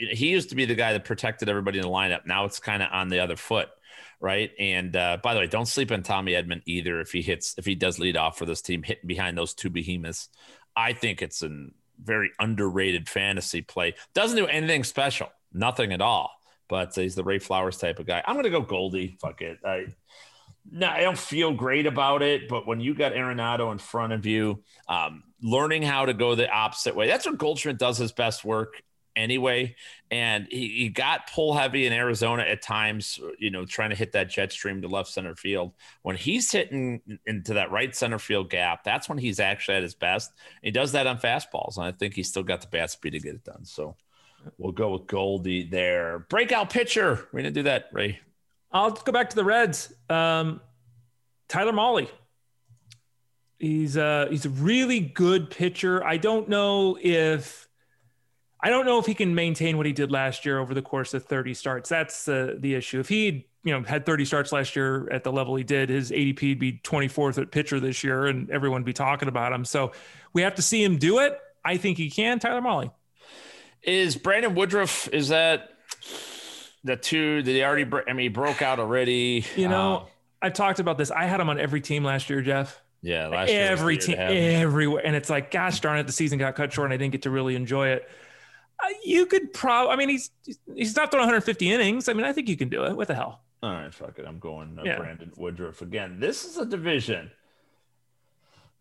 [0.10, 2.26] he used to be the guy that protected everybody in the lineup.
[2.26, 3.70] Now it's kind of on the other foot,
[4.20, 4.52] right?
[4.60, 7.00] And uh, by the way, don't sleep on Tommy Edman either.
[7.00, 9.70] If he hits, if he does lead off for this team, hitting behind those two
[9.70, 10.30] behemoths,
[10.76, 11.68] I think it's a
[12.02, 13.96] very underrated fantasy play.
[14.14, 16.32] Doesn't do anything special, nothing at all.
[16.68, 18.24] But he's the Ray Flowers type of guy.
[18.26, 19.18] I'm gonna go Goldie.
[19.20, 19.60] Fuck it.
[19.66, 19.88] I,
[20.72, 24.26] no, I don't feel great about it, but when you got Arenado in front of
[24.26, 28.46] you, um, learning how to go the opposite way, that's what Goldschmidt does his best
[28.46, 28.82] work
[29.16, 29.76] anyway.
[30.10, 34.12] And he, he got pull heavy in Arizona at times, you know, trying to hit
[34.14, 35.74] that jet stream to left center field.
[36.02, 39.96] When he's hitting into that right center field gap, that's when he's actually at his
[39.96, 40.32] best.
[40.62, 43.20] He does that on fastballs, and I think he's still got the bat speed to
[43.20, 43.66] get it done.
[43.66, 43.96] So
[44.58, 46.20] we'll go with Goldie there.
[46.30, 47.28] Breakout pitcher.
[47.32, 48.20] We're gonna do that, Ray.
[48.72, 49.94] I'll go back to the Reds.
[50.10, 50.62] Um,
[51.48, 52.08] Tyler Mahle.
[53.60, 56.04] He's a he's a really good pitcher.
[56.04, 57.68] I don't know if
[58.64, 61.14] I don't know if he can maintain what he did last year over the course
[61.14, 61.90] of 30 starts.
[61.90, 63.00] That's the the issue.
[63.00, 66.12] If he you know had 30 starts last year at the level he did, his
[66.12, 69.66] ADP would be 24th at pitcher this year, and everyone would be talking about him.
[69.66, 69.94] So
[70.34, 71.40] we have to see him do it.
[71.66, 72.40] I think he can.
[72.40, 72.92] Tyler Mahle
[73.84, 75.08] Is Brandon Woodruff?
[75.10, 75.70] Is that
[76.84, 77.42] the two?
[77.42, 77.90] Did he already?
[78.08, 79.46] I mean, he broke out already.
[79.56, 80.06] You know, uh,
[80.44, 81.10] I've talked about this.
[81.10, 82.82] I had him on every team last year, Jeff.
[83.04, 86.72] Yeah, last every team, everywhere, and it's like, gosh darn it, the season got cut
[86.72, 88.08] short, and I didn't get to really enjoy it.
[89.04, 89.94] You could probably.
[89.94, 90.32] I mean, he's
[90.76, 92.10] he's not throwing 150 innings.
[92.10, 92.96] I mean, I think you can do it.
[92.96, 93.42] What the hell?
[93.64, 94.26] All right, fuck it.
[94.28, 94.98] I'm going uh, yeah.
[94.98, 96.20] Brandon Woodruff again.
[96.20, 97.32] This is a division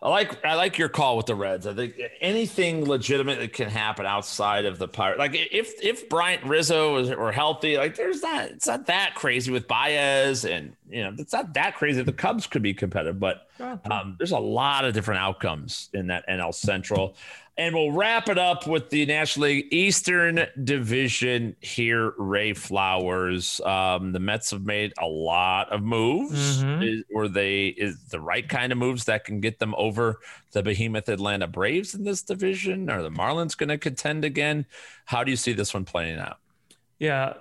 [0.02, 1.66] I like I like your call with the Reds.
[1.66, 6.44] I think anything legitimate that can happen outside of the Pirate, like if if Bryant
[6.44, 11.02] Rizzo was, were healthy, like there's not it's not that crazy with Baez, and you
[11.02, 12.02] know it's not that crazy.
[12.02, 13.48] The Cubs could be competitive, but
[13.90, 17.14] um, there's a lot of different outcomes in that NL Central.
[17.60, 23.60] And we'll wrap it up with the National League Eastern Division here, Ray Flowers.
[23.60, 26.64] Um, the Mets have made a lot of moves.
[26.64, 26.82] Mm-hmm.
[26.82, 30.20] Is, were they is the right kind of moves that can get them over
[30.52, 32.88] the behemoth Atlanta Braves in this division?
[32.88, 34.64] Are the Marlins going to contend again?
[35.04, 36.38] How do you see this one playing out?
[36.98, 37.34] Yeah,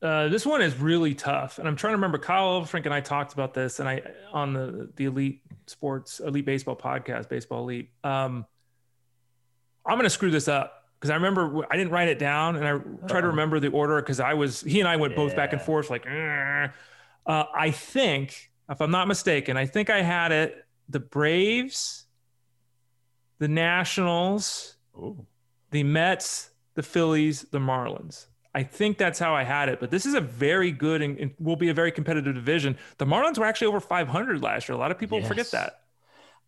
[0.00, 2.16] uh, this one is really tough, and I'm trying to remember.
[2.16, 4.00] Kyle Elfrink and I talked about this, and I
[4.32, 7.90] on the the Elite Sports Elite Baseball podcast, Baseball Elite.
[8.02, 8.46] Um,
[9.88, 12.66] I'm going to screw this up because I remember I didn't write it down and
[12.66, 13.06] I Uh-oh.
[13.06, 15.16] try to remember the order because I was he and I went yeah.
[15.16, 16.68] both back and forth like uh,
[17.26, 22.06] I think if I'm not mistaken I think I had it the Braves
[23.38, 25.26] the Nationals Ooh.
[25.70, 30.04] the Mets the Phillies the Marlins I think that's how I had it but this
[30.04, 33.46] is a very good and, and will be a very competitive division the Marlins were
[33.46, 35.28] actually over 500 last year a lot of people yes.
[35.28, 35.80] forget that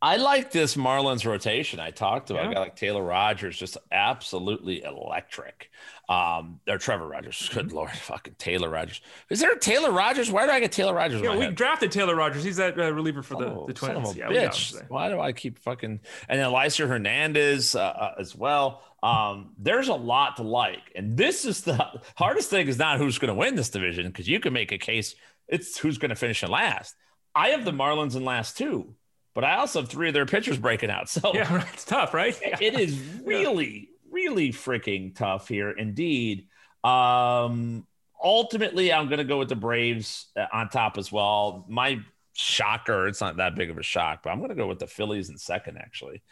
[0.02, 1.78] I like this Marlins rotation.
[1.78, 2.58] I talked about yeah.
[2.58, 5.70] like Taylor Rogers, just absolutely electric.
[6.08, 7.50] Um, or Trevor Rogers.
[7.52, 7.76] Good mm-hmm.
[7.76, 9.02] lord, fucking Taylor Rogers.
[9.28, 10.30] Is there a Taylor Rogers?
[10.30, 11.20] Why do I get Taylor Rogers?
[11.20, 11.54] Yeah, we head?
[11.54, 12.42] drafted Taylor Rogers.
[12.42, 14.16] He's that uh, reliever for the, oh, the Twins.
[14.16, 14.82] yeah, bitch.
[14.88, 18.82] Why do I keep fucking and then Elieser Hernandez uh, uh, as well?
[19.02, 21.74] Um, there's a lot to like, and this is the
[22.16, 22.68] hardest thing.
[22.68, 25.14] Is not who's going to win this division because you can make a case.
[25.46, 26.96] It's who's going to finish in last.
[27.34, 28.94] I have the Marlins in last too
[29.34, 31.08] but I also have three of their pitchers breaking out.
[31.20, 32.38] So yeah, it's tough, right?
[32.42, 36.46] it is really, really freaking tough here, indeed.
[36.84, 37.86] Um,
[38.22, 41.64] ultimately, I'm going to go with the Braves uh, on top as well.
[41.68, 42.00] My
[42.34, 44.86] shocker, it's not that big of a shock, but I'm going to go with the
[44.86, 45.78] Phillies in second.
[45.78, 46.22] Actually,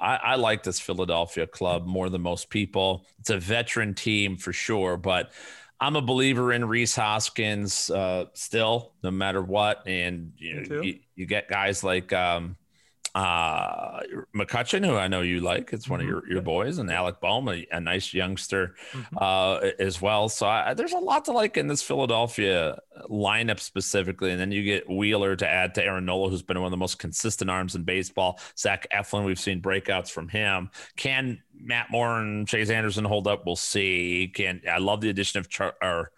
[0.00, 3.06] I, I like this Philadelphia club more than most people.
[3.18, 5.32] It's a veteran team for sure, but
[5.80, 9.86] I'm a believer in Rhys Hoskins uh, still, no matter what.
[9.86, 12.56] And you know, you, you, get guys like um,
[13.14, 14.00] uh,
[14.34, 15.72] McCutchen, who I know you like.
[15.72, 16.08] It's one mm-hmm.
[16.08, 19.16] of your, your boys, and Alec Bohm, a, a nice youngster mm-hmm.
[19.18, 20.28] uh, as well.
[20.28, 22.78] So I, there's a lot to like in this Philadelphia
[23.10, 24.30] lineup specifically.
[24.30, 26.76] And then you get Wheeler to add to Aaron Nola, who's been one of the
[26.76, 28.38] most consistent arms in baseball.
[28.56, 30.70] Zach Eflin, we've seen breakouts from him.
[30.96, 33.44] Can Matt Moore and Chase Anderson hold up?
[33.46, 34.30] We'll see.
[34.34, 36.12] Can I love the addition of Char- or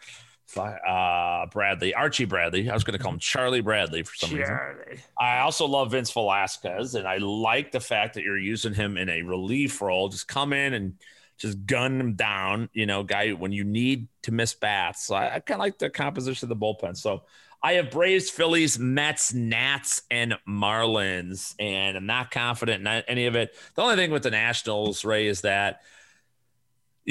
[0.56, 2.70] uh, Bradley, Archie Bradley.
[2.70, 4.84] I was going to call him Charlie Bradley for some Charlie.
[4.90, 5.04] reason.
[5.18, 9.08] I also love Vince Velasquez, and I like the fact that you're using him in
[9.08, 10.08] a relief role.
[10.08, 10.94] Just come in and
[11.38, 15.06] just gun him down, you know, guy when you need to miss bats.
[15.06, 16.96] So I, I kind of like the composition of the bullpen.
[16.96, 17.22] So
[17.62, 23.36] I have Braves, Phillies, Mets, Nats, and Marlins, and I'm not confident in any of
[23.36, 23.54] it.
[23.74, 25.82] The only thing with the Nationals, Ray, is that–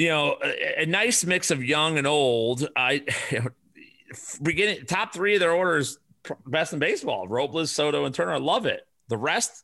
[0.00, 2.66] you know, a, a nice mix of young and old.
[2.74, 3.04] I
[4.42, 5.98] beginning top three of their orders
[6.46, 7.28] best in baseball.
[7.28, 8.32] Robles, Soto, and Turner.
[8.32, 8.80] I love it.
[9.08, 9.62] The rest,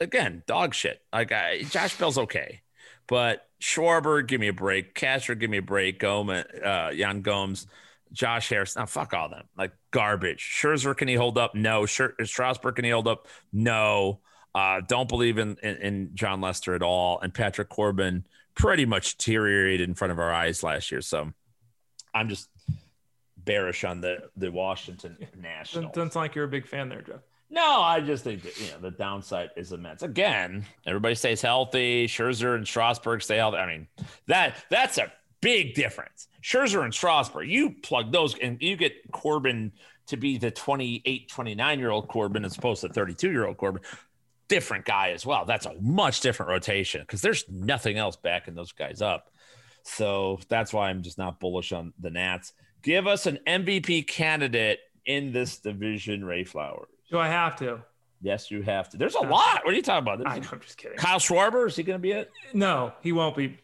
[0.00, 1.02] again, dog shit.
[1.12, 2.62] Like I, Josh Bell's okay,
[3.06, 4.94] but Schwarber, give me a break.
[4.94, 5.98] Castro, give me a break.
[5.98, 7.66] Gomes, uh, Yan Gomes,
[8.10, 8.76] Josh Harris.
[8.76, 9.44] Now, fuck all them.
[9.54, 10.40] Like garbage.
[10.62, 11.54] Scherzer, can he hold up?
[11.54, 11.84] No.
[11.84, 13.28] Strasburg, can he hold up?
[13.52, 14.20] No.
[14.54, 17.20] Uh, don't believe in, in, in Jon Lester at all.
[17.20, 18.24] And Patrick Corbin
[18.54, 21.00] pretty much deteriorated in front of our eyes last year.
[21.00, 21.32] So
[22.12, 22.48] I'm just
[23.36, 25.92] bearish on the the Washington Nationals.
[25.94, 27.20] Doesn't sound like you're a big fan there, Jeff.
[27.50, 30.02] No, I just think that you know the downside is immense.
[30.02, 32.06] Again, everybody stays healthy.
[32.06, 33.58] Scherzer and Strasburg stay healthy.
[33.58, 33.86] I mean,
[34.26, 36.28] that that's a big difference.
[36.42, 39.72] Scherzer and Strasburg, you plug those and you get Corbin
[40.06, 43.82] to be the 28, 29 year old Corbin as opposed to 32 year old Corbin.
[44.48, 45.44] Different guy as well.
[45.44, 49.30] That's a much different rotation because there's nothing else backing those guys up.
[49.84, 52.52] So that's why I'm just not bullish on the Nats.
[52.82, 56.88] Give us an MVP candidate in this division, Ray Flowers.
[57.10, 57.80] Do I have to?
[58.20, 58.96] Yes, you have to.
[58.96, 59.64] There's a lot.
[59.64, 60.26] What are you talking about?
[60.26, 60.96] I know, I'm just kidding.
[60.96, 62.30] Kyle Schwarber is he going to be it?
[62.54, 63.58] No, he won't be.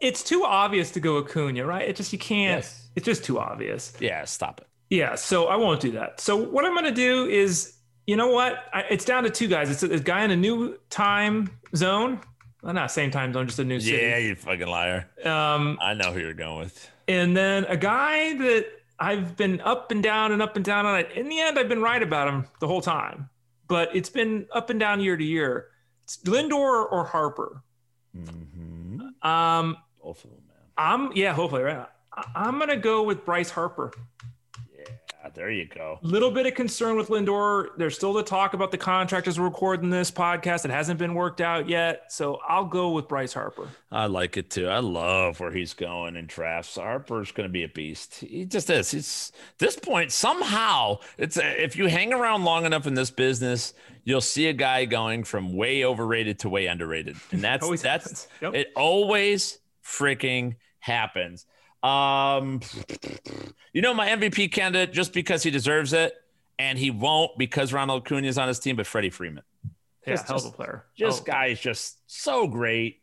[0.00, 1.88] It's too obvious to go Acuna, right?
[1.88, 2.64] It just you can't.
[2.64, 2.88] Yes.
[2.96, 3.92] It's just too obvious.
[4.00, 4.66] Yeah, stop it.
[4.90, 6.20] Yeah, so I won't do that.
[6.20, 7.77] So what I'm going to do is,
[8.08, 8.64] you know what?
[8.72, 9.68] I, it's down to two guys.
[9.68, 12.18] It's a, a, guy in a new time zone.
[12.62, 13.98] Well, not same time zone, just a new city.
[13.98, 15.06] Yeah, you fucking liar.
[15.26, 16.90] Um, I know who you're going with.
[17.06, 18.66] And then a guy that
[18.98, 21.10] I've been up and down and up and down on it.
[21.16, 23.28] In the end, I've been right about him the whole time,
[23.68, 25.66] but it's been up and down year to year.
[26.04, 27.62] It's Lindor or Harper.
[28.16, 29.28] Mm-hmm.
[29.28, 30.56] Um, Both of them, man.
[30.78, 31.86] I'm yeah, hopefully right.
[32.34, 33.92] I'm gonna go with Bryce Harper.
[35.24, 35.98] Ah, there you go.
[36.02, 37.68] Little bit of concern with Lindor.
[37.76, 40.64] There's still the talk about the contract as we're recording this podcast.
[40.64, 42.12] It hasn't been worked out yet.
[42.12, 43.68] So I'll go with Bryce Harper.
[43.90, 44.68] I like it too.
[44.68, 46.76] I love where he's going in drafts.
[46.76, 48.16] Harper's going to be a beast.
[48.16, 48.90] He just is.
[48.90, 50.98] He's this point somehow.
[51.16, 53.74] It's if you hang around long enough in this business,
[54.04, 58.54] you'll see a guy going from way overrated to way underrated, and that's that's yep.
[58.54, 58.68] it.
[58.76, 61.44] Always freaking happens.
[61.82, 62.60] Um,
[63.72, 66.14] you know, my MVP candidate, just because he deserves it,
[66.58, 69.44] and he won't because Ronald Acuna is on his team, but Freddie Freeman.
[70.06, 70.84] Yeah, just, hell of a player.
[70.96, 73.00] Just guy is just so great,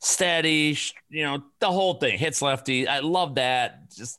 [0.00, 0.76] steady.
[1.08, 2.86] You know, the whole thing hits lefty.
[2.86, 3.90] I love that.
[3.94, 4.18] Just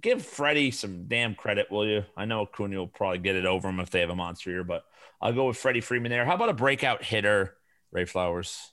[0.00, 2.04] give Freddie some damn credit, will you?
[2.16, 4.64] I know Acuna will probably get it over him if they have a monster year,
[4.64, 4.84] but
[5.20, 6.24] I'll go with Freddie Freeman there.
[6.24, 7.56] How about a breakout hitter,
[7.92, 8.72] Ray Flowers?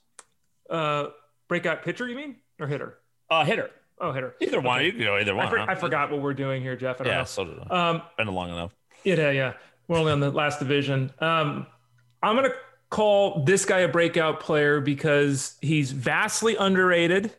[0.68, 1.08] Uh,
[1.48, 2.98] breakout pitcher, you mean, or hitter?
[3.30, 3.70] Uh, hitter.
[4.02, 4.34] Oh, hitter.
[4.40, 4.66] Either okay.
[4.66, 4.84] one.
[4.84, 5.46] You can go either one.
[5.46, 5.66] I, for, huh?
[5.68, 7.00] I, forgot what we're doing here, Jeff.
[7.00, 7.24] I yeah, know.
[7.24, 7.90] so did I.
[7.90, 8.74] Um, Been long enough.
[9.04, 9.52] Yeah, yeah.
[9.86, 11.12] We're only on the last division.
[11.20, 11.66] Um,
[12.22, 12.50] I'm gonna
[12.90, 17.32] call this guy a breakout player because he's vastly underrated.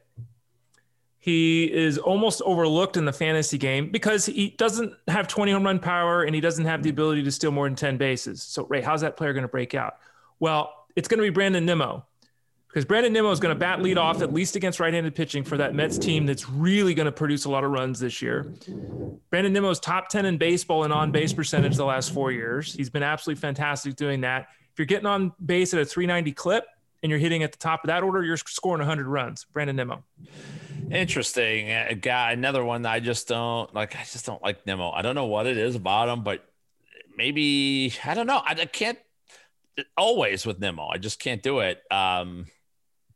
[1.19, 5.80] He is almost overlooked in the fantasy game because he doesn't have 20 home run
[5.80, 8.41] power and he doesn't have the ability to steal more than 10 bases.
[8.44, 9.99] So, Ray, how's that player going to break out?
[10.41, 12.06] Well, it's going to be Brandon Nimmo
[12.74, 15.58] because Brandon Nimmo is going to bat lead off at least against right-handed pitching for
[15.58, 18.52] that Mets team that's really going to produce a lot of runs this year.
[19.30, 22.74] Brandon Nimmo is top 10 in baseball and on-base percentage the last four years.
[22.74, 24.48] He's been absolutely fantastic doing that.
[24.72, 26.66] If you're getting on base at a 390 clip
[27.04, 29.45] and you're hitting at the top of that order, you're scoring 100 runs.
[29.54, 30.04] Brandon Nimmo.
[30.90, 32.32] Interesting uh, guy.
[32.32, 33.95] Another one that I just don't like.
[33.95, 34.90] I just don't like Nimmo.
[34.90, 36.44] I don't know what it is about him, but
[37.16, 38.41] maybe I don't know.
[38.44, 38.98] I, I can't
[39.95, 40.88] always with Nimmo.
[40.88, 41.80] I just can't do it.
[41.91, 42.48] Um,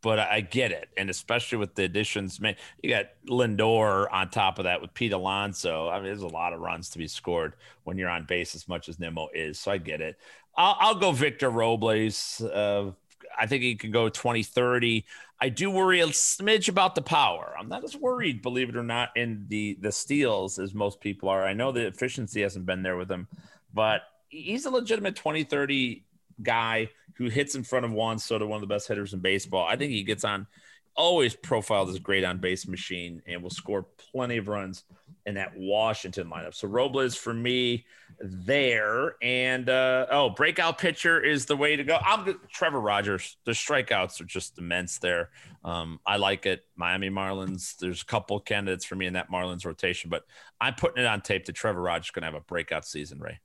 [0.08, 4.58] but I get it, and especially with the additions, man, you got Lindor on top
[4.58, 5.90] of that with Pete Alonso.
[5.90, 8.70] I mean, there's a lot of runs to be scored when you're on base as
[8.70, 9.60] much as Nimmo is.
[9.60, 10.18] So I get it.
[10.56, 12.40] I'll, I'll go Victor Robles.
[12.40, 12.92] Uh,
[13.38, 15.06] I think he can go 20, 30.
[15.42, 17.54] I do worry a smidge about the power.
[17.60, 21.28] I'm not as worried, believe it or not, in the the steals as most people
[21.28, 21.44] are.
[21.44, 23.28] I know the efficiency hasn't been there with him,
[23.74, 26.06] but he's a legitimate 20, 30
[26.42, 29.66] guy who hits in front of Juan Soto, one of the best hitters in baseball.
[29.68, 30.48] I think he gets on,
[30.96, 34.84] always profiled as great on base machine and will score plenty of runs
[35.26, 36.56] in that Washington lineup.
[36.56, 37.86] So Robles for me
[38.20, 39.16] there.
[39.22, 42.00] And uh, oh, breakout pitcher is the way to go.
[42.04, 43.38] I'm Trevor Rogers.
[43.46, 45.30] The strikeouts are just immense there.
[45.64, 46.66] Um, I like it.
[46.76, 47.78] Miami Marlins.
[47.78, 50.26] There's a couple candidates for me in that Marlins rotation, but
[50.60, 53.40] I'm putting it on tape that Trevor Rogers going to have a breakout season, Ray.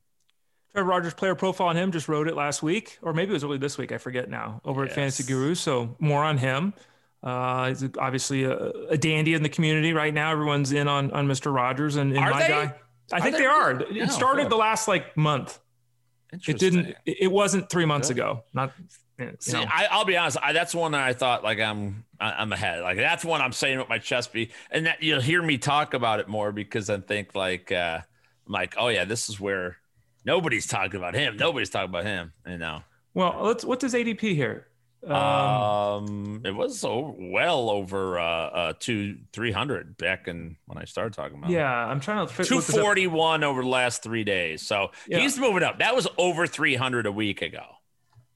[0.73, 3.45] Trevor Rogers player profile on him just wrote it last week, or maybe it was
[3.45, 3.93] early this week.
[3.93, 4.61] I forget now.
[4.65, 4.91] Over yes.
[4.91, 6.73] at Fantasy Guru, so more on him.
[7.23, 10.33] Uh, he's obviously a, a, dandy in the community right now.
[10.33, 11.55] Everyone's in on on Mr.
[11.55, 12.49] Rogers and, and my they?
[12.49, 12.75] guy.
[13.13, 13.81] I are think they, they are.
[13.81, 15.61] It started the last like month.
[16.33, 16.97] It didn't.
[17.05, 18.45] It wasn't three months ago.
[18.53, 18.73] Not.
[19.39, 20.39] See, I, will be honest.
[20.43, 22.81] I, that's one that I thought like I'm I'm ahead.
[22.81, 25.95] Like that's one I'm saying with my chest be, and that you'll hear me talk
[25.95, 28.01] about it more because I think like uh,
[28.47, 29.77] I'm like, oh yeah, this is where
[30.25, 31.37] Nobody's talking about him.
[31.37, 32.33] Nobody's talking about him.
[32.47, 32.83] You know.
[33.15, 33.65] Well, let's.
[33.65, 34.69] What does ADP here?
[35.05, 40.79] Um, um, it was so well over uh, uh two three hundred back in when
[40.79, 41.51] I started talking about.
[41.51, 44.63] Yeah, I'm trying to two forty one over the last three days.
[44.63, 45.19] So yeah.
[45.19, 45.81] he's moving up.
[45.81, 47.65] That was over three hundred a week ago.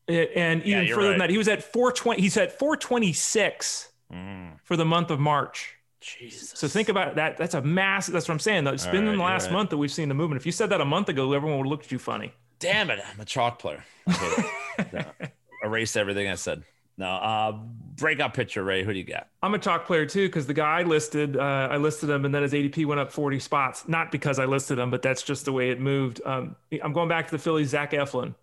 [0.08, 1.10] and even yeah, further right.
[1.12, 2.22] than that, he was at four twenty.
[2.22, 4.58] He's at four twenty six mm.
[4.64, 5.75] for the month of March.
[6.00, 6.52] Jesus.
[6.54, 7.36] So think about that.
[7.36, 8.12] That's a massive.
[8.12, 8.64] That's what I'm saying.
[8.64, 9.52] Though it's All been right, in the last right.
[9.54, 10.40] month that we've seen the movement.
[10.40, 12.32] If you said that a month ago, everyone would look at you funny.
[12.58, 13.00] Damn it!
[13.12, 13.84] I'm a chalk player.
[15.64, 16.62] Erase everything I said.
[16.98, 17.52] No, uh,
[17.96, 18.82] breakout pitcher, Ray.
[18.82, 19.28] Who do you got?
[19.42, 22.34] I'm a chalk player too because the guy I listed, uh, I listed him, and
[22.34, 23.86] then his ADP went up 40 spots.
[23.86, 26.22] Not because I listed him, but that's just the way it moved.
[26.24, 28.34] Um, I'm going back to the Phillies, Zach Eflin.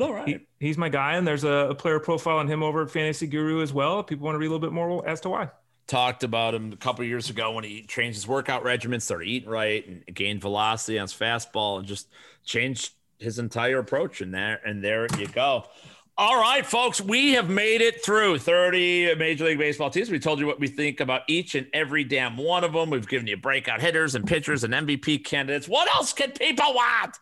[0.00, 0.28] All right.
[0.28, 3.26] He, he's my guy, and there's a, a, player profile on him over at Fantasy
[3.26, 4.02] Guru as well.
[4.02, 5.48] People want to read a little bit more as to why.
[5.90, 9.48] Talked about him a couple years ago when he changed his workout regimen, started eating
[9.50, 12.06] right, and gained velocity on his fastball, and just
[12.44, 14.20] changed his entire approach.
[14.20, 15.64] And there, and there you go.
[16.16, 20.10] All right, folks, we have made it through 30 Major League Baseball teams.
[20.10, 22.90] We told you what we think about each and every damn one of them.
[22.90, 25.66] We've given you breakout hitters and pitchers and MVP candidates.
[25.66, 27.18] What else can people want?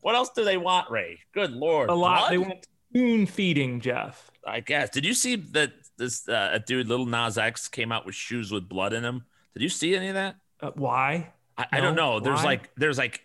[0.00, 1.18] What else do they want, Ray?
[1.34, 1.90] Good Lord.
[1.90, 2.20] A lot.
[2.20, 2.32] Blood?
[2.32, 4.30] They want spoon feeding, Jeff.
[4.46, 4.88] I guess.
[4.88, 8.68] Did you see that this uh, dude, Lil Nas X, came out with shoes with
[8.68, 9.24] blood in them?
[9.54, 10.36] Did you see any of that?
[10.60, 11.32] Uh, why?
[11.56, 12.20] I, no, I, don't know.
[12.20, 12.44] There's why?
[12.44, 13.22] like, there's like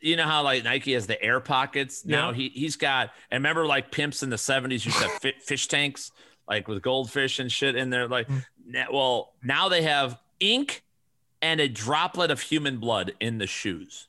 [0.00, 3.66] you know how like Nike has the air pockets now he he's got and remember
[3.66, 6.12] like pimps in the 70s used to have fish tanks
[6.48, 8.42] like with goldfish and shit in there like mm.
[8.90, 10.82] well now they have ink
[11.42, 14.08] and a droplet of human blood in the shoes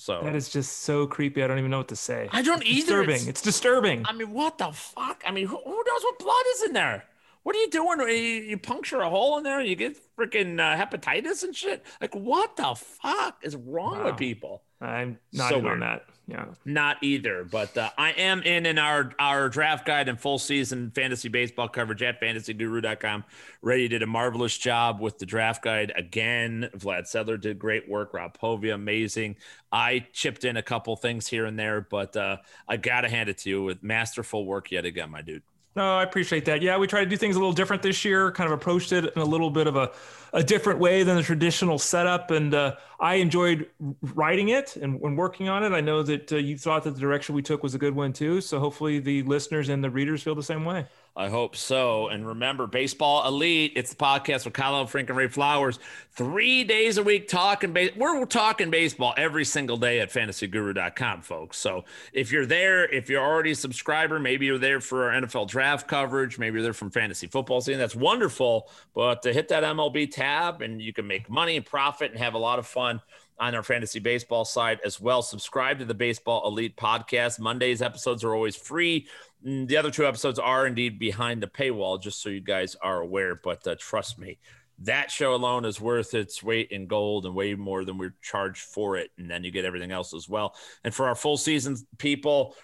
[0.00, 1.44] so that is just so creepy.
[1.44, 2.26] I don't even know what to say.
[2.32, 3.04] I don't it's either.
[3.04, 3.14] Disturbing.
[3.16, 4.06] It's, it's, disturbing.
[4.06, 5.22] I mean, what the fuck?
[5.26, 7.04] I mean, who, who knows what blood is in there?
[7.42, 8.00] What are you doing?
[8.00, 11.84] You, you puncture a hole in there, and you get freaking uh, hepatitis and shit.
[12.00, 14.06] Like, what the fuck is wrong wow.
[14.06, 14.62] with people?
[14.80, 16.04] I'm not so in on that.
[16.26, 17.44] Yeah, not either.
[17.44, 21.68] But uh, I am in in our our draft guide and full season fantasy baseball
[21.68, 23.24] coverage at fantasyguru.com.
[23.62, 26.70] Reddy did a marvelous job with the draft guide again.
[26.76, 28.14] Vlad Sedler did great work.
[28.14, 29.36] Rob Povia, amazing.
[29.72, 32.36] I chipped in a couple things here and there, but uh,
[32.68, 35.42] I gotta hand it to you with masterful work yet again, my dude.
[35.76, 36.62] No, I appreciate that.
[36.62, 39.04] Yeah, we try to do things a little different this year, kind of approached it
[39.14, 39.92] in a little bit of a,
[40.32, 42.30] a different way than the traditional setup.
[42.30, 43.68] And uh, I enjoyed
[44.14, 45.72] writing it and, and, working on it.
[45.72, 48.12] I know that uh, you thought that the direction we took was a good one
[48.12, 48.40] too.
[48.40, 50.86] So hopefully the listeners and the readers feel the same way.
[51.16, 52.08] I hope so.
[52.08, 55.80] And remember, Baseball Elite, it's the podcast with Kyle Elfrink and Ray Flowers.
[56.12, 57.90] Three days a week talking base.
[57.96, 61.58] We're talking baseball every single day at fantasyguru.com, folks.
[61.58, 65.48] So if you're there, if you're already a subscriber, maybe you're there for our NFL
[65.48, 67.80] draft coverage, maybe you're there from fantasy football season.
[67.80, 68.68] That's wonderful.
[68.94, 72.34] But to hit that MLB tab and you can make money and profit and have
[72.34, 73.00] a lot of fun
[73.38, 75.22] on our fantasy baseball side as well.
[75.22, 77.40] Subscribe to the Baseball Elite podcast.
[77.40, 79.08] Monday's episodes are always free.
[79.46, 83.00] Mm, the other two episodes are indeed behind the paywall, just so you guys are
[83.00, 83.34] aware.
[83.42, 84.38] But uh, trust me,
[84.80, 88.62] that show alone is worth its weight in gold and way more than we're charged
[88.62, 89.10] for it.
[89.16, 90.54] And then you get everything else as well.
[90.84, 92.56] And for our full season people,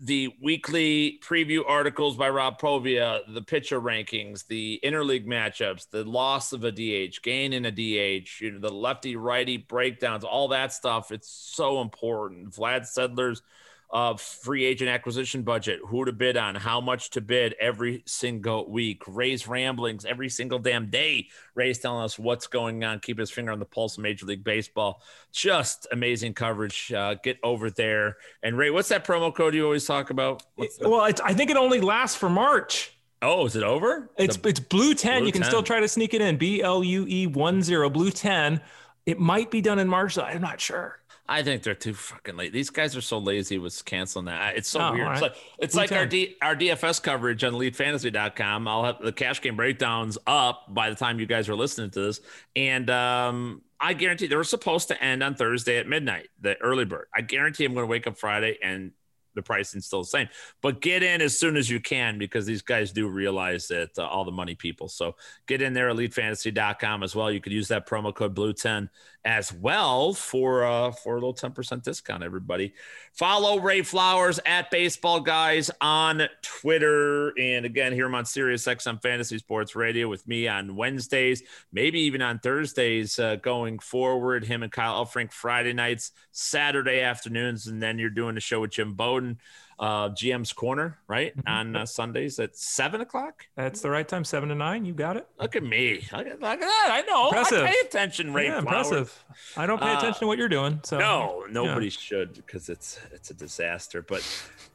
[0.00, 6.52] the weekly preview articles by Rob Povia, the pitcher rankings, the interleague matchups, the loss
[6.52, 10.72] of a DH, gain in a DH, you know, the lefty righty breakdowns, all that
[10.72, 11.10] stuff.
[11.10, 12.50] It's so important.
[12.50, 13.42] Vlad Sedler's
[13.90, 18.70] of free agent acquisition budget, who to bid on, how much to bid every single
[18.70, 19.02] week.
[19.06, 21.28] Ray's ramblings every single damn day.
[21.54, 24.44] Ray's telling us what's going on, keep his finger on the pulse of Major League
[24.44, 25.02] Baseball.
[25.32, 26.92] Just amazing coverage.
[26.92, 28.16] Uh, get over there.
[28.42, 30.42] And Ray, what's that promo code you always talk about?
[30.80, 32.92] well, I think it only lasts for March.
[33.20, 34.10] Oh, is it over?
[34.16, 35.18] It's the, it's blue 10.
[35.18, 35.50] Blue you can 10.
[35.50, 36.36] still try to sneak it in.
[36.36, 38.60] B L U E 1 0, blue 10.
[39.06, 40.22] It might be done in March, though.
[40.22, 41.00] I'm not sure.
[41.30, 42.54] I think they're too fucking late.
[42.54, 44.56] These guys are so lazy with canceling that.
[44.56, 45.06] It's so oh, weird.
[45.06, 45.12] Right.
[45.14, 48.66] It's like, it's like our D, our DFS coverage on elitefantasy.com.
[48.66, 52.00] I'll have the cash game breakdowns up by the time you guys are listening to
[52.00, 52.20] this.
[52.56, 56.86] And um, I guarantee they were supposed to end on Thursday at midnight, the early
[56.86, 57.08] bird.
[57.14, 58.92] I guarantee I'm going to wake up Friday and
[59.34, 60.28] the pricing's still the same.
[60.62, 64.06] But get in as soon as you can because these guys do realize that uh,
[64.06, 64.88] all the money people.
[64.88, 65.14] So
[65.46, 67.30] get in there, elitefantasy.com as well.
[67.30, 68.88] You could use that promo code Blue10
[69.28, 72.72] as well for uh, for a little 10% discount, everybody.
[73.12, 77.38] Follow Ray Flowers at Baseball Guys on Twitter.
[77.38, 81.42] And again, here I'm on Sirius XM Fantasy Sports Radio with me on Wednesdays,
[81.72, 84.44] maybe even on Thursdays uh, going forward.
[84.44, 88.70] Him and Kyle Elfrink Friday nights, Saturday afternoons, and then you're doing the show with
[88.70, 89.38] Jim Bowden
[89.78, 91.36] uh, GM's Corner, right?
[91.36, 91.48] Mm-hmm.
[91.48, 93.46] On uh, Sundays at seven o'clock.
[93.56, 94.84] That's the right time, seven to nine.
[94.84, 95.26] You got it.
[95.40, 96.06] Look at me.
[96.12, 96.88] Look at, look at that.
[96.90, 97.28] I know.
[97.28, 97.62] Impressive.
[97.62, 98.46] I pay attention, Ray.
[98.46, 99.24] Yeah, impressive.
[99.56, 100.80] I don't pay attention uh, to what you're doing.
[100.84, 101.90] So no, nobody yeah.
[101.90, 104.02] should because it's it's a disaster.
[104.02, 104.26] But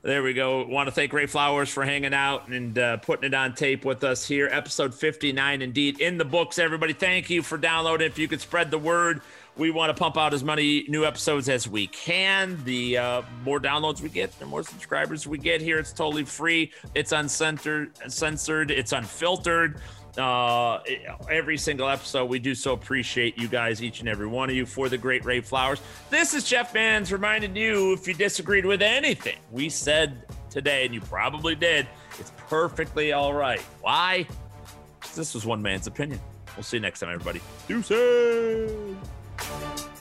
[0.01, 0.65] there we go.
[0.65, 4.03] Want to thank Ray Flowers for hanging out and uh, putting it on tape with
[4.03, 4.47] us here.
[4.51, 6.59] Episode 59, indeed, in the books.
[6.59, 8.07] Everybody, thank you for downloading.
[8.07, 9.21] If you could spread the word,
[9.57, 12.61] we want to pump out as many new episodes as we can.
[12.63, 15.77] The uh, more downloads we get, the more subscribers we get here.
[15.79, 16.71] It's totally free.
[16.95, 18.71] It's uncensored, censored.
[18.71, 19.79] It's unfiltered
[20.17, 20.79] uh,
[21.29, 22.25] every single episode.
[22.25, 25.25] We do so appreciate you guys, each and every one of you, for the great
[25.25, 25.81] Ray Flowers.
[26.09, 30.93] This is Jeff Mans reminding you if you disagreed with anything we said today, and
[30.93, 31.87] you probably did,
[32.19, 33.61] it's perfectly all right.
[33.81, 34.27] Why?
[35.15, 36.19] This was one man's opinion.
[36.55, 37.41] We'll see you next time, everybody.
[37.67, 38.95] Deuces.
[39.37, 39.92] Bye.